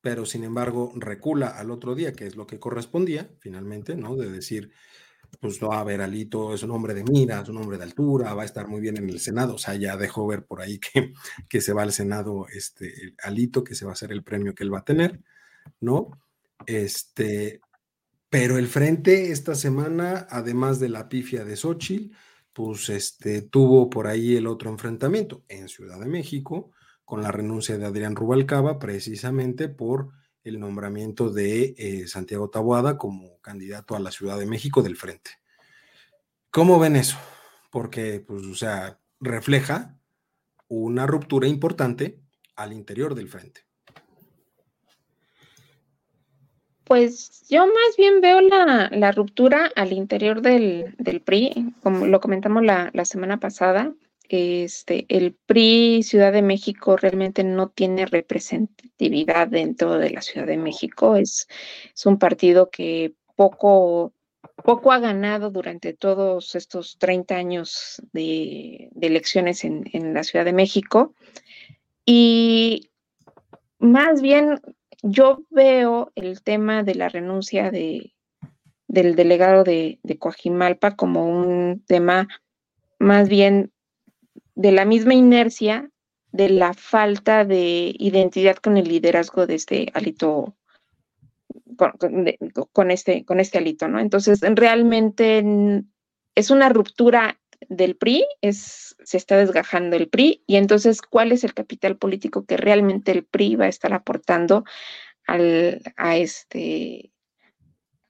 pero 0.00 0.24
sin 0.26 0.44
embargo 0.44 0.92
recula 0.96 1.48
al 1.48 1.70
otro 1.70 1.94
día, 1.94 2.12
que 2.12 2.26
es 2.26 2.36
lo 2.36 2.46
que 2.46 2.58
correspondía 2.58 3.30
finalmente, 3.38 3.96
¿no? 3.96 4.16
De 4.16 4.30
decir, 4.30 4.72
pues 5.38 5.60
no, 5.62 5.72
a 5.72 5.84
ver, 5.84 6.00
Alito 6.00 6.54
es 6.54 6.62
un 6.62 6.70
hombre 6.72 6.94
de 6.94 7.04
mira, 7.04 7.40
es 7.40 7.48
un 7.48 7.58
hombre 7.58 7.78
de 7.78 7.84
altura, 7.84 8.34
va 8.34 8.42
a 8.42 8.46
estar 8.46 8.66
muy 8.66 8.80
bien 8.80 8.96
en 8.96 9.08
el 9.08 9.20
Senado, 9.20 9.54
o 9.54 9.58
sea, 9.58 9.74
ya 9.74 9.96
dejó 9.96 10.26
ver 10.26 10.44
por 10.44 10.60
ahí 10.60 10.78
que, 10.78 11.12
que 11.48 11.60
se 11.60 11.72
va 11.72 11.82
al 11.82 11.92
Senado 11.92 12.46
este, 12.52 13.14
Alito, 13.22 13.62
que 13.62 13.74
se 13.74 13.84
va 13.84 13.92
a 13.92 13.94
hacer 13.94 14.12
el 14.12 14.24
premio 14.24 14.54
que 14.54 14.64
él 14.64 14.72
va 14.72 14.80
a 14.80 14.84
tener, 14.84 15.20
¿no? 15.80 16.10
Este, 16.66 17.60
pero 18.28 18.58
el 18.58 18.68
frente 18.68 19.30
esta 19.32 19.54
semana, 19.54 20.26
además 20.30 20.80
de 20.80 20.88
la 20.88 21.08
pifia 21.08 21.44
de 21.44 21.56
Xochitl, 21.56 22.14
pues 22.52 22.88
este, 22.88 23.42
tuvo 23.42 23.88
por 23.88 24.06
ahí 24.06 24.36
el 24.36 24.46
otro 24.46 24.70
enfrentamiento 24.70 25.44
en 25.48 25.68
Ciudad 25.68 25.98
de 26.00 26.06
México, 26.06 26.72
con 27.10 27.22
la 27.22 27.32
renuncia 27.32 27.76
de 27.76 27.84
Adrián 27.86 28.14
Rubalcaba, 28.14 28.78
precisamente 28.78 29.68
por 29.68 30.10
el 30.44 30.60
nombramiento 30.60 31.28
de 31.28 31.74
eh, 31.76 32.06
Santiago 32.06 32.50
Taboada 32.50 32.98
como 32.98 33.40
candidato 33.40 33.96
a 33.96 33.98
la 33.98 34.12
Ciudad 34.12 34.38
de 34.38 34.46
México 34.46 34.80
del 34.80 34.94
Frente. 34.94 35.32
¿Cómo 36.52 36.78
ven 36.78 36.94
eso? 36.94 37.18
Porque, 37.72 38.20
pues, 38.20 38.44
o 38.46 38.54
sea, 38.54 39.00
refleja 39.18 39.98
una 40.68 41.04
ruptura 41.08 41.48
importante 41.48 42.20
al 42.54 42.72
interior 42.72 43.16
del 43.16 43.28
Frente. 43.28 43.62
Pues 46.84 47.44
yo 47.48 47.66
más 47.66 47.96
bien 47.98 48.20
veo 48.20 48.40
la, 48.40 49.10
ruptura 49.10 49.68
al 49.74 49.92
interior 49.92 50.42
del, 50.42 50.94
PRI, 51.24 51.74
como 51.82 52.06
lo 52.06 52.20
comentamos 52.20 52.64
la, 52.64 52.90
la 52.92 53.04
semana 53.04 53.40
pasada, 53.40 53.94
este, 54.30 55.06
el 55.08 55.34
PRI 55.34 56.02
Ciudad 56.02 56.32
de 56.32 56.42
México 56.42 56.96
realmente 56.96 57.42
no 57.44 57.68
tiene 57.70 58.06
representatividad 58.06 59.48
dentro 59.48 59.98
de 59.98 60.10
la 60.10 60.22
Ciudad 60.22 60.46
de 60.46 60.56
México. 60.56 61.16
Es, 61.16 61.48
es 61.94 62.06
un 62.06 62.18
partido 62.18 62.70
que 62.70 63.14
poco, 63.36 64.12
poco 64.62 64.92
ha 64.92 64.98
ganado 64.98 65.50
durante 65.50 65.94
todos 65.94 66.54
estos 66.54 66.98
30 66.98 67.34
años 67.34 68.02
de, 68.12 68.90
elecciones 69.00 69.64
en, 69.64 70.14
la 70.14 70.22
Ciudad 70.22 70.44
de 70.44 70.52
México. 70.52 71.14
Y 72.04 72.90
más 73.78 74.22
bien 74.22 74.60
yo 75.02 75.42
veo 75.50 76.12
el 76.14 76.42
tema 76.42 76.82
de 76.82 76.94
la 76.94 77.08
renuncia 77.08 77.70
de, 77.70 78.14
del 78.86 79.16
delegado 79.16 79.64
de, 79.64 79.98
de 80.02 80.18
Coajimalpa 80.18 80.96
como 80.96 81.26
un 81.26 81.82
tema 81.86 82.28
más 83.00 83.28
bien 83.28 83.72
de 84.60 84.72
la 84.72 84.84
misma 84.84 85.14
inercia 85.14 85.88
de 86.32 86.50
la 86.50 86.74
falta 86.74 87.46
de 87.46 87.94
identidad 87.98 88.56
con 88.56 88.76
el 88.76 88.88
liderazgo 88.88 89.46
de 89.46 89.54
este 89.54 89.90
alito, 89.94 90.54
con, 91.76 92.90
este, 92.90 93.24
con 93.24 93.40
este 93.40 93.56
alito, 93.56 93.88
¿no? 93.88 93.98
Entonces, 94.00 94.40
realmente 94.42 95.42
es 96.34 96.50
una 96.50 96.68
ruptura 96.68 97.40
del 97.70 97.96
PRI, 97.96 98.26
es, 98.42 98.96
se 99.02 99.16
está 99.16 99.38
desgajando 99.38 99.96
el 99.96 100.10
PRI, 100.10 100.44
y 100.46 100.56
entonces, 100.56 101.00
¿cuál 101.00 101.32
es 101.32 101.42
el 101.42 101.54
capital 101.54 101.96
político 101.96 102.44
que 102.44 102.58
realmente 102.58 103.12
el 103.12 103.24
PRI 103.24 103.56
va 103.56 103.64
a 103.64 103.68
estar 103.68 103.94
aportando 103.94 104.64
al, 105.26 105.80
a 105.96 106.18
este, 106.18 107.12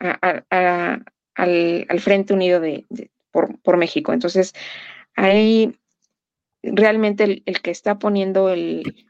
al, 0.01 1.05
Frente 2.01 2.34
Unido 2.34 2.59
de, 2.59 2.86
por, 3.30 3.57
por 3.61 3.76
México? 3.76 4.12
Entonces, 4.12 4.53
hay 5.14 5.79
realmente 6.62 7.42
el, 7.44 7.62
que 7.62 7.70
está 7.70 7.98
poniendo 7.98 8.50
el, 8.50 9.06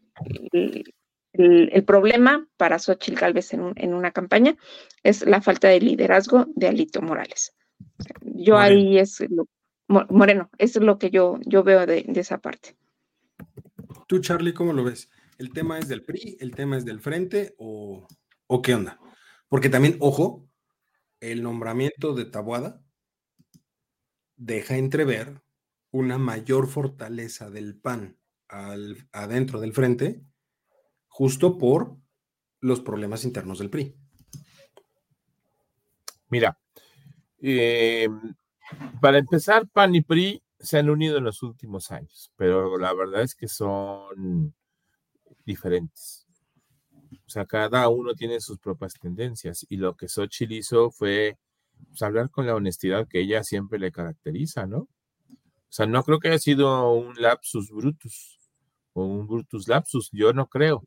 el, 1.33 1.85
problema 1.85 2.49
para 2.57 2.79
Xochitl 2.79 3.19
Galvez 3.19 3.53
en, 3.53 3.73
en, 3.77 3.95
una 3.95 4.13
campaña 4.13 4.57
es 5.03 5.25
la 5.27 5.41
falta 5.41 5.69
de 5.69 5.81
liderazgo 5.81 6.47
de 6.55 6.69
Alito 6.69 7.03
Morales. 7.03 7.55
Yo 8.23 8.59
ahí 8.59 8.99
es 8.99 9.21
lo, 9.29 9.47
Moreno, 9.91 10.51
es 10.59 10.77
lo 10.77 10.99
que 10.99 11.11
yo, 11.11 11.39
yo 11.45 11.65
veo 11.65 11.85
de, 11.85 12.05
esa 12.15 12.39
parte. 12.39 12.77
Tú, 14.07 14.21
Charlie, 14.21 14.55
¿cómo 14.55 14.73
lo 14.73 14.85
ves? 14.85 15.11
¿El 15.39 15.53
tema 15.53 15.79
es 15.79 15.89
del 15.89 16.05
PRI? 16.05 16.37
¿El 16.41 16.55
tema 16.55 16.77
es 16.77 16.85
del 16.85 17.01
frente? 17.01 17.55
¿O, 17.59 18.07
o 18.47 18.63
qué 18.63 18.75
onda? 18.75 19.01
Porque 19.49 19.69
también, 19.69 19.97
ojo, 19.99 20.49
el 21.19 21.43
nombramiento 21.43 22.15
de 22.15 22.25
Tabuada 22.25 22.83
deja 24.37 24.77
entrever 24.77 25.43
una 25.91 26.19
mayor 26.19 26.69
fortaleza 26.69 27.51
del 27.51 27.77
PAN 27.79 28.17
adentro 28.49 29.61
del 29.61 29.73
frente, 29.73 30.25
justo 31.07 31.59
por 31.59 31.97
los 32.61 32.81
problemas 32.81 33.25
internos 33.25 33.59
del 33.59 33.71
PRI. 33.71 33.95
Mira, 36.29 36.59
eh, 37.41 38.09
para 39.01 39.19
empezar, 39.19 39.69
PAN 39.69 39.95
y 39.95 40.03
PRI 40.03 40.43
se 40.59 40.79
han 40.79 40.91
unido 40.91 41.19
en 41.19 41.25
los 41.25 41.43
últimos 41.43 41.91
años, 41.91 42.33
pero 42.37 42.77
la 42.79 42.93
verdad 42.93 43.23
es 43.23 43.35
que 43.35 43.49
son 43.49 44.55
diferentes. 45.45 46.27
O 47.27 47.31
sea, 47.31 47.47
cada 47.47 47.89
uno 47.89 48.15
tiene 48.15 48.41
sus 48.41 48.59
propias 48.59 48.95
tendencias 48.95 49.65
y 49.69 49.77
lo 49.77 49.97
que 49.97 50.09
Xochitl 50.09 50.53
hizo 50.53 50.91
fue 50.91 51.39
pues, 51.89 52.03
hablar 52.03 52.31
con 52.31 52.47
la 52.47 52.55
honestidad 52.55 53.09
que 53.09 53.21
ella 53.21 53.43
siempre 53.43 53.79
le 53.79 53.93
caracteriza, 53.93 54.67
¿no? 54.67 54.89
O 55.71 55.73
sea, 55.73 55.87
no 55.87 56.03
creo 56.03 56.19
que 56.19 56.29
haya 56.29 56.39
sido 56.41 56.93
un 56.93 57.15
lapsus 57.15 57.71
brutus 57.71 58.41
o 58.93 59.05
un 59.05 59.29
brutus 59.29 59.69
lapsus, 59.69 60.11
yo 60.11 60.33
no 60.33 60.49
creo. 60.49 60.83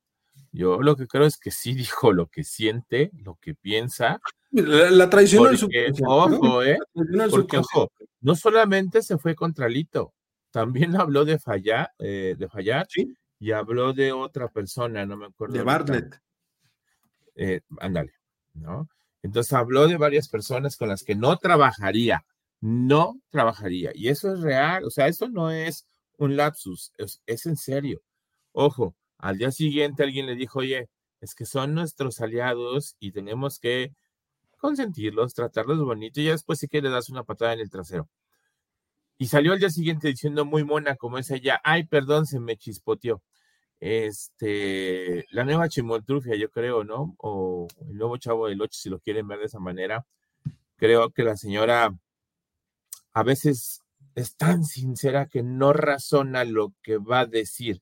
Yo 0.51 0.81
lo 0.81 0.97
que 0.97 1.07
creo 1.07 1.25
es 1.25 1.37
que 1.37 1.51
sí 1.51 1.73
dijo 1.73 2.11
lo 2.11 2.27
que 2.27 2.43
siente, 2.43 3.09
lo 3.23 3.35
que 3.35 3.55
piensa. 3.55 4.19
La, 4.51 5.09
traición 5.09 5.47
al 5.47 5.57
Ojo, 6.05 6.61
¿eh? 6.63 6.77
Porque, 7.31 7.57
ojo, 7.57 7.91
no 8.19 8.35
solamente 8.35 9.01
se 9.01 9.17
fue 9.17 9.35
contra 9.35 9.69
Lito, 9.69 10.13
también 10.51 10.95
habló 10.99 11.23
de 11.23 11.39
fallar, 11.39 11.91
eh, 11.97 12.35
de 12.37 12.49
fallar 12.49 12.85
y 13.39 13.51
habló 13.51 13.93
de 13.93 14.11
otra 14.11 14.49
persona, 14.49 15.05
no 15.05 15.15
me 15.15 15.27
acuerdo. 15.27 15.55
De 15.55 15.63
Bartlett. 15.63 16.19
Eh, 17.35 17.61
ándale, 17.79 18.13
¿no? 18.53 18.89
Entonces 19.23 19.53
habló 19.53 19.87
de 19.87 19.97
varias 19.97 20.27
personas 20.27 20.75
con 20.75 20.89
las 20.89 21.03
que 21.03 21.15
no 21.15 21.37
trabajaría, 21.37 22.25
no 22.63 23.19
trabajaría. 23.29 23.91
Y 23.93 24.07
eso 24.07 24.33
es 24.33 24.39
real, 24.39 24.85
o 24.85 24.89
sea, 24.89 25.07
eso 25.07 25.27
no 25.27 25.51
es 25.51 25.85
un 26.17 26.37
lapsus, 26.37 26.93
es 27.25 27.45
en 27.45 27.57
serio. 27.57 28.01
Ojo, 28.53 28.95
al 29.17 29.37
día 29.37 29.51
siguiente 29.51 30.03
alguien 30.03 30.27
le 30.27 30.35
dijo, 30.35 30.59
oye, 30.59 30.89
es 31.19 31.35
que 31.35 31.45
son 31.45 31.73
nuestros 31.73 32.21
aliados 32.21 32.95
y 32.99 33.11
tenemos 33.11 33.59
que 33.59 33.93
consentirlos, 34.57 35.33
tratarlos 35.33 35.79
bonito 35.83 36.21
y 36.21 36.25
ya 36.25 36.31
después 36.31 36.59
sí 36.59 36.69
que 36.69 36.81
le 36.81 36.89
das 36.89 37.09
una 37.09 37.25
patada 37.25 37.53
en 37.53 37.59
el 37.59 37.69
trasero. 37.69 38.09
Y 39.17 39.27
salió 39.27 39.53
al 39.53 39.59
día 39.59 39.69
siguiente 39.69 40.07
diciendo 40.07 40.45
muy 40.45 40.63
mona 40.63 40.95
como 40.95 41.17
es 41.17 41.31
ella, 41.31 41.59
ay, 41.65 41.85
perdón, 41.85 42.25
se 42.25 42.39
me 42.39 42.55
chispoteó. 42.57 43.21
Este, 43.81 45.25
la 45.31 45.43
nueva 45.43 45.67
chimoltrufia, 45.67 46.35
yo 46.37 46.49
creo, 46.49 46.85
¿no? 46.85 47.15
O 47.17 47.67
el 47.89 47.97
nuevo 47.97 48.15
chavo 48.17 48.47
del 48.47 48.61
8, 48.61 48.71
si 48.73 48.89
lo 48.89 48.99
quieren 48.99 49.27
ver 49.27 49.39
de 49.39 49.45
esa 49.47 49.59
manera. 49.59 50.05
Creo 50.77 51.11
que 51.11 51.23
la 51.23 51.35
señora 51.37 51.93
a 53.13 53.23
veces 53.23 53.81
es 54.15 54.35
tan 54.35 54.63
sincera 54.63 55.27
que 55.27 55.43
no 55.43 55.73
razona 55.73 56.43
lo 56.43 56.73
que 56.83 56.97
va 56.97 57.21
a 57.21 57.25
decir 57.25 57.81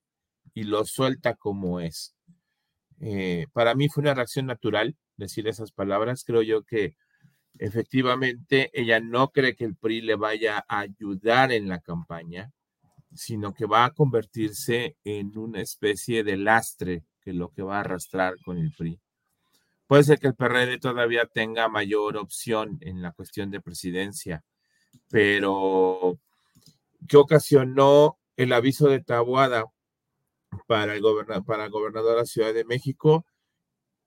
y 0.54 0.64
lo 0.64 0.86
suelta 0.86 1.36
como 1.36 1.80
es. 1.80 2.16
Eh, 3.00 3.48
para 3.54 3.74
mí 3.76 3.90
fue 3.90 4.02
una 4.02 4.14
reacción 4.14 4.46
natural 4.46 4.96
decir 5.18 5.48
esas 5.48 5.72
palabras. 5.72 6.24
Creo 6.24 6.42
yo 6.42 6.64
que 6.64 6.96
efectivamente 7.58 8.70
ella 8.74 9.00
no 9.00 9.32
cree 9.32 9.56
que 9.56 9.66
el 9.66 9.76
PRI 9.76 10.02
le 10.02 10.16
vaya 10.16 10.64
a 10.68 10.80
ayudar 10.80 11.52
en 11.52 11.68
la 11.68 11.80
campaña, 11.80 12.52
sino 13.14 13.54
que 13.54 13.66
va 13.66 13.86
a 13.86 13.94
convertirse 13.94 14.98
en 15.04 15.38
una 15.38 15.62
especie 15.62 16.24
de 16.24 16.38
lastre 16.38 17.04
que 17.22 17.34
lo 17.34 17.50
que 17.50 17.62
va 17.62 17.78
a 17.78 17.82
arrastrar 17.82 18.36
con 18.44 18.58
el 18.58 18.72
PRI. 18.72 19.00
Puede 19.88 20.04
ser 20.04 20.20
que 20.20 20.28
el 20.28 20.36
PRD 20.36 20.80
todavía 20.80 21.26
tenga 21.26 21.68
mayor 21.68 22.16
opción 22.18 22.78
en 22.82 23.02
la 23.02 23.12
cuestión 23.12 23.52
de 23.52 23.60
presidencia, 23.60 24.44
pero 25.10 26.20
¿qué 27.08 27.18
ocasionó 27.18 28.18
el 28.38 28.54
aviso 28.54 28.88
de 28.88 29.02
Tabuada 29.02 29.66
para 30.68 30.96
el, 30.96 31.02
gobernador 31.02 32.16
de 32.16 32.16
la 32.16 32.26
Ciudad 32.26 32.54
de 32.54 32.66
México 32.66 33.26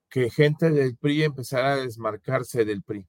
que 0.08 0.30
gente 0.30 0.70
del 0.70 0.96
PRI 0.96 1.24
empezara 1.24 1.72
a 1.72 1.76
desmarcarse 1.76 2.64
del 2.64 2.82
PRI. 2.82 3.06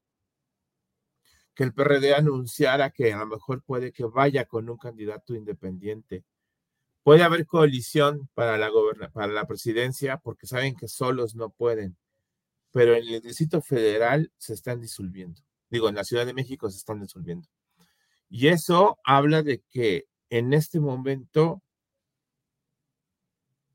Que 1.53 1.63
el 1.63 1.73
PRD 1.73 2.15
anunciara 2.15 2.89
que 2.89 3.13
a 3.13 3.19
lo 3.19 3.27
mejor 3.27 3.63
puede 3.63 3.91
que 3.91 4.05
vaya 4.05 4.45
con 4.45 4.69
un 4.69 4.77
candidato 4.77 5.35
independiente. 5.35 6.23
Puede 7.03 7.23
haber 7.23 7.45
coalición 7.45 8.29
para 8.33 8.57
la, 8.57 8.71
para 9.13 9.31
la 9.31 9.45
presidencia 9.45 10.17
porque 10.17 10.47
saben 10.47 10.75
que 10.75 10.87
solos 10.87 11.35
no 11.35 11.51
pueden. 11.51 11.95
Pero 12.71 12.95
en 12.95 13.07
el 13.07 13.21
Distrito 13.21 13.61
Federal 13.61 14.31
se 14.37 14.53
están 14.53 14.81
disolviendo. 14.81 15.41
Digo, 15.69 15.87
en 15.87 15.95
la 15.95 16.03
Ciudad 16.03 16.25
de 16.25 16.33
México 16.33 16.69
se 16.69 16.77
están 16.77 16.99
disolviendo. 16.99 17.47
Y 18.29 18.47
eso 18.47 18.97
habla 19.03 19.43
de 19.43 19.61
que 19.69 20.05
en 20.29 20.53
este 20.53 20.79
momento 20.79 21.61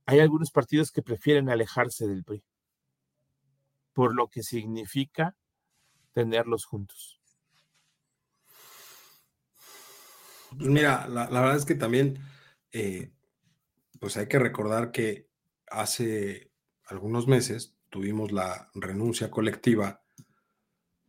hay 0.07 0.21
algunos 0.21 0.51
partidos 0.51 0.91
que 0.91 1.03
prefieren 1.03 1.49
alejarse 1.49 2.07
del 2.07 2.25
PRI 2.25 2.43
por 3.93 4.15
lo 4.15 4.29
que 4.29 4.43
significa 4.43 5.37
tenerlos 6.13 6.65
juntos. 6.65 7.21
Pues 10.57 10.69
mira, 10.69 11.07
la, 11.07 11.29
verdad 11.29 11.57
es 11.57 11.65
que 11.65 11.75
también, 11.75 12.19
eh, 12.73 13.13
pues 14.01 14.17
hay 14.17 14.27
que 14.27 14.39
recordar 14.39 14.91
que 14.91 15.29
hace 15.69 16.51
algunos 16.87 17.29
meses 17.29 17.77
tuvimos 17.89 18.33
la 18.33 18.71
renuncia 18.75 19.31
colectiva 19.31 20.03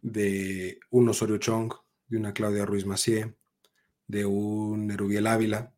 de 0.01 0.79
un 0.89 1.09
Osorio 1.09 1.37
Chong, 1.37 1.73
de 2.11 2.17
una 2.17 2.33
Claudia 2.33 2.65
Ruiz 2.65 2.85
Macié, 2.85 3.35
de 4.05 4.25
un 4.25 4.85
Nerubiel 4.85 5.25
Ávila, 5.25 5.73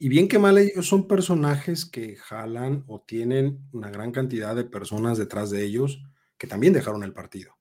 y 0.00 0.08
bien 0.08 0.28
que 0.28 0.38
mal, 0.38 0.58
ellos 0.58 0.86
son 0.86 1.08
personajes 1.08 1.84
que 1.84 2.16
jalan 2.16 2.84
o 2.86 3.00
tienen 3.00 3.68
una 3.72 3.90
gran 3.90 4.12
cantidad 4.12 4.54
de 4.54 4.64
personas 4.64 5.18
detrás 5.18 5.50
de 5.50 5.64
ellos 5.64 6.04
que 6.36 6.46
también 6.46 6.72
dejaron 6.72 7.02
el 7.02 7.12
partido. 7.12 7.58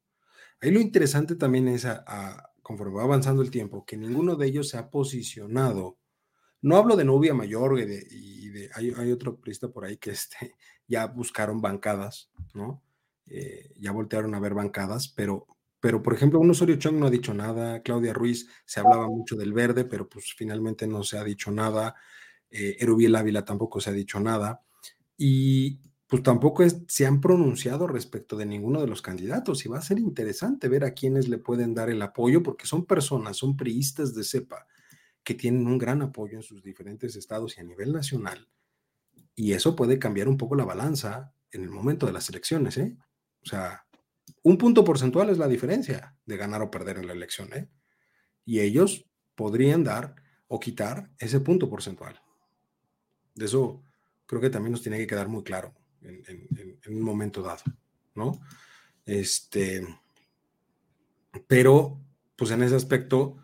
Ahí 0.62 0.70
lo 0.70 0.80
interesante 0.80 1.36
también 1.36 1.68
es, 1.68 1.86
a, 1.86 2.52
conforme 2.62 2.96
va 2.96 3.04
avanzando 3.04 3.42
el 3.42 3.50
tiempo, 3.50 3.86
que 3.86 3.98
ninguno 3.98 4.36
de 4.36 4.48
ellos 4.48 4.70
se 4.70 4.78
ha 4.78 4.92
posicionado. 4.92 5.98
No 6.62 6.78
hablo 6.78 6.96
de 6.96 7.06
Nubia 7.06 7.34
Mayor 7.34 7.80
y 7.80 8.50
de, 8.50 8.70
hay, 8.74 9.12
otro 9.12 9.40
prista 9.40 9.70
por 9.70 9.86
ahí 9.86 9.98
que 9.98 10.12
este, 10.12 10.56
ya 10.88 11.08
buscaron 11.08 11.60
bancadas, 11.60 12.30
¿no? 12.54 12.84
Eh, 13.26 13.74
ya 13.78 13.92
voltearon 13.92 14.36
a 14.36 14.40
ver 14.40 14.54
bancadas, 14.54 15.08
pero, 15.08 15.48
pero 15.80 16.02
por 16.02 16.14
ejemplo, 16.14 16.40
un 16.40 16.50
Osorio 16.50 16.78
Chong 16.78 16.96
no 16.98 17.08
ha 17.08 17.12
dicho 17.12 17.34
nada, 17.34 17.82
Claudia 17.82 18.14
Ruiz 18.14 18.48
se 18.66 18.80
hablaba 18.80 19.08
mucho 19.08 19.36
del 19.36 19.54
verde, 19.54 19.86
pero 19.86 20.10
pues 20.10 20.34
finalmente 20.36 20.88
no 20.88 21.04
se 21.04 21.18
ha 21.18 21.24
dicho 21.24 21.52
nada 21.52 21.96
eh, 22.50 22.78
Erubiel 22.80 23.16
Ávila 23.16 23.44
tampoco 23.46 23.82
se 23.82 23.90
ha 23.90 23.94
dicho 23.94 24.20
nada, 24.20 24.64
y 25.18 25.82
pues 26.08 26.24
tampoco 26.24 26.64
se 26.88 27.06
han 27.06 27.20
pronunciado 27.20 27.88
respecto 27.88 28.38
de 28.38 28.46
ninguno 28.46 28.80
de 28.82 28.88
los 28.88 29.02
candidatos, 29.02 29.66
y 29.66 29.70
va 29.70 29.80
a 29.80 29.82
ser 29.82 30.00
interesante 30.00 30.70
ver 30.70 30.86
a 30.86 30.94
quienes 30.94 31.28
le 31.28 31.38
pueden 31.38 31.74
dar 31.74 31.90
el 31.90 32.02
apoyo, 32.02 32.44
porque 32.44 32.66
son 32.66 32.86
personas, 32.86 33.38
son 33.38 33.58
priistas 33.58 34.16
de 34.16 34.24
cepa, 34.24 34.68
que 35.24 35.34
tienen 35.34 35.68
un 35.68 35.78
gran 35.78 36.02
apoyo 36.02 36.38
en 36.38 36.44
sus 36.44 36.64
diferentes 36.64 37.16
estados 37.16 37.58
y 37.58 37.62
a 37.62 37.64
nivel 37.64 37.92
nacional, 37.92 38.48
y 39.36 39.54
eso 39.54 39.76
puede 39.76 40.00
cambiar 40.00 40.28
un 40.30 40.38
poco 40.38 40.56
la 40.56 40.66
balanza 40.66 41.34
en 41.52 41.64
el 41.64 41.70
momento 41.70 42.06
de 42.06 42.14
las 42.14 42.30
elecciones, 42.30 42.78
¿eh? 42.78 42.98
O 43.44 43.46
sea, 43.46 43.86
un 44.48 44.58
punto 44.58 44.86
porcentual 44.86 45.30
es 45.30 45.38
la 45.38 45.50
diferencia 45.50 46.16
de 46.26 46.38
ganar 46.38 46.62
o 46.62 46.72
perder 46.72 46.98
en 47.00 47.08
la 47.08 47.12
elección, 47.12 47.52
¿eh? 47.52 47.70
Y 48.46 48.62
ellos 48.62 49.06
podrían 49.36 49.84
dar 49.84 50.16
o 50.48 50.58
quitar 50.58 51.12
ese 51.20 51.42
punto 51.42 51.70
porcentual. 51.70 52.22
De 53.36 53.44
eso 53.44 53.84
creo 54.26 54.40
que 54.40 54.50
también 54.50 54.72
nos 54.72 54.82
tiene 54.82 55.00
que 55.00 55.08
quedar 55.08 55.28
muy 55.28 55.44
claro 55.44 55.74
en, 56.02 56.80
un 56.88 57.02
momento 57.02 57.42
dado, 57.42 57.64
¿no? 58.16 58.40
Este, 59.06 59.86
pero, 61.46 62.00
pues 62.38 62.52
en 62.52 62.64
ese 62.64 62.76
aspecto, 62.78 63.36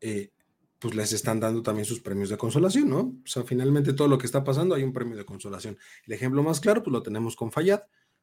eh, 0.00 0.32
pues 0.78 0.94
les 0.94 1.12
están 1.12 1.38
dando 1.38 1.62
también 1.62 1.84
sus 1.84 2.00
premios 2.00 2.30
de 2.30 2.38
consolación, 2.38 2.88
¿no? 2.88 3.00
O 3.00 3.26
sea, 3.26 3.42
finalmente 3.42 3.92
todo 3.92 4.08
lo 4.08 4.16
que 4.16 4.24
está 4.24 4.42
pasando 4.42 4.74
hay 4.74 4.84
un 4.84 4.94
premio 4.94 5.18
de 5.18 5.26
consolación. 5.26 5.76
El 6.06 6.14
ejemplo 6.14 6.42
más 6.42 6.60
claro, 6.60 6.82
pues 6.82 6.92
lo 6.92 7.02
tenemos 7.02 7.36
con 7.36 7.52
Fayad, 7.52 7.82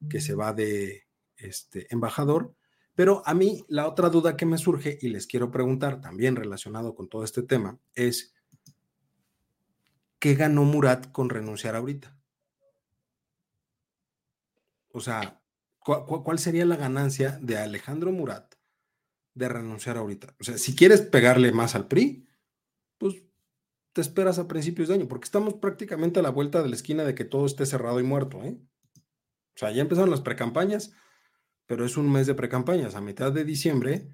que 0.10 0.20
se 0.20 0.34
va 0.34 0.52
de 0.52 1.11
este, 1.42 1.88
embajador. 1.94 2.56
Pero 2.96 3.24
a 3.26 3.34
mí 3.34 3.64
la 3.68 3.88
otra 3.88 4.10
duda 4.10 4.36
que 4.36 4.46
me 4.46 4.58
surge 4.58 4.98
y 5.02 5.10
les 5.10 5.28
quiero 5.28 5.52
preguntar, 5.52 6.02
también 6.02 6.36
relacionado 6.36 6.94
con 6.94 7.08
todo 7.08 7.24
este 7.24 7.44
tema, 7.44 7.80
es 7.96 8.34
¿qué 10.20 10.36
ganó 10.36 10.64
Murat 10.64 11.12
con 11.12 11.30
renunciar 11.30 11.76
ahorita? 11.76 12.16
O 14.94 15.00
sea, 15.00 15.42
¿cuál 15.80 16.38
sería 16.38 16.66
la 16.66 16.76
ganancia 16.76 17.40
de 17.42 17.58
Alejandro 17.58 18.12
Murat 18.12 18.56
de 19.34 19.50
renunciar 19.50 19.98
ahorita? 19.98 20.36
O 20.40 20.44
sea, 20.44 20.58
si 20.58 20.76
quieres 20.76 21.02
pegarle 21.02 21.52
más 21.52 21.76
al 21.76 21.88
PRI, 21.88 22.28
pues 22.98 23.24
te 23.94 24.02
esperas 24.02 24.38
a 24.38 24.48
principios 24.48 24.88
de 24.88 24.96
año, 24.96 25.08
porque 25.08 25.26
estamos 25.26 25.56
prácticamente 25.56 26.20
a 26.20 26.24
la 26.24 26.30
vuelta 26.30 26.62
de 26.62 26.70
la 26.70 26.76
esquina 26.76 27.04
de 27.04 27.16
que 27.16 27.26
todo 27.26 27.46
esté 27.46 27.66
cerrado 27.66 28.00
y 28.00 28.04
muerto, 28.04 28.44
¿eh? 28.44 28.58
O 29.56 29.60
sea, 29.60 29.72
ya 29.72 29.82
empezaron 29.82 30.12
las 30.12 30.22
precampañas, 30.22 30.94
pero 31.66 31.86
es 31.86 31.98
un 31.98 32.12
mes 32.12 32.28
de 32.28 32.36
precampañas. 32.36 32.96
A 32.96 33.02
mitad 33.02 33.32
de 33.32 33.46
diciembre 33.46 34.10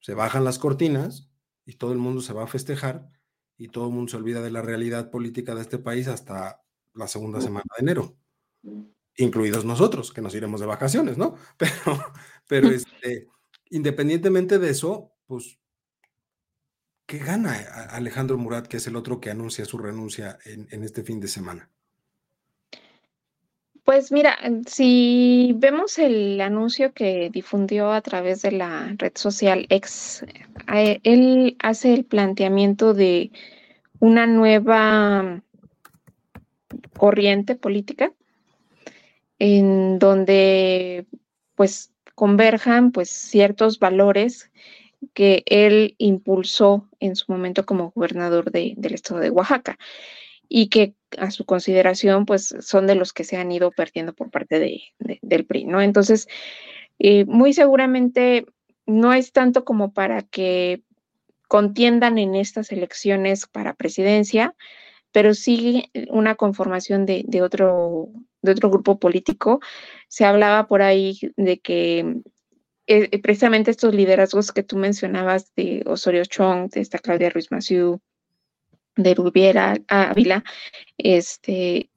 se 0.00 0.14
bajan 0.14 0.44
las 0.44 0.58
cortinas 0.58 1.30
y 1.64 1.74
todo 1.74 1.92
el 1.92 1.98
mundo 1.98 2.20
se 2.20 2.32
va 2.32 2.44
a 2.44 2.48
festejar 2.48 3.10
y 3.56 3.68
todo 3.68 3.88
el 3.88 3.94
mundo 3.94 4.10
se 4.10 4.16
olvida 4.16 4.42
de 4.42 4.50
la 4.50 4.62
realidad 4.62 5.10
política 5.10 5.54
de 5.54 5.62
este 5.62 5.78
país 5.78 6.08
hasta 6.08 6.62
la 6.94 7.08
segunda 7.08 7.40
semana 7.40 7.66
de 7.76 7.82
enero, 7.82 8.16
incluidos 9.16 9.64
nosotros, 9.64 10.12
que 10.12 10.22
nos 10.22 10.34
iremos 10.34 10.60
de 10.60 10.66
vacaciones, 10.66 11.18
¿no? 11.18 11.36
Pero, 11.58 12.14
pero 12.48 12.68
este, 12.70 13.28
independientemente 13.70 14.58
de 14.58 14.70
eso, 14.70 15.12
pues, 15.26 15.58
¿qué 17.06 17.18
gana 17.18 17.54
Alejandro 17.90 18.38
Murat, 18.38 18.66
que 18.66 18.76
es 18.78 18.86
el 18.86 18.96
otro 18.96 19.20
que 19.20 19.30
anuncia 19.30 19.64
su 19.64 19.78
renuncia 19.78 20.38
en 20.44 20.82
este 20.82 21.02
fin 21.02 21.20
de 21.20 21.28
semana? 21.28 21.70
Pues 23.86 24.10
mira, 24.10 24.36
si 24.66 25.54
vemos 25.58 25.96
el 25.98 26.40
anuncio 26.40 26.92
que 26.92 27.30
difundió 27.30 27.92
a 27.92 28.00
través 28.00 28.42
de 28.42 28.50
la 28.50 28.92
red 28.98 29.12
social 29.14 29.64
X, 29.70 30.26
eh, 30.74 30.98
él 31.04 31.56
hace 31.60 31.94
el 31.94 32.04
planteamiento 32.04 32.94
de 32.94 33.30
una 34.00 34.26
nueva 34.26 35.40
corriente 36.98 37.54
política 37.54 38.12
en 39.38 40.00
donde 40.00 41.06
pues 41.54 41.92
converjan 42.16 42.90
pues 42.90 43.08
ciertos 43.08 43.78
valores 43.78 44.50
que 45.14 45.44
él 45.46 45.94
impulsó 45.98 46.88
en 46.98 47.14
su 47.14 47.30
momento 47.30 47.64
como 47.64 47.92
gobernador 47.94 48.50
del 48.50 48.94
estado 48.94 49.20
de 49.20 49.30
Oaxaca 49.30 49.78
y 50.48 50.68
que 50.68 50.94
a 51.18 51.30
su 51.30 51.44
consideración, 51.44 52.26
pues 52.26 52.54
son 52.60 52.86
de 52.86 52.94
los 52.94 53.12
que 53.12 53.24
se 53.24 53.36
han 53.36 53.52
ido 53.52 53.70
perdiendo 53.70 54.14
por 54.14 54.30
parte 54.30 54.58
de, 54.58 54.82
del 55.22 55.46
PRI, 55.46 55.64
¿no? 55.64 55.80
Entonces, 55.80 56.28
eh, 56.98 57.24
muy 57.26 57.52
seguramente 57.52 58.46
no 58.86 59.12
es 59.12 59.32
tanto 59.32 59.64
como 59.64 59.92
para 59.92 60.22
que 60.22 60.82
contiendan 61.48 62.18
en 62.18 62.34
estas 62.34 62.72
elecciones 62.72 63.46
para 63.46 63.74
presidencia, 63.74 64.54
pero 65.12 65.34
sí 65.34 65.90
una 66.10 66.34
conformación 66.34 67.06
de, 67.06 67.24
otro, 67.42 68.08
de 68.42 68.52
otro 68.52 68.70
grupo 68.70 68.98
político. 68.98 69.60
Se 70.08 70.24
hablaba 70.24 70.66
por 70.66 70.82
ahí 70.82 71.18
de 71.36 71.58
que 71.58 72.20
eh, 72.86 73.18
precisamente 73.20 73.70
estos 73.70 73.94
liderazgos 73.94 74.52
que 74.52 74.62
tú 74.62 74.76
mencionabas 74.76 75.54
de 75.54 75.82
Osorio 75.86 76.24
Chong, 76.24 76.70
de 76.70 76.80
esta 76.80 76.98
Claudia 76.98 77.30
Ruiz 77.30 77.50
Massieu, 77.50 78.00
de 78.96 79.14
Rubiera 79.14 79.76
Ávila, 79.88 80.42
este, 80.98 81.90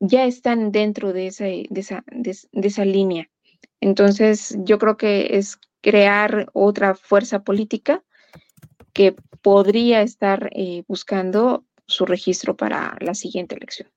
ya 0.00 0.24
están 0.24 0.72
dentro 0.72 1.12
de 1.12 1.28
esa, 1.28 1.44
de 1.44 1.68
esa, 1.80 2.04
de, 2.10 2.36
esa 2.52 2.84
línea. 2.84 3.30
Entonces, 3.80 4.56
yo 4.58 4.78
creo 4.78 4.96
que 4.96 5.36
es 5.36 5.58
crear 5.80 6.48
otra 6.52 6.94
fuerza 6.94 7.42
política 7.42 8.02
que 8.92 9.14
podría 9.42 10.02
estar 10.02 10.50
eh, 10.52 10.82
buscando 10.88 11.64
su 11.86 12.04
registro 12.04 12.56
para 12.56 12.96
la 13.00 13.14
siguiente 13.14 13.54
elección. 13.54 13.88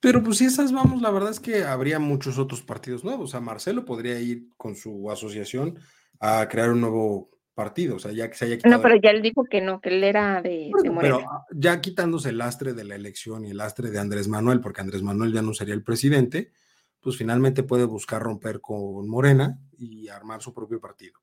Pero 0.00 0.22
pues 0.22 0.38
si 0.38 0.44
esas 0.44 0.72
vamos, 0.72 1.02
la 1.02 1.10
verdad 1.10 1.30
es 1.30 1.40
que 1.40 1.64
habría 1.64 1.98
muchos 1.98 2.38
otros 2.38 2.62
partidos 2.62 3.04
nuevos. 3.04 3.30
O 3.30 3.32
sea, 3.32 3.40
Marcelo 3.40 3.84
podría 3.84 4.18
ir 4.20 4.48
con 4.56 4.76
su 4.76 5.10
asociación 5.10 5.78
a 6.20 6.48
crear 6.48 6.70
un 6.70 6.80
nuevo 6.80 7.30
partido, 7.58 7.96
o 7.96 7.98
sea, 7.98 8.12
ya 8.12 8.30
que 8.30 8.36
se 8.36 8.44
haya 8.44 8.56
quitado. 8.56 8.76
No, 8.76 8.80
pero 8.80 8.94
ya 9.02 9.10
él 9.10 9.20
dijo 9.20 9.42
que 9.42 9.60
no, 9.60 9.80
que 9.80 9.88
él 9.88 10.04
era 10.04 10.40
de, 10.40 10.70
Pero 11.00 11.24
ya 11.50 11.80
quitándose 11.80 12.28
el 12.28 12.38
lastre 12.38 12.72
de 12.72 12.84
la 12.84 12.94
elección 12.94 13.44
y 13.44 13.50
el 13.50 13.56
lastre 13.56 13.90
de 13.90 13.98
Andrés 13.98 14.28
Manuel, 14.28 14.60
porque 14.60 14.80
Andrés 14.80 15.02
Manuel 15.02 15.32
ya 15.32 15.42
no 15.42 15.52
sería 15.52 15.74
el 15.74 15.82
presidente, 15.82 16.52
pues 17.00 17.16
finalmente 17.16 17.64
puede 17.64 17.84
buscar 17.84 18.22
romper 18.22 18.60
con 18.60 19.08
Morena 19.08 19.58
y 19.76 20.06
armar 20.06 20.40
su 20.40 20.54
propio 20.54 20.80
partido. 20.80 21.18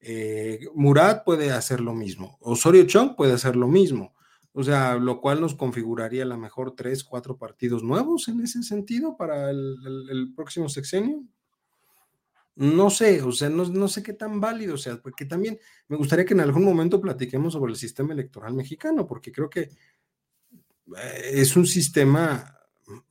Eh, 0.00 0.66
Murat 0.74 1.22
puede 1.24 1.52
hacer 1.52 1.80
lo 1.80 1.94
mismo, 1.94 2.38
Osorio 2.40 2.84
Chong 2.84 3.14
puede 3.14 3.34
hacer 3.34 3.54
lo 3.54 3.68
mismo, 3.68 4.16
o 4.54 4.64
sea, 4.64 4.96
lo 4.96 5.20
cual 5.20 5.40
nos 5.40 5.54
configuraría 5.54 6.24
a 6.24 6.26
lo 6.26 6.38
mejor 6.38 6.74
tres, 6.74 7.04
cuatro 7.04 7.38
partidos 7.38 7.84
nuevos 7.84 8.26
en 8.26 8.40
ese 8.40 8.64
sentido 8.64 9.16
para 9.16 9.50
el 9.50 10.32
próximo 10.34 10.68
sexenio. 10.68 11.22
No 12.58 12.90
sé, 12.90 13.22
o 13.22 13.30
sea, 13.30 13.48
no, 13.48 13.86
sé 13.86 14.02
qué 14.02 14.12
tan 14.14 14.40
válido 14.40 14.74
o 14.74 14.78
sea, 14.78 15.00
porque 15.00 15.24
también 15.24 15.60
me 15.86 15.96
gustaría 15.96 16.24
que 16.24 16.34
en 16.34 16.40
algún 16.40 16.64
momento 16.64 17.00
platiquemos 17.00 17.52
sobre 17.52 17.70
el 17.70 17.78
sistema 17.78 18.12
electoral 18.12 18.52
mexicano, 18.52 19.06
porque 19.06 19.30
creo 19.30 19.48
que 19.48 19.60
eh, 20.96 21.30
es 21.34 21.54
un 21.54 21.68
sistema, 21.68 22.58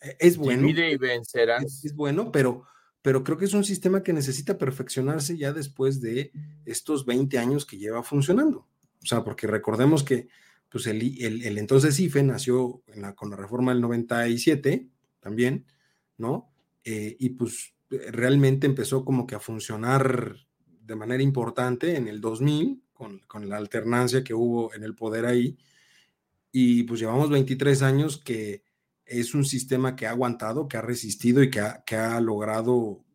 eh, 0.01 0.17
es 0.19 0.35
bueno. 0.35 0.67
y 0.67 0.97
vencerás. 0.97 1.85
Es, 1.85 1.95
bueno, 1.95 2.29
pero, 2.29 2.63
pero 3.01 3.23
creo 3.23 3.37
que 3.37 3.45
es 3.45 3.53
un 3.53 3.63
sistema 3.63 4.03
que 4.03 4.11
necesita 4.11 4.57
perfeccionarse 4.57 5.37
ya 5.37 5.53
después 5.53 6.01
de 6.01 6.33
estos 6.65 7.05
20 7.05 7.37
años 7.37 7.65
que 7.65 7.77
lleva 7.77 8.03
funcionando. 8.03 8.67
O 9.01 9.05
sea, 9.05 9.23
porque 9.23 9.47
recordemos 9.47 10.03
que 10.03 10.27
pues 10.67 10.87
el, 10.87 11.01
el, 11.23 11.57
entonces 11.57 11.97
IFE 11.97 12.21
nació 12.23 12.83
con 13.15 13.29
la 13.29 13.37
reforma 13.37 13.71
del 13.71 13.79
97 13.79 14.89
también, 15.21 15.65
¿no? 16.17 16.51
Eh, 16.83 17.15
y 17.17 17.29
pues 17.29 17.76
realmente 17.89 18.67
empezó 18.67 19.05
como 19.05 19.27
que 19.27 19.35
a 19.35 19.39
funcionar 19.39 20.35
de 20.81 20.95
manera 20.95 21.23
importante 21.23 21.95
en 21.95 22.07
el 22.07 22.21
2000, 22.21 22.83
con, 22.93 23.21
la 23.47 23.57
alternancia 23.57 24.23
que 24.23 24.33
hubo 24.33 24.73
en 24.73 24.83
el 24.83 24.95
poder 24.95 25.25
ahí. 25.25 25.57
Y 26.51 26.83
pues 26.83 26.99
llevamos 26.99 27.29
23 27.29 27.81
años 27.83 28.17
que 28.17 28.63
es 29.05 29.33
un 29.33 29.45
sistema 29.45 29.95
que 29.95 30.07
ha 30.07 30.11
aguantado, 30.11 30.67
que 30.67 30.77
ha 30.77 30.81
resistido 30.81 31.43
y 31.43 31.49
que 31.49 31.59
ha, 31.59 32.21
logrado, 32.21 33.05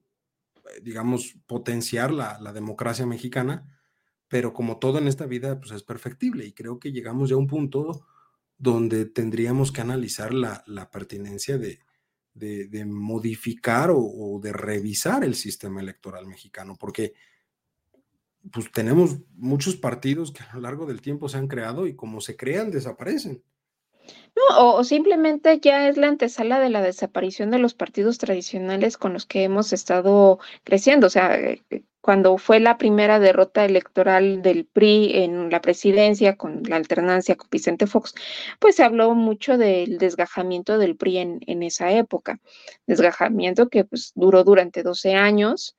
eh, 0.54 0.80
digamos, 0.82 1.34
potenciar 1.46 2.12
la, 2.12 2.52
democracia 2.52 3.06
mexicana. 3.06 3.66
Pero 4.28 4.52
como 4.52 4.78
todo 4.78 4.98
en 4.98 5.08
esta 5.08 5.26
vida, 5.26 5.58
pues 5.58 5.72
es 5.72 5.82
perfectible. 5.82 6.46
Y 6.46 6.52
creo 6.52 6.78
que 6.78 6.92
llegamos 6.92 7.30
ya 7.30 7.34
a 7.34 7.38
un 7.38 7.46
punto 7.46 8.06
donde 8.56 9.06
tendríamos 9.06 9.72
que 9.72 9.80
analizar 9.80 10.32
la 10.32 10.90
pertinencia 10.90 11.58
de, 11.58 11.80
de, 12.34 12.84
modificar 12.84 13.90
o, 13.94 14.40
de 14.42 14.52
revisar 14.52 15.24
el 15.24 15.34
sistema 15.34 15.80
electoral 15.80 16.26
mexicano, 16.26 16.76
porque 16.78 17.14
pues 18.50 18.72
tenemos 18.72 19.18
muchos 19.36 19.76
partidos 19.76 20.32
que 20.32 20.42
a 20.42 20.54
lo 20.54 20.62
largo 20.62 20.86
del 20.86 21.00
tiempo 21.00 21.28
se 21.28 21.38
han 21.38 21.46
creado 21.46 21.86
y 21.86 21.94
como 21.94 22.20
se 22.20 22.36
crean, 22.36 22.70
desaparecen. 22.70 23.42
No, 24.34 24.76
o 24.76 24.84
simplemente 24.84 25.60
ya 25.60 25.88
es 25.88 25.96
la 25.96 26.08
antesala 26.08 26.58
de 26.58 26.70
la 26.70 26.82
desaparición 26.82 27.50
de 27.50 27.58
los 27.58 27.74
partidos 27.74 28.18
tradicionales 28.18 28.96
con 28.96 29.12
los 29.12 29.26
que 29.26 29.44
hemos 29.44 29.72
estado 29.72 30.38
creciendo. 30.64 31.06
O 31.08 31.10
sea, 31.10 31.38
eh, 31.38 31.62
cuando 32.02 32.36
fue 32.36 32.58
la 32.58 32.78
primera 32.78 33.20
derrota 33.20 33.64
electoral 33.64 34.42
del 34.42 34.66
PRI 34.66 35.22
en 35.22 35.50
la 35.50 35.60
presidencia 35.60 36.36
con 36.36 36.62
la 36.64 36.76
alternancia 36.76 37.36
con 37.36 37.48
Vicente 37.50 37.86
Fox, 37.86 38.14
pues 38.58 38.76
se 38.76 38.82
habló 38.82 39.14
mucho 39.14 39.56
del 39.56 39.98
desgajamiento 39.98 40.78
del 40.78 40.96
PRI 40.96 41.18
en, 41.46 41.62
esa 41.62 41.92
época. 41.92 42.40
Desgajamiento 42.86 43.68
que 43.68 43.84
pues, 43.84 44.12
duró 44.16 44.44
durante 44.44 44.82
12 44.82 45.14
años 45.14 45.76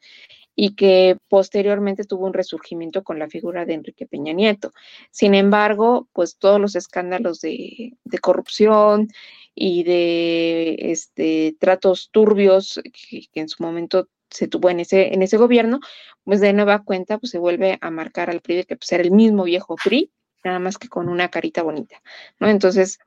y 0.56 0.76
que 0.76 1.18
posteriormente 1.30 2.04
tuvo 2.04 2.28
un 2.28 2.34
resurgimiento 2.34 3.04
con 3.04 3.20
la 3.20 3.28
figura 3.28 3.66
de 3.66 3.74
Enrique 3.74 4.06
Peña 4.06 4.34
Nieto. 4.34 4.72
Sin 5.12 5.34
embargo, 5.34 6.08
pues 6.14 6.38
todos 6.38 6.60
los 6.60 6.76
escándalos 6.76 7.42
de, 7.42 7.98
corrupción 8.22 9.08
y 9.56 9.84
de 9.84 10.76
este, 10.92 11.56
tratos 11.60 12.10
turbios 12.12 12.80
que, 12.84 13.28
en 13.34 13.50
su 13.50 13.64
momento 13.64 14.08
se 14.30 14.48
tuvo 14.48 14.70
en 14.70 14.80
ese, 14.80 15.14
en 15.14 15.22
ese 15.22 15.38
gobierno, 15.38 15.80
pues 16.24 16.40
de 16.42 16.54
nueva 16.54 16.84
cuenta 16.84 17.18
pues 17.20 17.32
se 17.32 17.40
vuelve 17.40 17.78
a 17.82 17.92
marcar 17.92 18.30
al 18.30 18.42
PRI 18.42 18.56
de 18.58 18.64
que 18.66 18.76
pues 18.76 18.92
era 18.92 19.04
el 19.04 19.12
mismo 19.12 19.44
viejo 19.44 19.76
PRI, 19.84 20.12
nada 20.44 20.60
más 20.60 20.78
que 20.78 20.90
con 20.90 21.10
una 21.10 21.30
carita 21.30 21.62
bonita. 21.62 22.02
Entonces, 22.40 23.00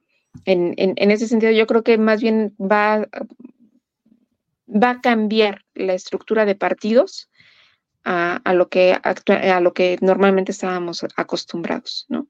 en, 0.44 0.74
ese 0.96 1.26
sentido 1.26 1.52
yo 1.52 1.66
creo 1.66 1.82
que 1.82 1.98
más 1.98 2.20
bien 2.20 2.54
va, 2.60 3.08
va 4.68 4.90
a 4.90 5.00
cambiar 5.00 5.64
la 5.74 5.94
estructura 5.94 6.44
de 6.44 6.54
partidos 6.54 7.28
a, 8.06 8.54
lo 8.54 8.68
que 8.68 8.96
a 9.02 9.60
lo 9.60 9.74
que 9.74 9.98
normalmente 10.00 10.52
estábamos 10.52 11.04
acostumbrados, 11.16 12.06
¿no? 12.08 12.28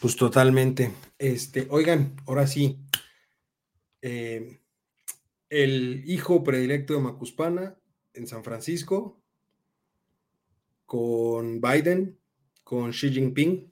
Pues 0.00 0.16
totalmente. 0.16 0.92
Este, 1.18 1.66
oigan, 1.68 2.14
ahora 2.26 2.46
sí. 2.46 2.78
Eh, 4.02 4.60
el 5.50 6.04
hijo 6.06 6.44
predilecto 6.44 6.94
de 6.94 7.00
Macuspana 7.00 7.76
en 8.14 8.26
San 8.26 8.44
Francisco, 8.44 9.20
con 10.86 11.60
Biden, 11.60 12.18
con 12.62 12.92
Xi 12.92 13.10
Jinping, 13.10 13.70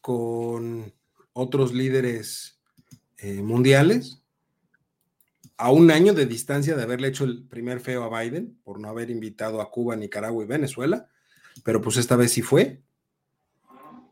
con 0.00 0.94
otros 1.32 1.74
líderes 1.74 2.62
eh, 3.18 3.42
mundiales, 3.42 4.19
a 5.60 5.70
un 5.70 5.90
año 5.90 6.14
de 6.14 6.24
distancia 6.24 6.74
de 6.74 6.82
haberle 6.82 7.08
hecho 7.08 7.24
el 7.24 7.46
primer 7.46 7.80
feo 7.80 8.02
a 8.02 8.20
Biden 8.20 8.58
por 8.64 8.80
no 8.80 8.88
haber 8.88 9.10
invitado 9.10 9.60
a 9.60 9.70
Cuba, 9.70 9.94
Nicaragua 9.94 10.42
y 10.42 10.46
Venezuela, 10.46 11.08
pero 11.62 11.82
pues 11.82 11.98
esta 11.98 12.16
vez 12.16 12.32
sí 12.32 12.40
fue. 12.40 12.82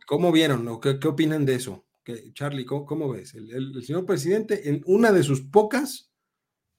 ¿Cómo 0.06 0.30
vieron? 0.30 0.78
¿Qué, 0.80 0.98
qué 0.98 1.08
opinan 1.08 1.46
de 1.46 1.54
eso? 1.54 1.86
Charlie, 2.32 2.64
¿cómo, 2.64 3.10
ves? 3.10 3.34
el, 3.34 3.82
señor 3.82 4.06
presidente 4.06 4.68
en 4.68 4.82
una 4.86 5.10
de 5.10 5.22
sus 5.22 5.42
pocas 5.42 6.10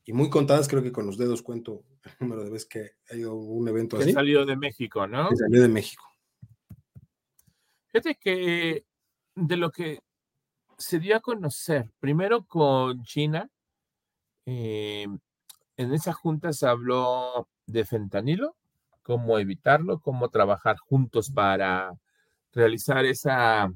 y 0.06 0.14
muy 0.14 0.30
contadas, 0.30 0.68
creo 0.68 0.82
que 0.82 0.92
con 0.92 1.06
los 1.06 1.18
dedos 1.18 1.42
cuento 1.42 1.84
el 2.04 2.12
número 2.20 2.44
de 2.44 2.50
veces 2.50 2.68
que 2.68 2.92
ha 3.12 3.16
ido 3.16 3.36
un 3.36 3.68
evento 3.68 3.98
así. 3.98 4.12
Ha 4.12 4.14
salido 4.14 4.46
de 4.46 4.56
México, 4.56 5.08
¿no? 5.08 5.28
Ha 5.28 5.36
salido 5.36 5.64
de 5.64 5.70
México. 5.70 6.04
Fíjate 7.88 8.16
que 8.16 8.86
de 9.36 9.58
lo 9.58 9.72
que 9.72 10.00
se 10.78 11.00
dio 11.00 11.16
a 11.16 11.20
conocer 11.20 11.92
primero 12.00 12.46
con 12.46 13.04
China. 13.04 13.50
Eh, 14.52 15.06
en 15.78 15.94
esa 15.94 16.12
junta 16.12 16.54
se 16.54 16.68
habló 16.68 17.48
de 17.68 17.86
fentanilo, 17.86 18.56
cómo 19.04 19.38
evitarlo, 19.38 20.00
cómo 20.02 20.30
trabajar 20.30 20.78
juntos 20.78 21.30
para 21.30 21.94
realizar 22.52 23.06
esa, 23.06 23.72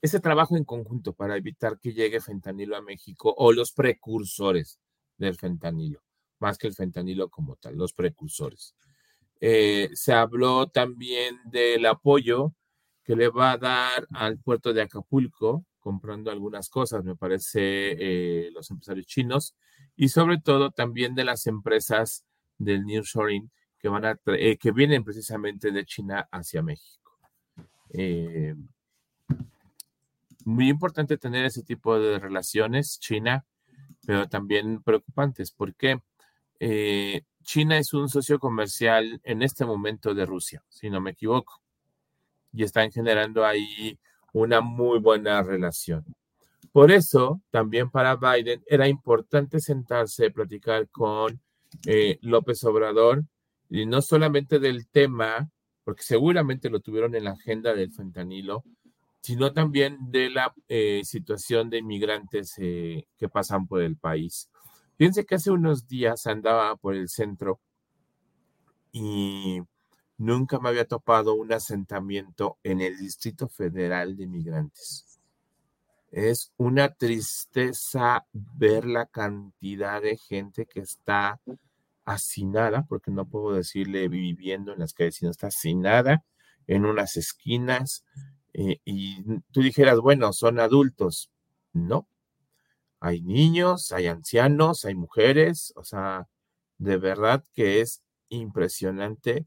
ese 0.00 0.18
trabajo 0.18 0.56
en 0.56 0.64
conjunto 0.64 1.12
para 1.12 1.36
evitar 1.36 1.78
que 1.78 1.92
llegue 1.92 2.22
fentanilo 2.22 2.74
a 2.74 2.80
México 2.80 3.34
o 3.36 3.52
los 3.52 3.72
precursores 3.72 4.80
del 5.18 5.36
fentanilo, 5.36 6.00
más 6.38 6.56
que 6.56 6.66
el 6.66 6.74
fentanilo 6.74 7.28
como 7.28 7.56
tal, 7.56 7.76
los 7.76 7.92
precursores. 7.92 8.74
Eh, 9.42 9.90
se 9.92 10.14
habló 10.14 10.68
también 10.68 11.38
del 11.44 11.84
apoyo 11.84 12.54
que 13.04 13.14
le 13.14 13.28
va 13.28 13.52
a 13.52 13.58
dar 13.58 14.08
al 14.14 14.38
puerto 14.38 14.72
de 14.72 14.80
Acapulco, 14.80 15.66
comprando 15.80 16.30
algunas 16.30 16.68
cosas, 16.68 17.04
me 17.04 17.16
parece, 17.16 17.96
eh, 17.98 18.50
los 18.52 18.70
empresarios 18.70 19.06
chinos, 19.06 19.56
y 19.96 20.08
sobre 20.08 20.38
todo 20.38 20.70
también 20.70 21.14
de 21.14 21.24
las 21.24 21.46
empresas 21.46 22.24
del 22.58 22.84
nearshoring 22.84 23.50
que 23.78 23.88
van 23.88 24.04
a 24.04 24.20
eh, 24.26 24.58
que 24.58 24.72
vienen 24.72 25.04
precisamente 25.04 25.72
de 25.72 25.84
China 25.84 26.28
hacia 26.30 26.62
México. 26.62 27.18
Eh, 27.90 28.54
muy 30.44 30.68
importante 30.68 31.16
tener 31.16 31.44
ese 31.44 31.62
tipo 31.62 31.98
de 31.98 32.18
relaciones, 32.18 32.98
China, 33.00 33.44
pero 34.06 34.28
también 34.28 34.82
preocupantes, 34.82 35.50
porque 35.50 36.00
China 37.42 37.78
es 37.78 37.94
un 37.94 38.08
socio 38.08 38.38
comercial 38.38 39.20
en 39.24 39.42
este 39.42 39.64
momento 39.64 40.14
de 40.14 40.26
Rusia, 40.26 40.62
si 40.68 40.90
no 40.90 41.00
me 41.00 41.12
equivoco 41.12 41.62
y 42.52 42.64
están 42.64 42.90
generando 42.90 43.44
ahí 43.44 43.98
una 44.32 44.60
muy 44.60 44.98
buena 44.98 45.42
relación. 45.42 46.04
Por 46.72 46.92
eso, 46.92 47.40
también 47.50 47.90
para 47.90 48.16
Biden 48.16 48.62
era 48.66 48.86
importante 48.86 49.60
sentarse, 49.60 50.30
platicar 50.30 50.88
con 50.88 51.40
eh, 51.86 52.18
López 52.22 52.62
Obrador, 52.64 53.24
y 53.68 53.86
no 53.86 54.02
solamente 54.02 54.58
del 54.58 54.88
tema, 54.88 55.50
porque 55.84 56.02
seguramente 56.02 56.70
lo 56.70 56.80
tuvieron 56.80 57.14
en 57.14 57.24
la 57.24 57.32
agenda 57.32 57.74
del 57.74 57.92
fentanilo, 57.92 58.64
sino 59.20 59.52
también 59.52 59.98
de 60.10 60.30
la 60.30 60.54
eh, 60.68 61.02
situación 61.04 61.70
de 61.70 61.78
inmigrantes 61.78 62.54
eh, 62.58 63.06
que 63.18 63.28
pasan 63.28 63.66
por 63.66 63.82
el 63.82 63.96
país. 63.96 64.48
Fíjense 64.96 65.24
que 65.24 65.36
hace 65.36 65.50
unos 65.50 65.86
días 65.86 66.26
andaba 66.26 66.76
por 66.76 66.94
el 66.94 67.08
centro 67.08 67.60
y 68.92 69.60
nunca 70.20 70.60
me 70.60 70.68
había 70.68 70.84
topado 70.84 71.32
un 71.32 71.50
asentamiento 71.50 72.58
en 72.62 72.82
el 72.82 72.98
Distrito 72.98 73.48
Federal 73.48 74.18
de 74.18 74.24
Inmigrantes. 74.24 75.18
Es 76.10 76.52
una 76.58 76.92
tristeza 76.92 78.26
ver 78.32 78.84
la 78.84 79.06
cantidad 79.06 80.02
de 80.02 80.18
gente 80.18 80.66
que 80.66 80.80
está 80.80 81.40
hacinada, 82.04 82.84
porque 82.86 83.10
no 83.10 83.24
puedo 83.24 83.54
decirle 83.54 84.08
viviendo 84.08 84.74
en 84.74 84.80
las 84.80 84.92
calles, 84.92 85.16
sino 85.16 85.30
está 85.30 85.46
hacinada 85.46 86.22
en 86.66 86.84
unas 86.84 87.16
esquinas. 87.16 88.04
Eh, 88.52 88.78
y 88.84 89.22
tú 89.52 89.62
dijeras, 89.62 90.00
bueno, 90.00 90.34
son 90.34 90.60
adultos. 90.60 91.30
No. 91.72 92.06
Hay 93.00 93.22
niños, 93.22 93.90
hay 93.92 94.06
ancianos, 94.06 94.84
hay 94.84 94.94
mujeres, 94.94 95.72
o 95.76 95.84
sea, 95.84 96.28
de 96.76 96.98
verdad 96.98 97.42
que 97.54 97.80
es 97.80 98.02
impresionante 98.28 99.46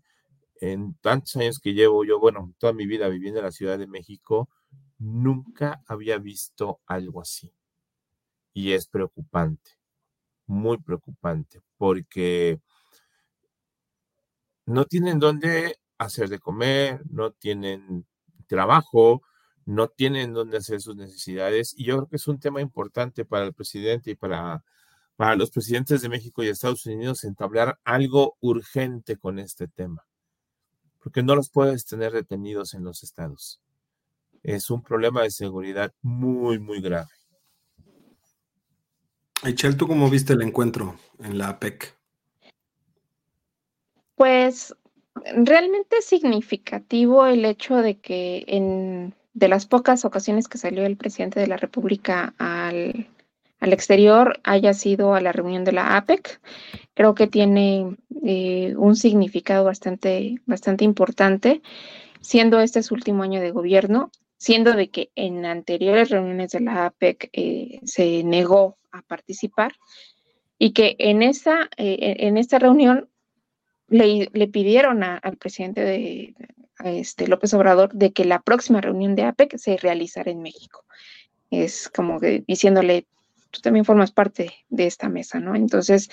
en 0.64 0.95
tantos 1.01 1.36
años 1.36 1.59
que 1.59 1.74
llevo 1.74 2.05
yo, 2.05 2.20
bueno, 2.22 2.53
toda 2.57 2.72
mi 2.72 2.86
vida 2.86 3.09
viviendo 3.09 3.41
en 3.41 3.45
la 3.45 3.51
Ciudad 3.51 3.78
de 3.78 3.86
México, 3.86 4.49
nunca 4.97 5.84
había 5.88 6.18
visto 6.20 6.80
algo 6.86 7.22
así. 7.22 7.51
Y 8.53 8.72
es 8.72 8.88
preocupante, 8.88 9.72
muy 10.47 10.78
preocupante, 10.78 11.61
porque 11.78 12.61
no 14.66 14.86
tienen 14.86 15.20
dónde 15.20 15.80
hacer 15.97 16.30
de 16.30 16.39
comer, 16.39 17.01
no 17.09 17.32
tienen 17.32 18.05
trabajo, 18.47 19.22
no 19.66 19.89
tienen 19.89 20.32
dónde 20.32 20.59
hacer 20.59 20.80
sus 20.80 20.95
necesidades. 20.95 21.74
Y 21.78 21.84
yo 21.84 21.97
creo 21.97 22.07
que 22.07 22.16
es 22.16 22.28
un 22.30 22.39
tema 22.39 22.61
importante 22.61 23.26
para 23.26 23.43
el 23.43 23.53
presidente 23.53 24.11
y 24.11 24.16
para, 24.16 24.64
para 25.18 25.36
los 25.36 25.51
presidentes 25.51 26.01
de 26.01 26.07
México 26.07 26.41
y 26.41 26.47
Estados 26.47 26.86
Unidos 26.86 27.26
entablar 27.26 27.80
algo 27.84 28.38
urgente 28.39 29.18
con 29.18 29.39
este 29.39 29.68
tema 29.68 30.05
porque 31.04 31.22
no 31.22 31.36
los 31.36 31.49
puedes 31.49 31.86
tener 31.86 32.14
detenidos 32.14 32.74
en 32.74 32.86
los 32.86 33.04
estados. 33.04 33.62
Es 34.41 34.70
un 34.70 34.82
problema 34.82 35.24
de 35.24 35.32
seguridad 35.32 35.93
muy, 36.01 36.60
muy 36.60 36.82
grave. 36.82 37.10
Echel, 39.43 39.76
¿tú 39.76 39.88
cómo 39.88 40.10
viste 40.10 40.34
el 40.34 40.41
encuentro 40.41 40.95
en 41.20 41.38
la 41.38 41.49
APEC? 41.49 41.93
Pues 44.16 44.74
realmente 45.36 46.01
significativo 46.01 47.26
el 47.26 47.43
hecho 47.43 47.76
de 47.76 47.99
que 47.99 48.45
en 48.47 49.14
de 49.34 49.47
las 49.47 49.66
pocas 49.66 50.06
ocasiones 50.06 50.47
que 50.47 50.58
salió 50.58 50.86
el 50.86 50.95
presidente 50.95 51.39
de 51.39 51.47
la 51.47 51.58
República 51.58 52.34
al, 52.38 53.08
al 53.64 53.72
exterior 53.72 54.41
haya 54.43 54.74
sido 54.74 55.16
a 55.16 55.22
la 55.22 55.32
reunión 55.32 55.64
de 55.64 55.72
la 55.72 55.95
APEC. 55.95 56.41
Creo 56.93 57.16
que 57.16 57.28
tiene 57.28 57.95
eh, 58.26 58.74
un 58.76 58.97
significado 58.97 59.64
bastante, 59.64 60.36
bastante 60.45 60.84
importante, 60.84 61.61
siendo 62.20 62.59
este 62.59 62.84
su 62.84 62.93
último 62.93 63.24
año 63.24 63.39
de 63.39 63.51
gobierno, 63.51 64.11
siendo 64.36 64.74
de 64.74 64.89
que 64.89 65.11
en 65.16 65.45
anteriores 65.45 66.09
reuniones 66.09 66.51
de 66.51 66.59
la 66.59 66.88
APEC 66.88 67.30
eh, 67.32 67.80
se 67.86 68.26
negó 68.26 68.76
a 68.91 69.01
participar 69.01 69.72
y 70.59 70.74
que 70.74 70.97
en 70.99 71.24
esta, 71.24 71.70
eh, 71.78 72.18
en 72.20 72.38
esta 72.38 72.59
reunión 72.59 73.07
le, 73.88 74.30
le 74.34 74.47
pidieron 74.49 75.03
al 75.03 75.38
presidente 75.38 75.80
de, 75.80 76.36
este 76.84 77.30
López 77.30 77.53
Obrador 77.53 77.93
de 77.93 78.11
que 78.11 78.26
la 78.26 78.41
próxima 78.41 78.82
reunión 78.82 79.16
de 79.16 79.24
APEC 79.24 79.55
se 79.55 79.78
realizara 79.78 80.32
en 80.32 80.41
México. 80.41 80.84
Es 81.49 81.88
como 81.88 82.20
diciéndole, 82.20 83.07
tú 83.54 83.62
también 83.62 83.86
formas 83.86 84.12
parte 84.12 84.51
de 84.70 84.88
esta 84.88 85.08
mesa, 85.08 85.39
¿no? 85.39 85.56
Entonces, 85.56 86.10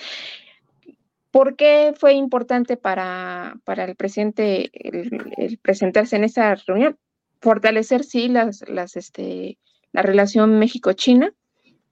¿por 1.31 1.55
qué 1.55 1.93
fue 1.97 2.13
importante 2.13 2.77
para, 2.77 3.57
el 3.65 3.95
presidente 3.95 4.71
presentarse 5.61 6.15
en 6.15 6.23
esta 6.23 6.53
reunión? 6.55 6.97
Fortalecer, 7.41 8.03
sí, 8.03 8.29
las, 8.29 8.63
las, 8.69 8.95
este, 8.95 9.57
la 9.91 10.03
relación 10.03 10.59
México-China. 10.59 11.33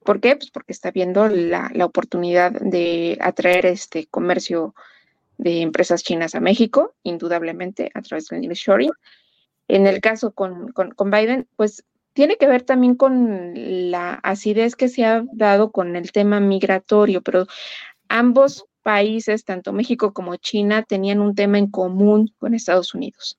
¿Por 0.04 0.20
qué? 0.20 0.36
Pues 0.36 0.52
porque 0.52 0.72
está 0.72 0.92
viendo 0.92 1.28
la, 1.28 1.72
oportunidad 1.84 2.52
de 2.52 3.18
atraer 3.20 3.66
este 3.66 4.06
comercio 4.06 4.74
de 5.36 5.62
empresas 5.62 6.04
chinas 6.04 6.36
a 6.36 6.40
México, 6.40 6.94
indudablemente, 7.02 7.90
a 7.94 8.02
través 8.02 8.28
del 8.28 8.42
nearshoring. 8.42 8.92
En 9.66 9.86
el 9.88 10.00
caso 10.00 10.32
con, 10.32 10.68
con 10.72 11.10
Biden, 11.10 11.48
pues 11.56 11.84
tiene 12.12 12.36
que 12.36 12.46
ver 12.46 12.62
también 12.62 12.96
con 12.96 13.52
la 13.90 14.14
acidez 14.14 14.76
que 14.76 14.88
se 14.88 15.04
ha 15.04 15.24
dado 15.32 15.70
con 15.70 15.96
el 15.96 16.12
tema 16.12 16.40
migratorio, 16.40 17.22
pero 17.22 17.46
ambos 18.08 18.66
países, 18.82 19.44
tanto 19.44 19.72
México 19.72 20.12
como 20.12 20.36
China, 20.36 20.82
tenían 20.82 21.20
un 21.20 21.34
tema 21.34 21.58
en 21.58 21.70
común 21.70 22.34
con 22.38 22.54
Estados 22.54 22.94
Unidos. 22.94 23.38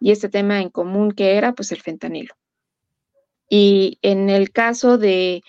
Y 0.00 0.12
este 0.12 0.28
tema 0.28 0.60
en 0.60 0.70
común 0.70 1.12
que 1.12 1.36
era, 1.36 1.52
pues 1.52 1.72
el 1.72 1.82
fentanilo. 1.82 2.34
Y 3.48 3.98
en 4.02 4.30
el 4.30 4.52
caso 4.52 4.98
de, 4.98 5.42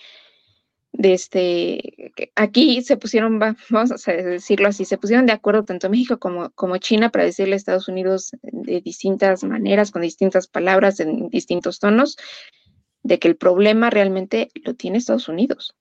de 0.92 1.12
este, 1.14 2.12
aquí 2.34 2.82
se 2.82 2.96
pusieron, 2.96 3.38
vamos 3.38 4.08
a 4.08 4.12
decirlo 4.12 4.68
así, 4.68 4.84
se 4.84 4.98
pusieron 4.98 5.26
de 5.26 5.32
acuerdo 5.32 5.64
tanto 5.64 5.88
México 5.88 6.18
como, 6.18 6.50
como 6.50 6.78
China 6.78 7.10
para 7.10 7.24
decirle 7.24 7.54
a 7.54 7.56
Estados 7.56 7.88
Unidos 7.88 8.32
de 8.42 8.80
distintas 8.80 9.44
maneras, 9.44 9.90
con 9.90 10.02
distintas 10.02 10.46
palabras, 10.46 11.00
en 11.00 11.28
distintos 11.28 11.78
tonos, 11.78 12.16
de 13.02 13.18
que 13.18 13.28
el 13.28 13.36
problema 13.36 13.90
realmente 13.90 14.50
lo 14.54 14.74
tiene 14.74 14.98
Estados 14.98 15.28
Unidos. 15.28 15.74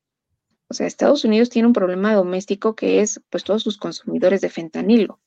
O 0.69 0.73
sea, 0.75 0.85
Estados 0.85 1.25
Unidos 1.25 1.49
tiene 1.49 1.67
un 1.67 1.73
problema 1.73 2.13
doméstico 2.13 2.75
que 2.75 3.01
es 3.01 3.19
pues 3.29 3.43
todos 3.43 3.63
sus 3.63 3.77
consumidores 3.77 4.41
de 4.41 4.49
fentanilo. 4.49 5.19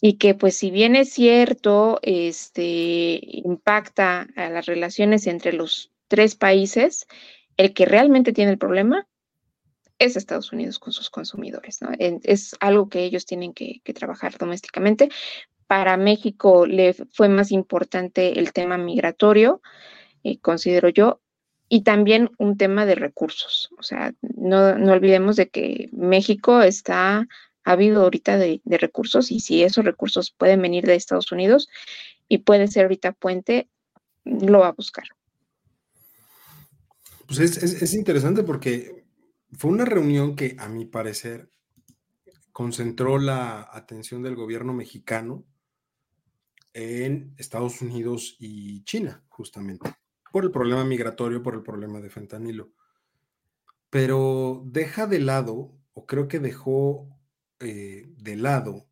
Y 0.00 0.14
que 0.14 0.34
pues 0.34 0.56
si 0.56 0.70
bien 0.70 0.96
es 0.96 1.10
cierto, 1.10 1.98
este 2.02 3.18
impacta 3.22 4.28
a 4.36 4.50
las 4.50 4.66
relaciones 4.66 5.26
entre 5.26 5.52
los 5.52 5.92
tres 6.08 6.34
países, 6.34 7.06
el 7.56 7.74
que 7.74 7.86
realmente 7.86 8.32
tiene 8.32 8.52
el 8.52 8.58
problema 8.58 9.06
es 9.98 10.16
Estados 10.16 10.52
Unidos 10.52 10.78
con 10.78 10.92
sus 10.92 11.10
consumidores, 11.10 11.80
¿no? 11.80 11.90
Es 11.98 12.56
algo 12.60 12.88
que 12.88 13.04
ellos 13.04 13.24
tienen 13.24 13.52
que, 13.52 13.80
trabajar 13.94 14.36
domésticamente. 14.36 15.10
Para 15.66 15.96
México 15.96 16.66
le 16.66 16.94
fue 16.94 17.28
más 17.28 17.52
importante 17.52 18.38
el 18.38 18.52
tema 18.52 18.78
migratorio, 18.78 19.62
eh, 20.24 20.38
considero 20.38 20.88
yo, 20.88 21.20
y 21.68 21.82
también 21.82 22.30
un 22.38 22.56
tema 22.56 22.84
de 22.84 22.96
recursos. 22.96 23.70
O 23.78 23.82
sea, 23.82 24.12
no, 24.22 24.76
no 24.76 24.92
olvidemos 24.92 25.36
de 25.36 25.48
que 25.48 25.88
México 25.92 26.62
está 26.62 27.28
habido 27.64 28.02
ahorita 28.02 28.38
de, 28.38 28.60
de, 28.64 28.78
recursos 28.78 29.30
y 29.30 29.38
si 29.38 29.62
esos 29.62 29.84
recursos 29.84 30.32
pueden 30.32 30.60
venir 30.62 30.84
de 30.84 30.96
Estados 30.96 31.30
Unidos 31.30 31.68
y 32.28 32.38
puede 32.38 32.66
ser 32.66 32.84
ahorita 32.84 33.12
puente, 33.12 33.68
lo 34.24 34.60
va 34.60 34.68
a 34.68 34.72
buscar. 34.72 35.04
Pues 37.34 37.56
es, 37.56 37.94
interesante 37.94 38.42
porque 38.42 39.06
fue 39.52 39.70
una 39.70 39.86
reunión 39.86 40.36
que, 40.36 40.54
a 40.58 40.68
mi 40.68 40.84
parecer, 40.84 41.48
concentró 42.52 43.18
la 43.18 43.70
atención 43.72 44.22
del 44.22 44.36
gobierno 44.36 44.74
mexicano 44.74 45.46
en 46.74 47.34
Estados 47.38 47.80
Unidos 47.80 48.36
y 48.38 48.84
China, 48.84 49.24
justamente, 49.28 49.90
por 50.30 50.44
el 50.44 50.50
problema 50.50 50.84
migratorio, 50.84 51.42
por 51.42 51.54
el 51.54 51.62
problema 51.62 52.00
de 52.00 52.10
fentanilo. 52.10 52.72
Pero 53.88 54.62
deja 54.66 55.06
de 55.06 55.20
lado, 55.20 55.72
o 55.94 56.04
creo 56.04 56.28
que 56.28 56.38
dejó 56.38 57.08
eh, 57.60 58.12
de 58.18 58.36
lado, 58.36 58.88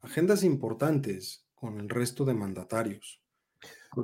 agendas 0.00 0.44
importantes 0.44 1.46
con 1.54 1.78
el 1.78 1.90
resto 1.90 2.24
de 2.24 2.32
mandatarios. 2.32 3.22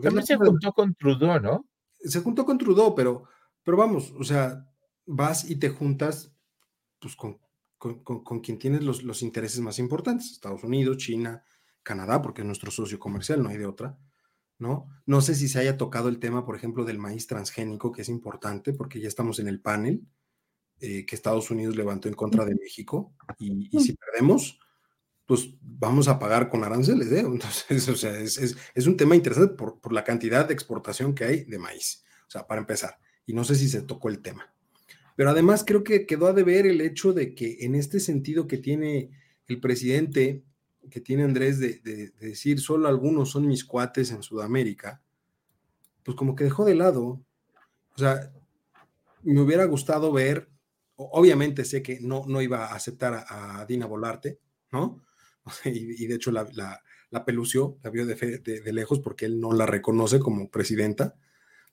También 0.02 0.26
se 0.26 0.36
juntó 0.36 0.72
con 0.72 0.94
Trudeau, 0.94 1.40
¿no? 1.40 1.66
Se 2.00 2.20
juntó 2.20 2.44
con 2.44 2.58
Trudeau, 2.58 2.94
pero, 2.94 3.28
pero 3.66 3.76
vamos, 3.76 4.14
o 4.16 4.22
sea, 4.22 4.64
vas 5.06 5.50
y 5.50 5.56
te 5.56 5.70
juntas 5.70 6.32
pues, 7.00 7.16
con, 7.16 7.40
con, 7.78 8.38
quien 8.38 8.60
tienes 8.60 8.84
los, 8.84 9.02
los, 9.02 9.22
intereses 9.22 9.58
más 9.58 9.80
importantes, 9.80 10.30
Estados 10.30 10.62
Unidos, 10.62 10.98
China, 10.98 11.42
Canadá, 11.82 12.22
porque 12.22 12.42
es 12.42 12.46
nuestro 12.46 12.70
socio 12.70 13.00
comercial, 13.00 13.42
no 13.42 13.48
hay 13.48 13.56
de 13.56 13.66
otra, 13.66 13.98
¿no? 14.60 14.86
No 15.04 15.20
sé 15.20 15.34
si 15.34 15.48
se 15.48 15.58
haya 15.58 15.76
tocado 15.76 16.08
el 16.08 16.20
tema, 16.20 16.46
por 16.46 16.54
ejemplo, 16.54 16.84
del 16.84 17.00
maíz 17.00 17.26
transgénico, 17.26 17.90
que 17.90 18.02
es 18.02 18.08
importante, 18.08 18.72
porque 18.72 19.00
ya 19.00 19.08
estamos 19.08 19.40
en 19.40 19.48
el 19.48 19.60
panel 19.60 20.06
eh, 20.78 21.04
que 21.04 21.16
Estados 21.16 21.50
Unidos 21.50 21.74
levantó 21.74 22.06
en 22.06 22.14
contra 22.14 22.44
de 22.44 22.54
México, 22.54 23.16
y, 23.36 23.68
y 23.76 23.80
si 23.80 23.94
perdemos, 23.94 24.60
pues 25.24 25.48
vamos 25.60 26.06
a 26.06 26.20
pagar 26.20 26.48
con 26.48 26.62
aranceles, 26.62 27.10
¿eh? 27.10 27.18
Entonces, 27.26 27.88
o 27.88 27.96
sea, 27.96 28.16
es, 28.16 28.86
un 28.86 28.96
tema 28.96 29.16
interesante 29.16 29.56
por, 29.56 29.80
por, 29.80 29.92
la 29.92 30.04
cantidad 30.04 30.46
de 30.46 30.54
exportación 30.54 31.16
que 31.16 31.24
hay 31.24 31.44
de 31.46 31.58
maíz, 31.58 32.04
o 32.28 32.30
sea, 32.30 32.46
para 32.46 32.60
empezar, 32.60 33.00
y 33.26 33.32
no 33.32 33.44
sé 33.44 33.54
si 33.56 33.68
se 33.68 33.82
tocó 33.82 34.08
el 34.08 34.20
tema. 34.20 34.52
Pero 35.16 35.30
además 35.30 35.64
creo 35.66 35.82
que 35.82 36.06
quedó 36.06 36.26
a 36.26 36.32
deber 36.32 36.66
el 36.66 36.80
hecho 36.80 37.12
de 37.12 37.34
que 37.34 37.58
en 37.60 37.74
este 37.74 38.00
sentido 38.00 38.46
que 38.46 38.58
tiene 38.58 39.10
el 39.48 39.60
presidente, 39.60 40.44
que 40.90 41.00
tiene 41.00 41.24
Andrés 41.24 41.58
de, 41.58 41.80
de 41.80 42.10
decir 42.20 42.60
solo 42.60 42.88
algunos 42.88 43.30
son 43.30 43.46
mis 43.46 43.64
cuates 43.64 44.10
en 44.10 44.22
Sudamérica, 44.22 45.02
pues 46.02 46.16
como 46.16 46.36
que 46.36 46.44
dejó 46.44 46.64
de 46.64 46.74
lado, 46.74 47.20
o 47.94 47.98
sea, 47.98 48.32
me 49.22 49.40
hubiera 49.40 49.64
gustado 49.64 50.12
ver, 50.12 50.48
obviamente 50.94 51.64
sé 51.64 51.82
que 51.82 51.98
no, 52.00 52.24
no 52.28 52.40
iba 52.40 52.66
a 52.66 52.74
aceptar 52.74 53.24
a 53.28 53.64
Dina 53.66 53.86
Volarte, 53.86 54.38
¿no? 54.70 55.02
y, 55.64 56.06
de 56.06 56.14
hecho 56.14 56.30
la, 56.30 56.46
la, 57.10 57.24
pelució, 57.24 57.78
la 57.82 57.90
vio 57.90 58.06
de, 58.06 58.72
lejos 58.72 59.00
porque 59.00 59.26
él 59.26 59.40
no 59.40 59.52
la 59.52 59.66
reconoce 59.66 60.20
como 60.20 60.50
presidenta, 60.50 61.16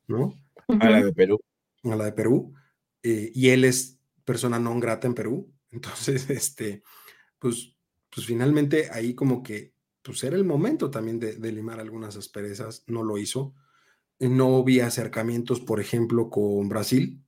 ¿no? 0.07 0.33
A 0.67 0.89
la 0.89 1.03
de 1.03 1.13
Perú. 1.13 1.39
A 1.83 1.95
la 1.95 2.05
de 2.05 2.11
Perú. 2.13 2.53
Eh, 3.01 3.31
y 3.33 3.49
él 3.49 3.65
es 3.65 3.99
persona 4.23 4.59
no 4.59 4.79
grata 4.79 5.07
en 5.07 5.13
Perú. 5.13 5.51
Entonces, 5.71 6.29
este, 6.29 6.83
pues, 7.39 7.75
pues 8.09 8.25
finalmente 8.25 8.89
ahí 8.91 9.13
como 9.15 9.43
que, 9.43 9.73
pues 10.01 10.23
era 10.23 10.35
el 10.35 10.43
momento 10.43 10.91
también 10.91 11.19
de, 11.19 11.51
limar 11.51 11.79
algunas 11.79 12.17
asperezas, 12.17 12.83
no 12.87 13.03
lo 13.03 13.17
hizo. 13.17 13.55
No 14.19 14.63
vi 14.63 14.79
acercamientos, 14.79 15.59
por 15.61 15.79
ejemplo, 15.79 16.29
con 16.29 16.69
Brasil, 16.69 17.23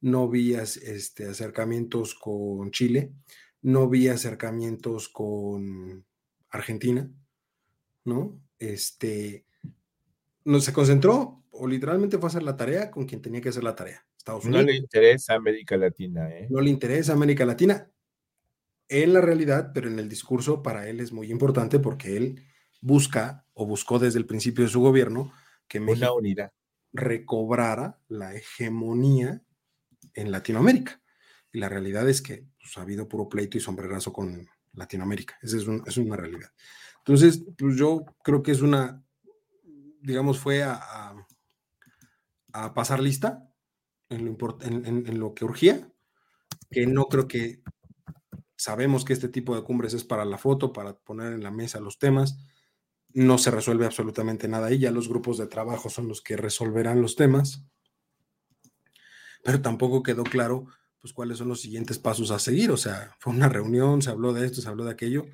no 0.00 0.28
vi 0.28 0.54
este, 0.54 1.26
acercamientos 1.26 2.14
con 2.14 2.70
Chile, 2.72 3.12
no 3.62 3.88
vi 3.88 4.08
acercamientos 4.08 5.08
con 5.08 6.04
Argentina, 6.50 7.10
¿no? 8.04 8.40
Este, 8.58 9.46
no 10.44 10.60
se 10.60 10.72
concentró 10.72 11.39
o 11.60 11.66
literalmente 11.66 12.18
fue 12.18 12.28
a 12.28 12.30
hacer 12.30 12.42
la 12.42 12.56
tarea 12.56 12.90
con 12.90 13.04
quien 13.04 13.20
tenía 13.20 13.40
que 13.40 13.50
hacer 13.50 13.62
la 13.62 13.76
tarea. 13.76 14.04
Estados 14.16 14.44
Unidos. 14.44 14.64
No 14.64 14.70
le 14.70 14.76
interesa 14.76 15.34
América 15.34 15.76
Latina, 15.76 16.30
¿eh? 16.30 16.46
No 16.50 16.60
le 16.60 16.70
interesa 16.70 17.12
América 17.12 17.44
Latina 17.44 17.90
en 18.88 19.12
la 19.12 19.20
realidad, 19.20 19.70
pero 19.74 19.88
en 19.88 19.98
el 19.98 20.08
discurso 20.08 20.62
para 20.62 20.88
él 20.88 21.00
es 21.00 21.12
muy 21.12 21.30
importante 21.30 21.78
porque 21.78 22.16
él 22.16 22.42
busca 22.80 23.46
o 23.52 23.66
buscó 23.66 23.98
desde 23.98 24.18
el 24.18 24.26
principio 24.26 24.64
de 24.64 24.70
su 24.70 24.80
gobierno 24.80 25.32
que 25.68 25.80
México 25.80 26.14
unidad. 26.14 26.52
recobrara 26.92 28.00
la 28.08 28.34
hegemonía 28.34 29.42
en 30.14 30.32
Latinoamérica. 30.32 31.00
Y 31.52 31.58
la 31.58 31.68
realidad 31.68 32.08
es 32.08 32.22
que 32.22 32.46
pues, 32.58 32.78
ha 32.78 32.82
habido 32.82 33.06
puro 33.06 33.28
pleito 33.28 33.58
y 33.58 33.60
sombrerazo 33.60 34.12
con 34.12 34.48
Latinoamérica. 34.72 35.38
Esa 35.42 35.58
es, 35.58 35.96
una 35.98 36.16
realidad. 36.16 36.50
Entonces, 36.98 37.44
pues 37.56 37.76
yo 37.76 38.04
creo 38.24 38.42
que 38.42 38.52
es 38.52 38.62
una, 38.62 39.04
digamos, 40.00 40.38
fue 40.38 40.62
a, 40.62 40.74
a, 40.74 41.26
pasar 42.74 43.00
lista 43.00 43.50
en 44.08 44.24
lo, 44.24 44.58
en, 44.62 45.18
lo 45.18 45.34
que 45.34 45.44
urgía, 45.44 45.90
que 46.70 46.86
no 46.86 47.06
creo 47.06 47.28
que 47.28 47.62
sabemos 48.56 49.04
que 49.04 49.12
este 49.12 49.28
tipo 49.28 49.54
de 49.54 49.62
cumbres 49.62 49.94
es 49.94 50.04
para 50.04 50.24
la 50.24 50.38
foto, 50.38 50.72
para 50.72 50.98
poner 50.98 51.32
en 51.32 51.42
la 51.42 51.50
mesa 51.50 51.80
los 51.80 51.98
temas. 51.98 52.38
No 53.12 53.38
se 53.38 53.50
resuelve 53.50 53.86
absolutamente 53.86 54.48
nada 54.48 54.68
ahí, 54.68 54.78
ya 54.78 54.90
los 54.90 55.08
grupos 55.08 55.38
de 55.38 55.46
trabajo 55.46 55.88
son 55.90 56.08
los 56.08 56.20
que 56.22 56.36
resolverán 56.36 57.00
los 57.02 57.16
temas. 57.16 57.64
Pero 59.42 59.62
tampoco 59.62 60.02
quedó 60.02 60.24
claro 60.24 60.66
pues 61.00 61.14
cuáles 61.14 61.38
son 61.38 61.48
los 61.48 61.62
siguientes 61.62 61.98
pasos 61.98 62.30
a 62.30 62.38
seguir. 62.38 62.70
O 62.70 62.76
sea, 62.76 63.16
fue 63.18 63.32
una 63.32 63.48
reunión, 63.48 64.02
se 64.02 64.10
habló 64.10 64.32
de 64.32 64.44
esto, 64.44 64.60
se 64.60 64.68
habló 64.68 64.84
de 64.84 64.92
aquello, 64.92 65.26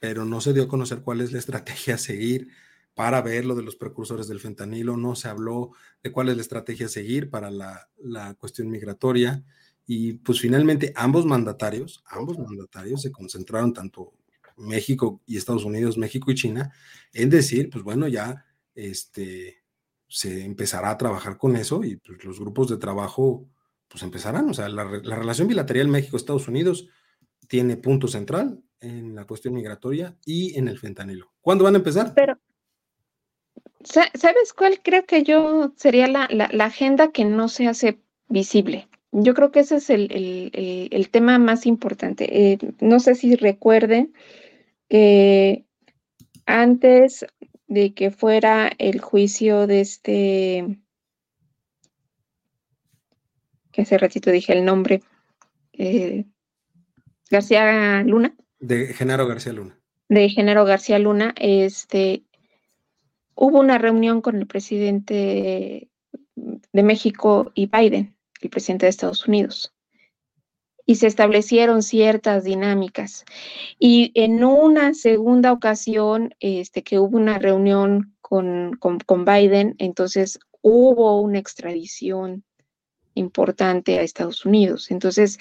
pero 0.00 0.24
no 0.24 0.40
se 0.40 0.52
dio 0.52 0.64
a 0.64 0.68
conocer 0.68 1.02
cuál 1.02 1.20
es 1.20 1.32
la 1.32 1.38
estrategia 1.38 1.94
a 1.94 1.98
seguir 1.98 2.48
para 2.94 3.22
ver 3.22 3.44
lo 3.44 3.54
de 3.54 3.62
los 3.62 3.76
precursores 3.76 4.28
del 4.28 4.40
fentanilo, 4.40 4.96
no 4.96 5.14
se 5.14 5.28
habló 5.28 5.70
de 6.02 6.12
cuál 6.12 6.28
es 6.28 6.36
la 6.36 6.42
estrategia 6.42 6.86
a 6.86 6.90
seguir 6.90 7.30
para 7.30 7.50
la, 7.50 8.34
cuestión 8.38 8.70
migratoria. 8.70 9.42
Y 9.86 10.14
pues 10.14 10.40
finalmente 10.40 10.92
ambos 10.94 11.26
mandatarios, 11.26 12.02
ambos 12.06 12.38
mandatarios 12.38 13.02
se 13.02 13.10
concentraron 13.10 13.72
tanto 13.72 14.12
México 14.56 15.22
y 15.26 15.36
Estados 15.36 15.64
Unidos, 15.64 15.98
México 15.98 16.30
y 16.30 16.34
China, 16.34 16.72
en 17.12 17.30
decir, 17.30 17.68
pues 17.70 17.82
bueno, 17.82 18.06
ya 18.08 18.44
este, 18.74 19.62
se 20.08 20.44
empezará 20.44 20.90
a 20.90 20.98
trabajar 20.98 21.38
con 21.38 21.56
eso 21.56 21.82
y 21.84 21.96
pues, 21.96 22.22
los 22.24 22.38
grupos 22.38 22.68
de 22.68 22.76
trabajo 22.76 23.48
pues 23.88 24.02
empezarán. 24.02 24.48
O 24.48 24.54
sea, 24.54 24.68
la, 24.68 24.84
relación 24.84 25.48
bilateral 25.48 25.88
México-Estados 25.88 26.48
Unidos 26.48 26.88
tiene 27.48 27.76
punto 27.76 28.08
central 28.08 28.62
en 28.80 29.14
la 29.14 29.24
cuestión 29.26 29.54
migratoria 29.54 30.16
y 30.24 30.58
en 30.58 30.68
el 30.68 30.78
fentanilo. 30.78 31.32
¿Cuándo 31.40 31.64
van 31.64 31.74
a 31.74 31.78
empezar? 31.78 32.12
Pero, 32.14 32.38
¿sabes 33.84 34.52
cuál 34.52 34.80
creo 34.82 35.04
que 35.04 35.22
yo 35.22 35.72
sería 35.76 36.06
la, 36.06 36.24
agenda 36.64 37.10
que 37.12 37.24
no 37.24 37.48
se 37.48 37.66
hace 37.66 38.00
visible? 38.28 38.88
Yo 39.12 39.34
creo 39.34 39.50
que 39.50 39.60
ese 39.60 39.76
es 39.76 39.90
el, 39.90 41.08
tema 41.10 41.38
más 41.38 41.66
importante. 41.66 42.52
Eh, 42.52 42.58
no 42.80 43.00
sé 43.00 43.14
si 43.14 43.36
recuerden 43.36 44.14
que 44.88 45.64
antes 46.46 47.26
de 47.66 47.94
que 47.94 48.10
fuera 48.10 48.70
el 48.78 49.00
juicio 49.00 49.66
de 49.66 49.80
este 49.80 50.78
que 53.72 53.82
hace 53.82 53.96
ratito 53.96 54.30
dije 54.30 54.52
el 54.52 54.64
nombre, 54.64 55.02
eh, 55.72 56.26
García 57.30 58.02
Luna. 58.02 58.36
De 58.60 58.88
Genaro 58.88 59.26
García 59.26 59.54
Luna. 59.54 59.78
De 60.08 60.28
Genaro 60.28 60.66
García 60.66 60.98
Luna, 60.98 61.34
este, 61.38 62.24
hubo 63.34 63.60
una 63.60 63.78
reunión 63.78 64.20
con 64.20 64.36
el 64.36 64.46
presidente 64.46 65.88
de 66.34 66.82
México 66.82 67.52
y 67.54 67.66
Biden, 67.66 68.16
el 68.40 68.50
presidente 68.50 68.86
de 68.86 68.90
Estados 68.90 69.26
Unidos, 69.26 69.72
y 70.84 70.96
se 70.96 71.06
establecieron 71.06 71.82
ciertas 71.82 72.44
dinámicas. 72.44 73.24
Y 73.78 74.10
en 74.14 74.44
una 74.44 74.94
segunda 74.94 75.52
ocasión, 75.52 76.34
este, 76.40 76.82
que 76.82 76.98
hubo 76.98 77.16
una 77.16 77.38
reunión 77.38 78.16
con, 78.20 78.78
con 78.78 79.24
Biden, 79.24 79.76
entonces 79.78 80.38
hubo 80.60 81.20
una 81.20 81.38
extradición 81.38 82.44
importante 83.14 83.98
a 83.98 84.02
Estados 84.02 84.44
Unidos. 84.44 84.90
Entonces, 84.90 85.38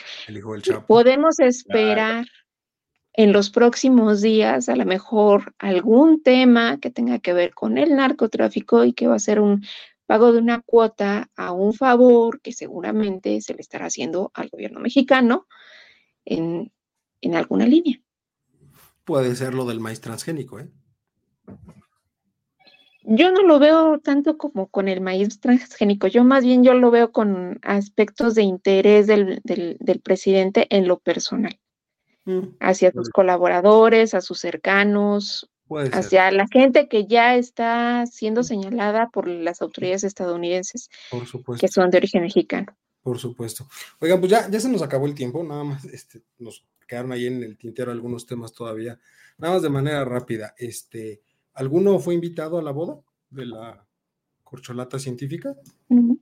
podemos 0.87 1.39
esperar 1.39 2.25
en 3.13 3.33
los 3.33 3.49
próximos 3.49 4.21
días 4.21 4.69
a 4.69 4.75
lo 4.75 4.85
mejor 4.85 5.53
algún 5.59 6.21
tema 6.23 6.79
que 6.79 6.91
tenga 6.91 7.19
que 7.19 7.33
ver 7.33 7.53
con 7.53 7.77
el 7.77 7.95
narcotráfico 7.95 8.85
y 8.85 8.93
que 8.93 9.07
va 9.07 9.15
a 9.15 9.19
ser 9.19 9.39
un 9.39 9.65
pago 10.05 10.31
de 10.31 10.39
una 10.39 10.61
cuota 10.61 11.29
a 11.35 11.51
un 11.51 11.73
favor 11.73 12.41
que 12.41 12.53
seguramente 12.53 13.39
se 13.41 13.53
le 13.53 13.61
estará 13.61 13.85
haciendo 13.85 14.31
al 14.33 14.49
gobierno 14.49 14.79
mexicano 14.79 15.47
en, 16.25 16.71
en 17.21 17.35
alguna 17.35 17.65
línea. 17.65 18.01
Puede 19.03 19.35
ser 19.35 19.53
lo 19.53 19.65
del 19.65 19.79
maíz 19.79 20.01
transgénico, 20.01 20.59
¿eh? 20.59 20.69
yo 23.03 23.31
no 23.31 23.43
lo 23.43 23.59
veo 23.59 23.99
tanto 23.99 24.37
como 24.37 24.67
con 24.67 24.87
el 24.87 25.01
maíz 25.01 25.39
transgénico, 25.39 26.07
yo 26.07 26.23
más 26.23 26.43
bien 26.43 26.63
yo 26.63 26.73
lo 26.73 26.91
veo 26.91 27.11
con 27.11 27.59
aspectos 27.63 28.35
de 28.35 28.43
interés 28.43 29.07
del, 29.07 29.41
presidente 30.03 30.67
en 30.69 30.87
lo 30.87 30.99
personal, 30.99 31.59
hacia 32.59 32.91
sus 32.91 33.09
colaboradores, 33.09 34.13
a 34.13 34.21
sus 34.21 34.39
cercanos, 34.39 35.49
hacia 35.91 36.31
la 36.31 36.47
gente 36.47 36.87
que 36.87 37.05
ya 37.07 37.35
está 37.35 38.05
siendo 38.05 38.43
señalada 38.43 39.09
por 39.09 39.27
las 39.27 39.61
autoridades 39.61 40.03
estadounidenses, 40.03 40.89
por 41.09 41.25
supuesto. 41.25 41.61
que 41.61 41.71
son 41.71 41.89
de 41.89 41.97
origen 41.97 42.23
mexicano. 42.23 42.75
Por 43.01 43.17
supuesto. 43.17 43.67
Oigan, 43.99 44.19
pues 44.19 44.31
ya, 44.31 44.49
ya 44.49 44.59
se 44.59 44.69
nos 44.69 44.81
acabó 44.81 45.07
el 45.07 45.15
tiempo, 45.15 45.43
nada 45.43 45.63
más 45.63 45.85
este, 45.85 46.21
nos 46.37 46.65
quedaron 46.87 47.11
ahí 47.11 47.25
en 47.25 47.43
el 47.43 47.57
tintero 47.57 47.91
algunos 47.91 48.25
temas 48.25 48.53
todavía. 48.53 48.99
Nada 49.37 49.55
más 49.55 49.63
de 49.63 49.69
manera 49.69 50.05
rápida, 50.05 50.53
este, 50.57 51.21
¿alguno 51.53 51.97
fue 51.99 52.13
invitado 52.13 52.59
a 52.59 52.61
la 52.61 52.71
boda 52.71 52.99
de 53.29 53.45
la 53.45 53.87
corcholata 54.43 54.99
científica? 54.99 55.55
¿No? 55.89 56.19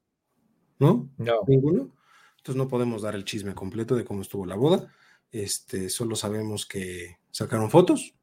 No. 0.80 1.10
¿Ninguno? 1.48 1.92
Entonces 2.38 2.56
no 2.56 2.70
podemos 2.70 3.02
dar 3.02 3.16
el 3.16 3.26
chisme 3.26 3.54
completo 3.54 3.96
de 3.96 4.06
cómo 4.06 4.22
estuvo 4.22 4.46
la 4.46 4.56
boda. 4.56 4.94
Este, 5.32 5.90
solo 5.90 6.16
sabemos 6.16 6.66
que 6.66 7.18
sacaron 7.32 7.70
fotos 7.70 8.16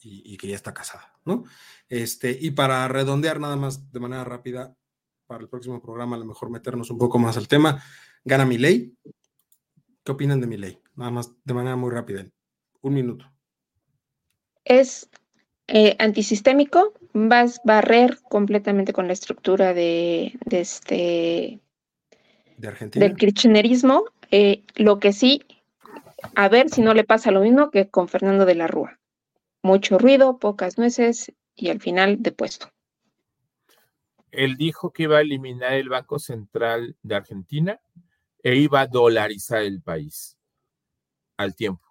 y, 0.00 0.36
que 0.36 0.48
ya 0.48 0.54
está 0.54 0.74
casada, 0.74 1.14
¿no? 1.24 1.44
Este, 1.88 2.36
y 2.38 2.50
para 2.50 2.86
redondear 2.88 3.40
nada 3.40 3.56
más 3.56 3.90
de 3.90 4.00
manera 4.00 4.24
rápida, 4.24 4.76
para 5.26 5.42
el 5.42 5.48
próximo 5.48 5.80
programa 5.80 6.16
a 6.16 6.18
lo 6.18 6.26
mejor 6.26 6.50
meternos 6.50 6.90
un 6.90 6.98
poco 6.98 7.18
más 7.18 7.38
al 7.38 7.48
tema, 7.48 7.82
gana 8.24 8.44
mi 8.44 8.58
ley. 8.58 8.94
¿Qué 10.04 10.12
opinan 10.12 10.40
de 10.40 10.46
mi 10.46 10.58
ley? 10.58 10.78
Nada 10.96 11.10
más 11.10 11.32
de 11.42 11.54
manera 11.54 11.76
muy 11.76 11.90
rápida, 11.90 12.26
un 12.82 12.94
minuto. 12.94 13.32
Es 14.64 15.08
eh, 15.66 15.96
antisistémico, 15.98 16.92
vas 17.14 17.58
a 17.58 17.62
barrer 17.64 18.18
completamente 18.28 18.92
con 18.92 19.06
la 19.06 19.14
estructura 19.14 19.72
de, 19.72 20.38
este 20.50 21.60
de 22.58 22.68
Argentina. 22.68 23.06
del 23.06 23.16
kirchnerismo. 23.16 24.04
Eh, 24.30 24.62
lo 24.74 24.98
que 24.98 25.12
sí, 25.12 25.42
a 26.34 26.48
ver 26.48 26.70
si 26.70 26.82
no 26.82 26.94
le 26.94 27.04
pasa 27.04 27.30
lo 27.30 27.40
mismo 27.40 27.70
que 27.70 27.88
con 27.88 28.08
Fernando 28.08 28.44
de 28.44 28.54
la 28.54 28.66
Rúa 28.66 28.98
mucho 29.64 29.98
ruido, 29.98 30.38
pocas 30.38 30.76
nueces 30.76 31.32
y 31.56 31.70
al 31.70 31.80
final 31.80 32.22
de 32.22 32.32
puesto. 32.32 32.70
Él 34.30 34.56
dijo 34.56 34.92
que 34.92 35.04
iba 35.04 35.16
a 35.16 35.22
eliminar 35.22 35.72
el 35.72 35.88
Banco 35.88 36.18
Central 36.18 36.96
de 37.02 37.14
Argentina 37.14 37.80
e 38.42 38.56
iba 38.56 38.82
a 38.82 38.86
dolarizar 38.86 39.62
el 39.62 39.80
país 39.80 40.36
al 41.38 41.56
tiempo, 41.56 41.86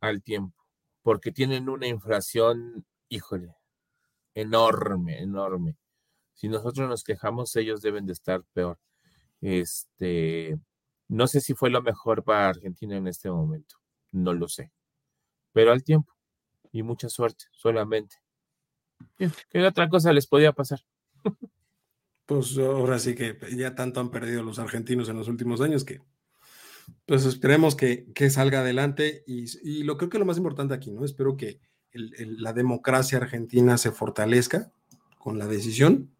al 0.00 0.22
tiempo, 0.22 0.64
porque 1.02 1.30
tienen 1.30 1.68
una 1.68 1.86
inflación, 1.86 2.86
híjole, 3.10 3.54
enorme, 4.34 5.20
enorme. 5.20 5.76
Si 6.32 6.48
nosotros 6.48 6.88
nos 6.88 7.04
quejamos, 7.04 7.54
ellos 7.56 7.82
deben 7.82 8.06
de 8.06 8.14
estar 8.14 8.42
peor. 8.54 8.78
Este, 9.42 10.58
no 11.08 11.26
sé 11.26 11.40
si 11.40 11.54
fue 11.54 11.70
lo 11.70 11.82
mejor 11.82 12.22
para 12.22 12.50
Argentina 12.50 12.96
en 12.96 13.06
este 13.08 13.30
momento, 13.30 13.76
no 14.12 14.32
lo 14.32 14.48
sé, 14.48 14.72
pero 15.52 15.72
al 15.72 15.82
tiempo 15.82 16.12
y 16.72 16.82
mucha 16.82 17.08
suerte 17.08 17.46
solamente. 17.52 18.16
¿Qué 19.16 19.64
otra 19.64 19.88
cosa 19.88 20.12
les 20.12 20.26
podía 20.26 20.52
pasar? 20.52 20.80
Pues 22.26 22.58
ahora 22.58 22.98
sí 22.98 23.14
que 23.14 23.38
ya 23.56 23.74
tanto 23.74 24.00
han 24.00 24.10
perdido 24.10 24.42
los 24.42 24.58
argentinos 24.58 25.08
en 25.08 25.16
los 25.16 25.28
últimos 25.28 25.62
años 25.62 25.82
que 25.82 26.02
pues 27.06 27.24
esperemos 27.24 27.74
que, 27.74 28.06
salga 28.30 28.60
adelante 28.60 29.24
y, 29.26 29.82
lo 29.82 29.96
creo 29.96 30.10
que 30.10 30.18
lo 30.18 30.26
más 30.26 30.36
importante 30.36 30.74
aquí, 30.74 30.90
¿no? 30.90 31.04
Espero 31.04 31.36
que 31.36 31.60
la 31.92 32.52
democracia 32.52 33.18
argentina 33.18 33.78
se 33.78 33.92
fortalezca 33.92 34.70
con 35.18 35.38
la 35.38 35.46
decisión, 35.46 36.10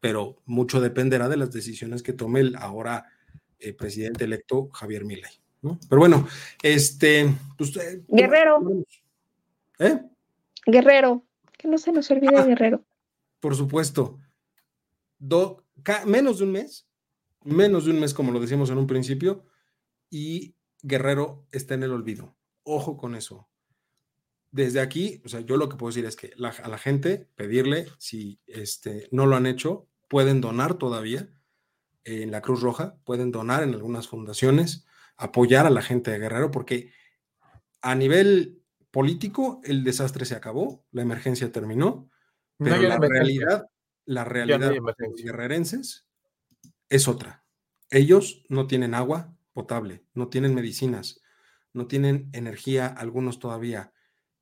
pero 0.00 0.42
mucho 0.44 0.80
dependerá 0.80 1.28
de 1.28 1.36
las 1.36 1.52
decisiones 1.52 2.02
que 2.02 2.12
tome 2.12 2.40
el 2.40 2.56
ahora 2.56 3.11
eh, 3.62 3.72
presidente 3.72 4.24
electo 4.24 4.68
Javier 4.72 5.04
Milei, 5.04 5.30
¿no? 5.62 5.78
Pero 5.88 6.00
bueno, 6.00 6.26
este... 6.62 7.32
Pues, 7.56 7.76
eh, 7.76 8.02
Guerrero. 8.08 8.84
¿Eh? 9.78 10.00
Guerrero, 10.66 11.24
que 11.58 11.68
no 11.68 11.78
se 11.78 11.92
nos 11.92 12.10
olvide 12.10 12.36
ah, 12.36 12.44
Guerrero. 12.44 12.84
Por 13.40 13.56
supuesto. 13.56 14.18
menos 16.06 16.38
de 16.38 16.44
un 16.44 16.52
mes, 16.52 16.88
menos 17.44 17.84
de 17.84 17.90
un 17.92 18.00
mes, 18.00 18.14
como 18.14 18.32
lo 18.32 18.40
decíamos 18.40 18.70
en 18.70 18.78
un 18.78 18.86
principio, 18.86 19.44
y 20.10 20.54
Guerrero 20.82 21.46
está 21.52 21.74
en 21.74 21.84
el 21.84 21.92
olvido. 21.92 22.34
Ojo 22.64 22.96
con 22.96 23.14
eso. 23.14 23.48
Desde 24.50 24.80
aquí, 24.80 25.22
o 25.24 25.28
sea, 25.28 25.40
yo 25.40 25.56
lo 25.56 25.68
que 25.68 25.76
puedo 25.76 25.90
decir 25.90 26.04
es 26.04 26.16
que 26.16 26.32
a 26.36 26.68
la 26.68 26.78
gente 26.78 27.28
pedirle, 27.36 27.86
si 27.98 28.40
este, 28.46 29.08
no 29.10 29.26
lo 29.26 29.36
han 29.36 29.46
hecho, 29.46 29.88
pueden 30.08 30.40
donar 30.40 30.74
todavía 30.74 31.28
en 32.04 32.30
la 32.30 32.40
Cruz 32.40 32.60
Roja, 32.62 32.96
pueden 33.04 33.30
donar 33.30 33.62
en 33.62 33.74
algunas 33.74 34.08
fundaciones, 34.08 34.86
apoyar 35.16 35.66
a 35.66 35.70
la 35.70 35.82
gente 35.82 36.10
de 36.10 36.18
Guerrero, 36.18 36.50
porque 36.50 36.92
a 37.80 37.94
nivel 37.94 38.62
político, 38.90 39.60
el 39.64 39.84
desastre 39.84 40.24
se 40.24 40.34
acabó, 40.34 40.84
la 40.92 41.02
emergencia 41.02 41.50
terminó, 41.50 42.10
pero 42.58 42.76
la 42.82 42.98
realidad, 42.98 43.66
la 44.04 44.24
realidad 44.24 44.70
de 44.70 44.80
los 44.80 45.22
guerrerenses 45.22 46.06
es 46.88 47.08
otra. 47.08 47.44
Ellos 47.90 48.44
no 48.48 48.66
tienen 48.66 48.94
agua 48.94 49.34
potable, 49.52 50.04
no 50.14 50.28
tienen 50.28 50.54
medicinas, 50.54 51.20
no 51.72 51.86
tienen 51.86 52.30
energía, 52.32 52.86
algunos 52.86 53.38
todavía. 53.38 53.92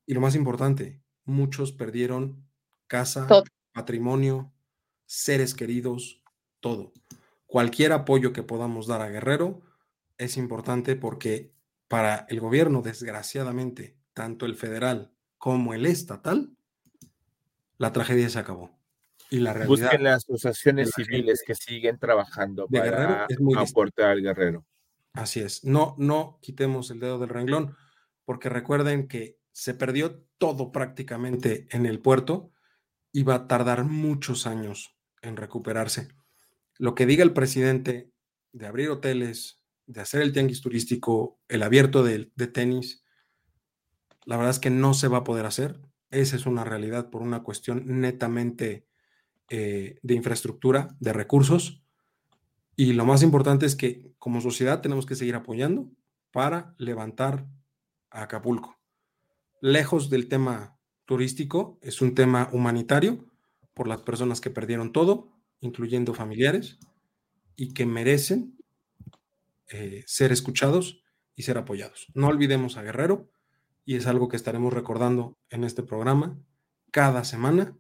Y 0.05 0.15
lo 0.15 0.21
más 0.21 0.35
importante, 0.35 1.01
muchos 1.25 1.73
perdieron 1.73 2.45
casa, 2.87 3.29
patrimonio, 3.73 4.53
seres 5.07 5.55
queridos, 5.55 6.23
todo. 6.61 6.93
Cualquier 7.51 7.91
apoyo 7.91 8.33
que 8.33 8.45
podamos 8.45 8.87
dar 8.87 9.03
a 9.03 9.09
Guerrero 9.09 9.61
es 10.19 10.37
importante 10.37 10.95
porque 10.95 11.53
para 11.89 12.25
el 12.29 12.39
gobierno, 12.39 12.81
desgraciadamente, 12.81 13.97
tanto 14.15 14.47
el 14.47 14.55
federal 14.55 15.11
como 15.37 15.75
el 15.75 15.85
estatal, 15.85 16.53
la 17.77 17.91
tragedia 17.93 18.29
se 18.29 18.39
acabó. 18.39 18.79
Y 19.31 19.41
la 19.41 19.53
realidad. 19.53 19.69
Busquen 19.69 20.05
las 20.05 20.19
asociaciones 20.19 20.93
civiles 20.95 21.43
que 21.45 21.57
siguen 21.57 21.99
trabajando 21.99 22.69
para 22.69 23.27
aportar 23.57 24.11
al 24.11 24.23
guerrero. 24.23 24.65
Así 25.13 25.41
es. 25.41 25.65
No, 25.65 25.97
no 25.99 26.39
quitemos 26.41 26.93
el 26.93 27.01
dedo 27.01 27.19
del 27.19 27.31
renglón, 27.31 27.75
porque 28.25 28.49
recuerden 28.49 29.09
que 29.09 29.41
se 29.51 29.75
perdió 29.75 30.23
todo 30.39 30.71
prácticamente 30.71 31.67
en 31.73 31.85
el 31.85 31.99
puerto 31.99 32.53
y 33.11 33.25
va 33.25 33.35
a 33.35 33.49
tardar 33.49 33.83
muchos 33.83 34.47
años 34.47 34.97
en 35.21 35.37
recuperarse. 35.37 36.15
Lo 36.81 36.95
que 36.95 37.05
diga 37.05 37.23
el 37.23 37.35
presidente 37.35 38.11
de 38.53 38.67
abrir 38.67 38.89
hoteles, 38.89 39.63
de 39.85 40.01
hacer 40.01 40.23
el 40.23 40.33
tianguis 40.33 40.63
turístico, 40.63 41.39
el 41.47 41.63
abierto 41.63 42.03
de, 42.03 42.33
de 42.35 42.47
tenis, 42.47 43.05
la 44.25 44.39
verdad 44.39 44.53
es 44.53 44.59
que 44.61 44.71
no 44.71 44.95
se 44.95 45.07
va 45.07 45.19
a 45.19 45.25
poder 45.25 45.45
hacer. 45.45 45.79
Esa 46.11 46.37
es 46.37 46.47
una 46.47 46.65
realidad 46.65 47.11
por 47.11 47.21
una 47.21 47.43
cuestión 47.43 48.01
netamente 48.01 48.87
eh, 49.51 49.99
de 50.01 50.15
infraestructura, 50.15 50.89
de 51.01 51.13
recursos. 51.13 51.83
Y 52.77 52.95
lo 52.95 53.05
más 53.05 53.23
importante 53.23 53.67
es 53.67 53.77
que 53.77 54.15
como 54.19 54.41
sociedad 54.41 54.81
tenemos 54.81 55.05
que 55.05 55.17
seguir 55.17 55.35
apoyando 55.35 55.91
para 56.31 56.75
levantar 56.79 57.47
a 58.09 58.23
Acapulco. 58.23 58.79
Lejos 59.61 60.09
del 60.09 60.29
tema 60.29 60.79
turístico, 61.05 61.79
es 61.83 62.01
un 62.01 62.15
tema 62.15 62.49
humanitario 62.55 63.27
por 63.75 63.87
las 63.87 64.01
personas 64.01 64.41
que 64.41 64.49
perdieron 64.49 64.93
todo, 64.93 65.40
incluyendo 65.61 66.15
familiares, 66.15 66.79
y 67.57 67.75
que 67.75 67.87
merecen 67.87 68.57
eh, 69.69 70.03
ser 70.07 70.33
escuchados 70.33 71.05
y 71.37 71.43
ser 71.43 71.59
apoyados. 71.59 72.09
No 72.15 72.29
olvidemos 72.29 72.77
a 72.77 72.83
Guerrero, 72.83 73.31
y 73.85 73.97
es 73.97 74.07
algo 74.07 74.29
que 74.29 74.37
estaremos 74.37 74.73
recordando 74.73 75.39
en 75.49 75.65
este 75.65 75.83
programa 75.83 76.39
cada 76.91 77.25
semana, 77.25 77.77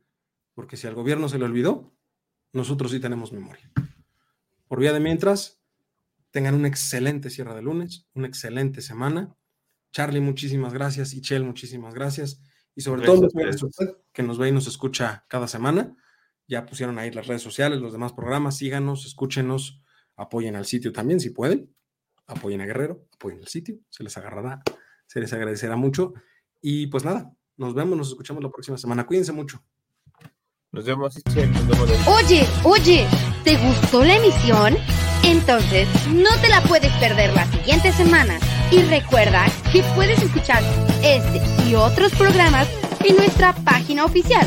porque 0.54 0.76
si 0.76 0.86
al 0.86 0.94
gobierno 0.94 1.28
se 1.28 1.38
le 1.38 1.44
olvidó, 1.44 1.94
nosotros 2.52 2.90
sí 2.90 3.00
tenemos 3.00 3.32
memoria. 3.32 3.70
Por 4.66 4.80
vía 4.80 4.92
de 4.92 5.00
mientras, 5.00 5.60
tengan 6.30 6.54
un 6.54 6.66
excelente 6.66 7.30
cierre 7.30 7.54
de 7.54 7.62
lunes, 7.62 8.06
una 8.14 8.26
excelente 8.26 8.82
semana. 8.82 9.34
Charlie, 9.92 10.20
muchísimas 10.20 10.72
gracias. 10.72 11.12
Y 11.12 11.20
Chel, 11.20 11.44
muchísimas 11.44 11.94
gracias. 11.94 12.40
Y 12.74 12.82
sobre 12.82 13.02
todo, 13.02 13.28
que 14.12 14.22
nos 14.22 14.38
ve 14.38 14.48
y 14.48 14.52
nos 14.52 14.66
escucha 14.66 15.24
cada 15.28 15.48
semana. 15.48 15.96
Ya 16.50 16.66
pusieron 16.66 16.98
ahí 16.98 17.10
las 17.10 17.26
redes 17.26 17.40
sociales, 17.40 17.80
los 17.80 17.94
demás 17.94 18.12
programas. 18.12 18.58
Síganos, 18.58 19.06
escúchenos, 19.06 19.80
apoyen 20.16 20.54
al 20.54 20.66
sitio 20.66 20.92
también 20.92 21.18
si 21.18 21.30
pueden. 21.30 21.74
Apoyen 22.26 22.60
a 22.60 22.66
Guerrero, 22.66 23.06
apoyen 23.14 23.40
el 23.40 23.48
sitio, 23.48 23.78
se 23.88 24.04
les 24.04 24.16
agarrará 24.18 24.62
se 25.10 25.18
les 25.18 25.32
agradecerá 25.32 25.74
mucho. 25.74 26.14
Y 26.60 26.86
pues 26.86 27.04
nada, 27.04 27.32
nos 27.56 27.74
vemos, 27.74 27.98
nos 27.98 28.08
escuchamos 28.10 28.42
la 28.42 28.50
próxima 28.50 28.78
semana. 28.78 29.06
Cuídense 29.06 29.32
mucho. 29.32 29.60
Nos 30.70 30.84
vemos, 30.84 31.20
Oye, 32.06 32.46
oye, 32.62 33.06
¿te 33.42 33.56
gustó 33.56 34.04
la 34.04 34.16
emisión? 34.16 34.76
Entonces, 35.24 35.88
no 36.06 36.30
te 36.40 36.48
la 36.48 36.62
puedes 36.62 36.92
perder 36.98 37.34
la 37.34 37.44
siguiente 37.50 37.90
semana. 37.90 38.38
Y 38.70 38.82
recuerda 38.82 39.46
que 39.72 39.82
puedes 39.96 40.22
escuchar 40.22 40.62
este 41.02 41.40
y 41.68 41.74
otros 41.74 42.12
programas 42.12 42.68
en 43.04 43.16
nuestra 43.16 43.52
página 43.52 44.04
oficial, 44.04 44.46